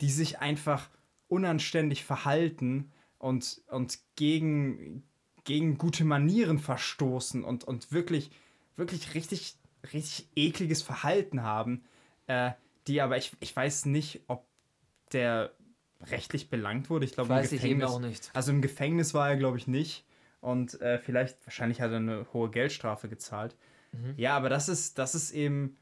die 0.00 0.10
sich 0.10 0.38
einfach 0.38 0.88
unanständig 1.28 2.04
verhalten 2.04 2.92
und, 3.18 3.62
und 3.68 3.98
gegen, 4.16 5.02
gegen 5.44 5.78
gute 5.78 6.04
Manieren 6.04 6.58
verstoßen 6.58 7.44
und, 7.44 7.64
und 7.64 7.92
wirklich, 7.92 8.30
wirklich 8.76 9.14
richtig, 9.14 9.54
richtig 9.92 10.28
ekliges 10.36 10.82
Verhalten 10.82 11.42
haben, 11.42 11.84
äh, 12.26 12.52
die 12.86 13.00
aber, 13.00 13.16
ich, 13.16 13.32
ich 13.40 13.54
weiß 13.54 13.86
nicht, 13.86 14.22
ob 14.26 14.46
der 15.12 15.52
rechtlich 16.02 16.48
belangt 16.50 16.90
wurde. 16.90 17.04
Ich 17.04 17.12
glaube, 17.12 17.32
im 17.32 17.38
Weiß 17.38 17.52
ich 17.52 17.64
eben 17.64 17.80
Gefängnis. 17.80 17.90
auch 17.90 18.00
nicht. 18.00 18.30
Also 18.32 18.52
im 18.52 18.62
Gefängnis 18.62 19.14
war 19.14 19.30
er, 19.30 19.36
glaube 19.36 19.58
ich, 19.58 19.66
nicht. 19.66 20.04
Und 20.40 20.80
äh, 20.80 20.98
vielleicht, 20.98 21.44
wahrscheinlich 21.46 21.80
hat 21.80 21.90
er 21.90 21.98
eine 21.98 22.26
hohe 22.32 22.50
Geldstrafe 22.50 23.08
gezahlt. 23.08 23.56
Mhm. 23.92 24.14
Ja, 24.16 24.36
aber 24.36 24.48
das 24.48 24.68
ist, 24.68 24.98
das 24.98 25.14
ist 25.14 25.32
eben, 25.32 25.76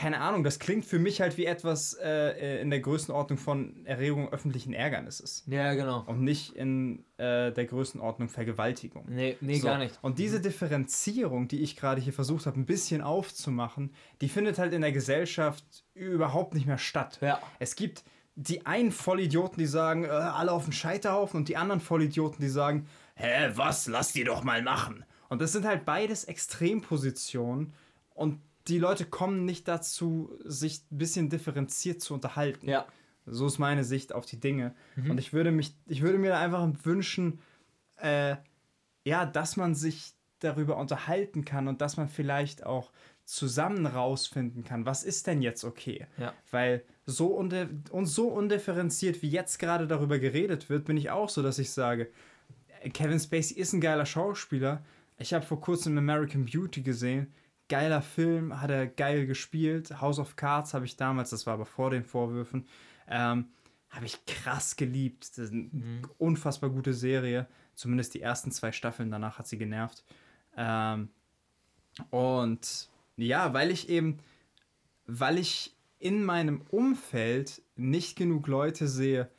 keine 0.00 0.20
Ahnung, 0.20 0.44
das 0.44 0.58
klingt 0.58 0.86
für 0.86 0.98
mich 0.98 1.20
halt 1.20 1.36
wie 1.36 1.44
etwas 1.44 1.92
äh, 1.92 2.08
äh, 2.08 2.62
in 2.62 2.70
der 2.70 2.80
Größenordnung 2.80 3.38
von 3.38 3.84
Erregung 3.84 4.32
öffentlichen 4.32 4.72
Ärgernisses. 4.72 5.44
Ja, 5.46 5.74
genau. 5.74 6.04
Und 6.06 6.22
nicht 6.22 6.56
in 6.56 7.04
äh, 7.18 7.52
der 7.52 7.66
Größenordnung 7.66 8.30
Vergewaltigung. 8.30 9.04
Nee, 9.10 9.36
nee, 9.42 9.56
So. 9.56 9.66
gar 9.66 9.76
nicht. 9.76 9.98
Und 10.00 10.18
diese 10.18 10.40
Differenzierung, 10.40 11.48
die 11.48 11.60
ich 11.60 11.76
gerade 11.76 12.00
hier 12.00 12.14
versucht 12.14 12.46
habe, 12.46 12.58
ein 12.58 12.64
bisschen 12.64 13.02
aufzumachen, 13.02 13.92
die 14.22 14.30
findet 14.30 14.58
halt 14.58 14.72
in 14.72 14.80
der 14.80 14.92
Gesellschaft 14.92 15.64
überhaupt 15.92 16.54
nicht 16.54 16.66
mehr 16.66 16.78
statt. 16.78 17.18
Ja. 17.20 17.38
Es 17.58 17.76
gibt 17.76 18.02
die 18.36 18.64
einen 18.64 18.92
Vollidioten, 18.92 19.58
die 19.58 19.66
sagen, 19.66 20.04
äh, 20.04 20.08
alle 20.08 20.52
auf 20.52 20.64
den 20.64 20.72
Scheiterhaufen 20.72 21.36
und 21.36 21.50
die 21.50 21.58
anderen 21.58 21.82
Vollidioten, 21.82 22.40
die 22.40 22.48
sagen, 22.48 22.86
hä, 23.16 23.50
was, 23.54 23.86
lass 23.86 24.14
die 24.14 24.24
doch 24.24 24.44
mal 24.44 24.62
machen. 24.62 25.04
Und 25.28 25.42
das 25.42 25.52
sind 25.52 25.66
halt 25.66 25.84
beides 25.84 26.24
Extrempositionen 26.24 27.74
und 28.14 28.40
die 28.70 28.78
Leute 28.78 29.04
kommen 29.04 29.44
nicht 29.44 29.68
dazu, 29.68 30.38
sich 30.44 30.82
ein 30.90 30.98
bisschen 30.98 31.28
differenziert 31.28 32.00
zu 32.00 32.14
unterhalten. 32.14 32.68
Ja. 32.68 32.86
So 33.26 33.46
ist 33.46 33.58
meine 33.58 33.84
Sicht 33.84 34.12
auf 34.12 34.26
die 34.26 34.40
Dinge. 34.40 34.74
Mhm. 34.96 35.12
Und 35.12 35.18
ich 35.18 35.32
würde 35.32 35.50
mich, 35.52 35.74
ich 35.86 36.02
würde 36.02 36.18
mir 36.18 36.36
einfach 36.38 36.68
wünschen, 36.84 37.40
äh, 37.96 38.36
ja, 39.04 39.26
dass 39.26 39.56
man 39.56 39.74
sich 39.74 40.14
darüber 40.40 40.78
unterhalten 40.78 41.44
kann 41.44 41.68
und 41.68 41.80
dass 41.80 41.96
man 41.96 42.08
vielleicht 42.08 42.64
auch 42.64 42.90
zusammen 43.24 43.86
rausfinden 43.86 44.64
kann, 44.64 44.86
was 44.86 45.04
ist 45.04 45.26
denn 45.26 45.40
jetzt 45.40 45.64
okay? 45.64 46.06
Ja. 46.18 46.34
Weil 46.50 46.82
so, 47.06 47.28
und 47.28 48.06
so 48.06 48.28
undifferenziert, 48.28 49.22
wie 49.22 49.28
jetzt 49.28 49.58
gerade 49.58 49.86
darüber 49.86 50.18
geredet 50.18 50.68
wird, 50.68 50.86
bin 50.86 50.96
ich 50.96 51.10
auch 51.10 51.28
so, 51.28 51.42
dass 51.42 51.58
ich 51.58 51.70
sage, 51.70 52.10
äh, 52.80 52.90
Kevin 52.90 53.20
Spacey 53.20 53.56
ist 53.56 53.72
ein 53.72 53.80
geiler 53.80 54.06
Schauspieler. 54.06 54.82
Ich 55.18 55.34
habe 55.34 55.44
vor 55.44 55.60
kurzem 55.60 55.96
American 55.98 56.46
Beauty 56.46 56.82
gesehen. 56.82 57.32
Geiler 57.70 58.02
Film, 58.02 58.60
hat 58.60 58.70
er 58.70 58.86
geil 58.86 59.26
gespielt. 59.26 60.02
House 60.02 60.18
of 60.18 60.36
Cards 60.36 60.74
habe 60.74 60.84
ich 60.84 60.96
damals, 60.96 61.30
das 61.30 61.46
war 61.46 61.54
aber 61.54 61.64
vor 61.64 61.90
den 61.90 62.04
Vorwürfen, 62.04 62.66
ähm, 63.08 63.46
habe 63.88 64.04
ich 64.04 64.26
krass 64.26 64.76
geliebt. 64.76 65.30
Das 65.30 65.38
ist 65.38 65.52
eine 65.52 66.02
unfassbar 66.18 66.68
gute 66.68 66.92
Serie. 66.92 67.46
Zumindest 67.74 68.12
die 68.12 68.20
ersten 68.20 68.50
zwei 68.52 68.72
Staffeln, 68.72 69.10
danach 69.10 69.38
hat 69.38 69.46
sie 69.48 69.56
genervt. 69.56 70.04
Ähm, 70.54 71.08
und 72.10 72.88
ja, 73.16 73.54
weil 73.54 73.70
ich 73.70 73.88
eben, 73.88 74.18
weil 75.06 75.38
ich 75.38 75.74
in 75.98 76.24
meinem 76.24 76.62
Umfeld 76.70 77.62
nicht 77.76 78.16
genug 78.16 78.46
Leute 78.46 78.88
sehe, 78.88 79.30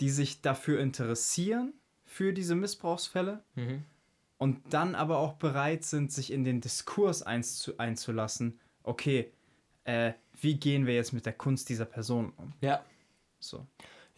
die 0.00 0.10
sich 0.10 0.42
dafür 0.42 0.80
interessieren, 0.80 1.72
für 2.04 2.32
diese 2.32 2.54
Missbrauchsfälle 2.54 3.42
Mhm. 3.54 3.84
Und 4.38 4.60
dann 4.70 4.94
aber 4.94 5.18
auch 5.18 5.34
bereit 5.34 5.84
sind, 5.84 6.12
sich 6.12 6.32
in 6.32 6.44
den 6.44 6.60
Diskurs 6.60 7.22
einzu 7.22 7.76
einzulassen, 7.78 8.58
okay, 8.82 9.32
äh, 9.84 10.12
wie 10.40 10.54
gehen 10.54 10.86
wir 10.86 10.94
jetzt 10.94 11.12
mit 11.12 11.26
der 11.26 11.32
Kunst 11.32 11.68
dieser 11.68 11.84
Person 11.84 12.32
um? 12.36 12.52
Ja. 12.60 12.82
So. 13.40 13.66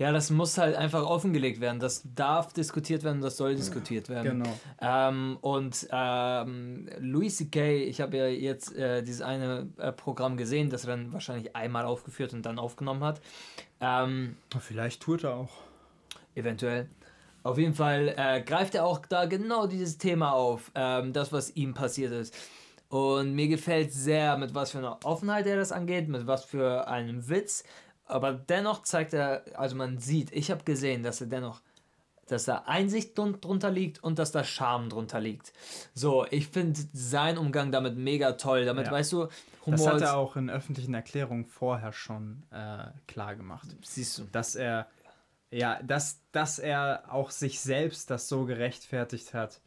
Ja, 0.01 0.13
das 0.13 0.31
muss 0.31 0.57
halt 0.57 0.77
einfach 0.77 1.05
offengelegt 1.05 1.61
werden. 1.61 1.79
Das 1.79 2.03
darf 2.15 2.55
diskutiert 2.55 3.05
werden, 3.05 3.21
das 3.21 3.37
soll 3.37 3.55
diskutiert 3.55 4.09
werden. 4.09 4.43
Genau. 4.43 4.59
Ähm, 4.81 5.37
und 5.43 5.87
ähm, 5.93 6.89
Louis 6.99 7.37
C.K., 7.37 7.85
ich 7.85 8.01
habe 8.01 8.17
ja 8.17 8.27
jetzt 8.27 8.75
äh, 8.75 9.03
dieses 9.03 9.21
eine 9.21 9.69
äh, 9.77 9.93
Programm 9.93 10.39
gesehen, 10.39 10.71
das 10.71 10.85
er 10.85 10.97
dann 10.97 11.13
wahrscheinlich 11.13 11.55
einmal 11.55 11.85
aufgeführt 11.85 12.33
und 12.33 12.47
dann 12.47 12.59
aufgenommen 12.59 13.05
hat. 13.05 13.21
Ähm, 13.81 14.37
Vielleicht 14.59 15.03
tut 15.03 15.25
er 15.25 15.35
auch. 15.35 15.51
eventuell. 16.35 16.89
Auf 17.43 17.57
jeden 17.59 17.75
Fall 17.75 18.15
äh, 18.17 18.43
greift 18.43 18.75
er 18.75 18.85
auch 18.85 19.01
da 19.07 19.25
genau 19.25 19.67
dieses 19.67 19.97
Thema 19.99 20.33
auf, 20.33 20.71
ähm, 20.75 21.13
das, 21.13 21.33
was 21.33 21.55
ihm 21.57 21.73
passiert 21.75 22.13
ist. 22.13 22.35
Und 22.89 23.35
mir 23.35 23.49
gefällt 23.49 23.93
sehr, 23.93 24.37
mit 24.37 24.55
was 24.55 24.73
für 24.73 24.79
einer 24.79 24.99
Offenheit 25.05 25.47
er 25.47 25.57
das 25.57 25.73
angeht, 25.73 26.09
mit 26.09 26.27
was 26.27 26.45
für 26.45 26.87
einem 26.89 27.29
Witz. 27.29 27.63
Aber 28.07 28.33
dennoch 28.33 28.83
zeigt 28.83 29.15
er, 29.15 29.45
also 29.55 29.77
man 29.77 29.99
sieht, 29.99 30.33
ich 30.33 30.51
habe 30.51 30.65
gesehen, 30.65 31.03
dass 31.05 31.21
er 31.21 31.29
dennoch, 31.29 31.61
dass 32.27 32.45
da 32.45 32.65
Einsicht 32.67 33.17
drun- 33.17 33.41
drunter 33.41 33.71
liegt 33.71 34.03
und 34.03 34.19
dass 34.19 34.33
da 34.33 34.43
Charme 34.45 34.89
drunter 34.89 35.21
liegt. 35.21 35.53
So, 35.95 36.27
ich 36.31 36.49
finde 36.49 36.81
seinen 36.93 37.39
Umgang 37.39 37.71
damit 37.73 37.97
mega 37.97 38.33
toll. 38.33 38.65
Damit, 38.65 38.87
Ja. 38.87 38.93
weißt 38.93 39.13
du, 39.13 39.27
Das 39.27 39.67
Humor 39.67 39.89
hat 39.91 39.97
ist- 39.97 40.03
er 40.03 40.17
auch 40.17 40.37
in 40.37 40.51
öffentlichen 40.51 40.95
Erklärungen 40.95 41.45
vorher 41.45 41.93
schon 41.93 42.43
äh, 42.51 42.85
klar 43.07 43.35
gemacht. 43.37 43.69
siehst 43.83 44.19
du. 44.19 44.25
Dass 44.33 44.57
er, 44.57 44.87
ja, 45.51 45.83
dass, 45.83 46.23
dass 46.33 46.59
er 46.59 47.05
auch 47.13 47.31
sich 47.31 47.61
selbst 47.61 48.11
das 48.11 48.29
so 48.29 48.45
gerechtfertigt 48.45 49.35
hat, 49.35 49.61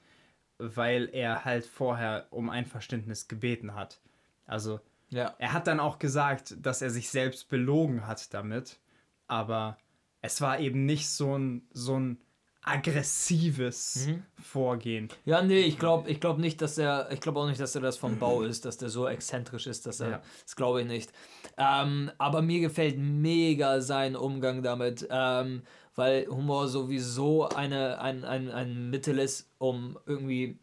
weil 0.57 1.09
er 1.11 1.45
halt 1.45 1.65
vorher 1.65 2.27
um 2.29 2.49
Einverständnis 2.49 3.27
gebeten 3.27 3.75
hat. 3.75 3.99
Also, 4.45 4.79
Ja. 5.09 5.36
er 5.39 5.53
hat 5.53 5.67
dann 5.67 5.79
auch 5.79 5.99
gesagt, 5.99 6.55
dass 6.65 6.81
er 6.81 6.89
sich 6.89 7.09
selbst 7.09 7.49
belogen 7.49 8.07
hat 8.07 8.34
damit, 8.34 8.79
aber 9.27 9.77
es 10.21 10.39
war 10.41 10.59
eben 10.59 10.86
nicht 10.86 11.09
so 11.09 11.38
ein, 11.38 11.67
so 11.73 11.99
ein 11.99 12.22
aggressives 12.64 14.07
Mhm. 14.07 14.24
Vorgehen. 14.41 15.09
Ja, 15.26 15.41
nee, 15.41 15.61
ich 15.61 15.78
glaube 15.80 16.09
ich 16.09 16.20
glaub 16.20 16.38
nicht, 16.38 16.61
dass 16.61 16.78
er, 16.78 17.11
ich 17.11 17.20
glaube 17.22 17.39
auch 17.39 17.47
nicht, 17.47 17.59
dass 17.59 17.76
er 17.76 17.82
das 17.82 17.97
vom 17.97 18.18
Bau 18.20 18.41
ist, 18.41 18.66
dass 18.66 18.78
der 18.78 18.89
so 18.89 19.07
exzentrisch 19.07 19.68
ist, 19.68 19.86
dass 19.86 19.99
er, 19.99 20.09
Ja. 20.09 20.22
das 20.43 20.55
glaube 20.55 20.82
ich 20.82 20.88
nicht. 20.88 21.11
Ähm, 21.57 22.11
aber 22.18 22.41
mir 22.41 22.59
gefällt 22.59 22.97
mega 22.97 23.82
sein 23.82 24.16
Umgang 24.16 24.64
damit, 24.64 25.07
ähm, 25.09 25.64
weil 25.95 26.26
Humor 26.28 26.68
sowieso 26.68 27.47
eine, 27.49 28.01
ein, 28.01 28.26
ein, 28.26 28.49
ein 28.49 28.89
Mittel 28.89 29.20
ist, 29.20 29.49
um 29.59 29.97
irgendwie 30.05 30.57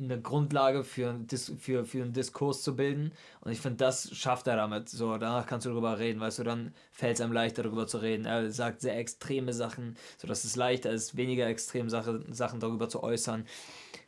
eine 0.00 0.20
Grundlage 0.20 0.84
für, 0.84 1.14
für, 1.58 1.84
für 1.84 2.02
einen 2.02 2.12
Diskurs 2.12 2.62
zu 2.62 2.74
bilden. 2.76 3.12
Und 3.40 3.52
ich 3.52 3.60
finde, 3.60 3.76
das 3.76 4.14
schafft 4.16 4.46
er 4.46 4.56
damit. 4.56 4.88
So, 4.88 5.16
danach 5.18 5.46
kannst 5.46 5.66
du 5.66 5.70
darüber 5.70 5.98
reden, 5.98 6.20
weißt 6.20 6.40
du, 6.40 6.44
dann 6.44 6.74
fällt 6.92 7.16
es 7.16 7.20
einem 7.20 7.32
leichter, 7.32 7.62
darüber 7.62 7.86
zu 7.86 7.98
reden. 7.98 8.24
Er 8.24 8.50
sagt 8.50 8.80
sehr 8.80 8.96
extreme 8.98 9.52
Sachen, 9.52 9.96
sodass 10.18 10.44
es 10.44 10.56
leichter 10.56 10.90
ist, 10.90 11.16
weniger 11.16 11.46
extreme 11.46 11.90
Sache, 11.90 12.24
Sachen 12.30 12.60
darüber 12.60 12.88
zu 12.88 13.02
äußern. 13.02 13.44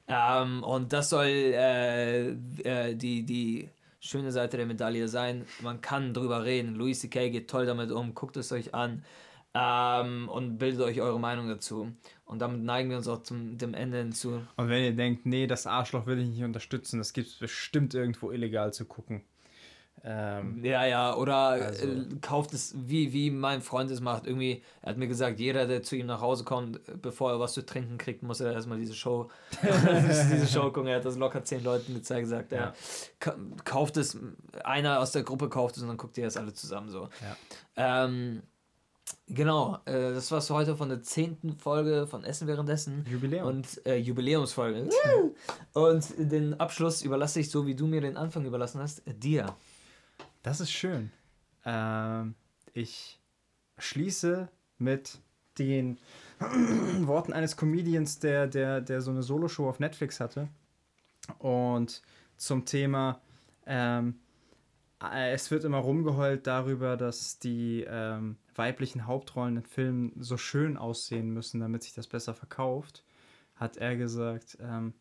Ähm, 0.08 0.62
und 0.62 0.92
das 0.92 1.10
soll 1.10 1.26
äh, 1.26 2.30
äh, 2.30 2.94
die, 2.94 3.22
die 3.24 3.68
schöne 4.00 4.32
Seite 4.32 4.56
der 4.56 4.66
Medaille 4.66 5.08
sein. 5.08 5.46
Man 5.60 5.80
kann 5.80 6.12
drüber 6.12 6.44
reden. 6.44 6.74
Louis 6.74 7.00
C.K. 7.00 7.30
geht 7.30 7.48
toll 7.48 7.66
damit 7.66 7.90
um. 7.92 8.14
Guckt 8.14 8.36
es 8.36 8.52
euch 8.52 8.74
an. 8.74 9.04
Ähm, 9.54 10.28
und 10.28 10.58
bildet 10.58 10.80
euch 10.80 11.00
eure 11.00 11.20
Meinung 11.20 11.48
dazu. 11.48 11.92
Und 12.32 12.38
damit 12.40 12.62
neigen 12.62 12.90
wir 12.90 12.96
uns 12.96 13.06
auch 13.08 13.22
zum 13.22 13.56
dem 13.58 13.74
Ende 13.74 13.98
hinzu. 13.98 14.40
Und 14.56 14.68
wenn 14.68 14.82
ihr 14.82 14.96
denkt, 14.96 15.26
nee, 15.26 15.46
das 15.46 15.66
Arschloch 15.66 16.06
will 16.06 16.18
ich 16.18 16.28
nicht 16.28 16.42
unterstützen, 16.42 16.98
das 16.98 17.12
gibt 17.12 17.28
es 17.28 17.34
bestimmt 17.34 17.94
irgendwo 17.94 18.30
illegal 18.32 18.72
zu 18.72 18.84
gucken. 18.86 19.22
Ähm, 20.04 20.64
Ja, 20.64 20.84
ja, 20.84 21.14
oder 21.14 21.36
Also- 21.36 21.86
äh, 21.86 22.04
kauft 22.20 22.52
es, 22.54 22.74
wie, 22.76 23.12
wie 23.12 23.30
mein 23.30 23.60
Freund 23.60 23.88
es 23.92 24.00
macht. 24.00 24.26
Irgendwie, 24.26 24.62
er 24.80 24.90
hat 24.90 24.96
mir 24.96 25.06
gesagt, 25.06 25.38
jeder, 25.38 25.66
der 25.68 25.84
zu 25.84 25.94
ihm 25.94 26.06
nach 26.06 26.20
Hause 26.20 26.42
kommt, 26.42 26.80
bevor 27.00 27.30
er 27.30 27.38
was 27.38 27.52
zu 27.52 27.64
trinken 27.64 27.98
kriegt, 27.98 28.24
muss 28.24 28.40
er 28.40 28.52
erstmal 28.52 28.78
diese 28.78 28.94
Show, 28.94 29.30
diese 29.62 30.48
Show 30.48 30.72
gucken. 30.72 30.88
Er 30.88 30.96
hat 30.96 31.04
das 31.04 31.16
locker 31.18 31.44
zehn 31.44 31.62
Leuten 31.62 31.94
gezeigt, 31.94 32.22
gesagt, 32.22 32.50
Ja. 32.50 32.58
er 32.58 32.74
ka- 33.20 33.36
kauft 33.64 33.96
es, 33.96 34.18
einer 34.64 34.98
aus 34.98 35.12
der 35.12 35.22
Gruppe 35.22 35.48
kauft 35.48 35.76
es 35.76 35.82
und 35.82 35.88
dann 35.88 35.98
guckt 35.98 36.18
ihr 36.18 36.24
das 36.24 36.36
alle 36.36 36.52
zusammen 36.52 36.88
so. 36.90 37.08
Ähm, 37.76 38.42
genau, 39.26 39.78
äh, 39.84 40.14
das 40.14 40.30
war's 40.30 40.46
für 40.46 40.54
heute 40.54 40.76
von 40.76 40.88
der 40.88 41.02
zehnten 41.02 41.56
Folge 41.56 42.06
von 42.06 42.24
Essen 42.24 42.46
währenddessen. 42.46 43.04
Jubiläum. 43.10 43.46
Und 43.46 43.86
äh, 43.86 43.96
Jubiläumsfolge. 43.96 44.88
Und 45.72 46.06
den 46.18 46.58
Abschluss 46.60 47.02
überlasse 47.02 47.40
ich, 47.40 47.50
so 47.50 47.66
wie 47.66 47.74
du 47.74 47.86
mir 47.86 48.00
den 48.00 48.16
Anfang 48.16 48.44
überlassen 48.44 48.80
hast, 48.80 49.02
dir. 49.06 49.54
Das 50.42 50.60
ist 50.60 50.72
schön. 50.72 51.10
Ähm, 51.64 52.34
ich 52.72 53.20
schließe 53.78 54.48
mit 54.78 55.18
den 55.58 55.98
Worten 57.06 57.32
eines 57.32 57.56
Comedians, 57.56 58.18
der, 58.18 58.46
der, 58.46 58.80
der 58.80 59.00
so 59.00 59.10
eine 59.10 59.22
Soloshow 59.22 59.68
auf 59.68 59.78
Netflix 59.78 60.20
hatte. 60.20 60.48
Und 61.38 62.02
zum 62.36 62.64
Thema, 62.64 63.20
ähm, 63.66 64.08
äh, 64.10 64.31
es 65.10 65.50
wird 65.50 65.64
immer 65.64 65.78
rumgeheult 65.78 66.46
darüber, 66.46 66.96
dass 66.96 67.38
die 67.38 67.84
ähm, 67.88 68.36
weiblichen 68.54 69.06
Hauptrollen 69.06 69.56
in 69.56 69.64
Filmen 69.64 70.12
so 70.18 70.36
schön 70.36 70.76
aussehen 70.76 71.30
müssen, 71.30 71.60
damit 71.60 71.82
sich 71.82 71.94
das 71.94 72.06
besser 72.06 72.34
verkauft, 72.34 73.04
hat 73.56 73.76
er 73.76 73.96
gesagt, 73.96 74.58
ähm, 74.60 74.94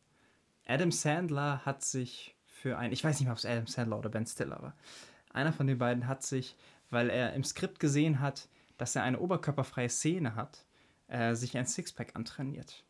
Adam 0.66 0.92
Sandler 0.92 1.66
hat 1.66 1.84
sich 1.84 2.36
für 2.46 2.78
ein, 2.78 2.92
ich 2.92 3.04
weiß 3.04 3.20
nicht 3.20 3.26
mehr, 3.26 3.34
ob 3.34 3.40
es 3.40 3.46
Adam 3.46 3.68
Sandler 3.68 3.98
oder 4.00 4.10
Ben 4.10 4.26
Stiller 4.26 4.62
war, 4.62 4.76
einer 5.32 5.54
von 5.54 5.68
den 5.68 5.78
beiden 5.78 6.08
hat 6.08 6.24
sich, 6.24 6.56
weil 6.90 7.10
er 7.10 7.34
im 7.34 7.44
Skript 7.44 7.80
gesehen 7.80 8.20
hat, 8.20 8.48
dass 8.78 8.96
er 8.96 9.04
eine 9.04 9.20
oberkörperfreie 9.20 9.90
Szene 9.90 10.36
hat, 10.36 10.66
äh, 11.08 11.36
sich 11.36 11.58
ein 11.58 11.66
Sixpack 11.66 12.16
antrainiert. 12.16 12.84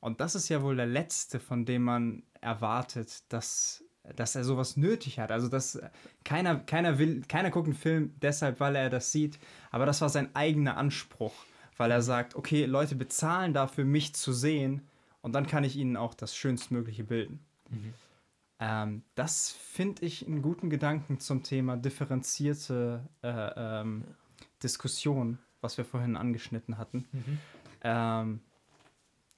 Und 0.00 0.20
das 0.20 0.34
ist 0.34 0.48
ja 0.48 0.62
wohl 0.62 0.76
der 0.76 0.86
letzte, 0.86 1.38
von 1.38 1.64
dem 1.64 1.84
man 1.84 2.24
erwartet, 2.40 3.22
dass, 3.32 3.84
dass 4.16 4.34
er 4.34 4.44
sowas 4.44 4.76
nötig 4.76 5.18
hat. 5.18 5.30
Also 5.30 5.48
dass 5.48 5.80
keiner, 6.24 6.56
keiner 6.56 6.98
will, 6.98 7.22
keiner 7.28 7.50
guckt 7.50 7.66
einen 7.66 7.76
Film 7.76 8.14
deshalb, 8.20 8.60
weil 8.60 8.76
er 8.76 8.90
das 8.90 9.12
sieht. 9.12 9.38
Aber 9.70 9.86
das 9.86 10.00
war 10.00 10.08
sein 10.08 10.34
eigener 10.34 10.76
Anspruch, 10.76 11.34
weil 11.76 11.90
er 11.90 12.02
sagt, 12.02 12.34
okay, 12.34 12.64
Leute 12.66 12.96
bezahlen 12.96 13.54
dafür, 13.54 13.84
mich 13.84 14.14
zu 14.14 14.32
sehen, 14.32 14.82
und 15.22 15.34
dann 15.34 15.46
kann 15.46 15.64
ich 15.64 15.76
ihnen 15.76 15.96
auch 15.96 16.14
das 16.14 16.36
Schönstmögliche 16.36 17.04
bilden. 17.04 17.38
Ähm, 18.58 19.02
das 19.14 19.50
finde 19.50 20.04
ich 20.04 20.26
einen 20.26 20.42
guten 20.42 20.68
Gedanken 20.68 21.20
zum 21.20 21.42
Thema 21.42 21.76
differenzierte 21.76 23.08
äh, 23.22 23.50
ähm, 23.56 24.04
Diskussion, 24.62 25.38
was 25.60 25.78
wir 25.78 25.84
vorhin 25.84 26.16
angeschnitten 26.16 26.76
hatten. 26.76 27.06
Ähm, 27.82 28.40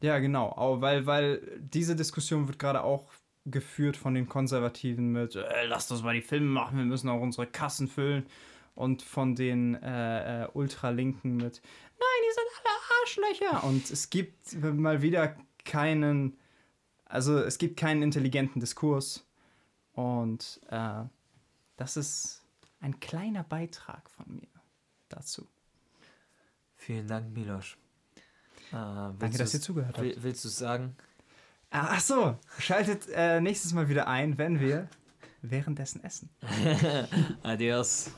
ja, 0.03 0.19
genau, 0.19 0.55
weil, 0.81 1.07
weil 1.07 1.61
diese 1.61 1.97
Diskussion 1.97 2.49
wird 2.49 2.59
gerade 2.59 2.83
auch 2.83 3.11
geführt 3.47 3.97
von 3.97 4.15
den 4.15 4.29
Konservativen 4.29 5.13
mit, 5.13 5.35
äh, 5.37 5.67
lasst 5.67 5.91
uns 5.93 6.03
mal 6.03 6.15
die 6.15 6.23
Filme 6.23 6.47
machen, 6.49 6.79
wir 6.79 6.85
müssen 6.85 7.09
auch 7.09 7.21
unsere 7.21 7.47
Kassen 7.47 7.89
füllen. 7.89 8.27
Und 8.75 9.03
von 9.03 9.37
den 9.37 9.75
äh, 9.77 10.45
äh, 10.45 10.49
Ultralinken 10.53 11.37
mit, 11.37 11.61
nein, 11.63 12.25
ihr 12.27 12.35
seid 12.35 12.45
alle 12.65 13.31
Arschlöcher. 13.53 13.65
Und 13.69 13.89
es 13.91 14.11
gibt 14.11 14.61
mal 14.63 15.01
wieder 15.01 15.37
keinen, 15.65 16.37
also 17.05 17.39
es 17.39 17.59
gibt 17.59 17.77
keinen 17.79 18.03
intelligenten 18.03 18.59
Diskurs. 18.61 19.25
Und 19.93 20.61
äh, 20.71 21.05
das 21.77 21.97
ist 21.97 22.43
ein 22.81 22.99
kleiner 22.99 23.45
Beitrag 23.45 24.11
von 24.11 24.27
mir 24.35 24.49
dazu. 25.09 25.47
Vielen 26.75 27.07
Dank, 27.07 27.33
Milosch. 27.33 27.79
Äh, 28.73 28.73
Danke, 28.73 29.39
dass 29.39 29.55
ihr 29.55 29.61
zugehört 29.61 29.97
habt. 29.97 30.05
will- 30.05 30.17
Willst 30.21 30.45
du 30.45 30.49
sagen? 30.49 30.97
Ah, 31.75 31.89
Ach 31.91 32.01
so, 32.01 32.39
schaltet 32.61 33.09
äh, 33.13 33.41
nächstes 33.41 33.73
Mal 33.73 33.89
wieder 33.89 34.07
ein, 34.07 34.39
wenn 34.39 34.61
wir 34.61 34.89
währenddessen 35.43 36.05
essen. 36.05 36.31
Adios. 37.43 38.13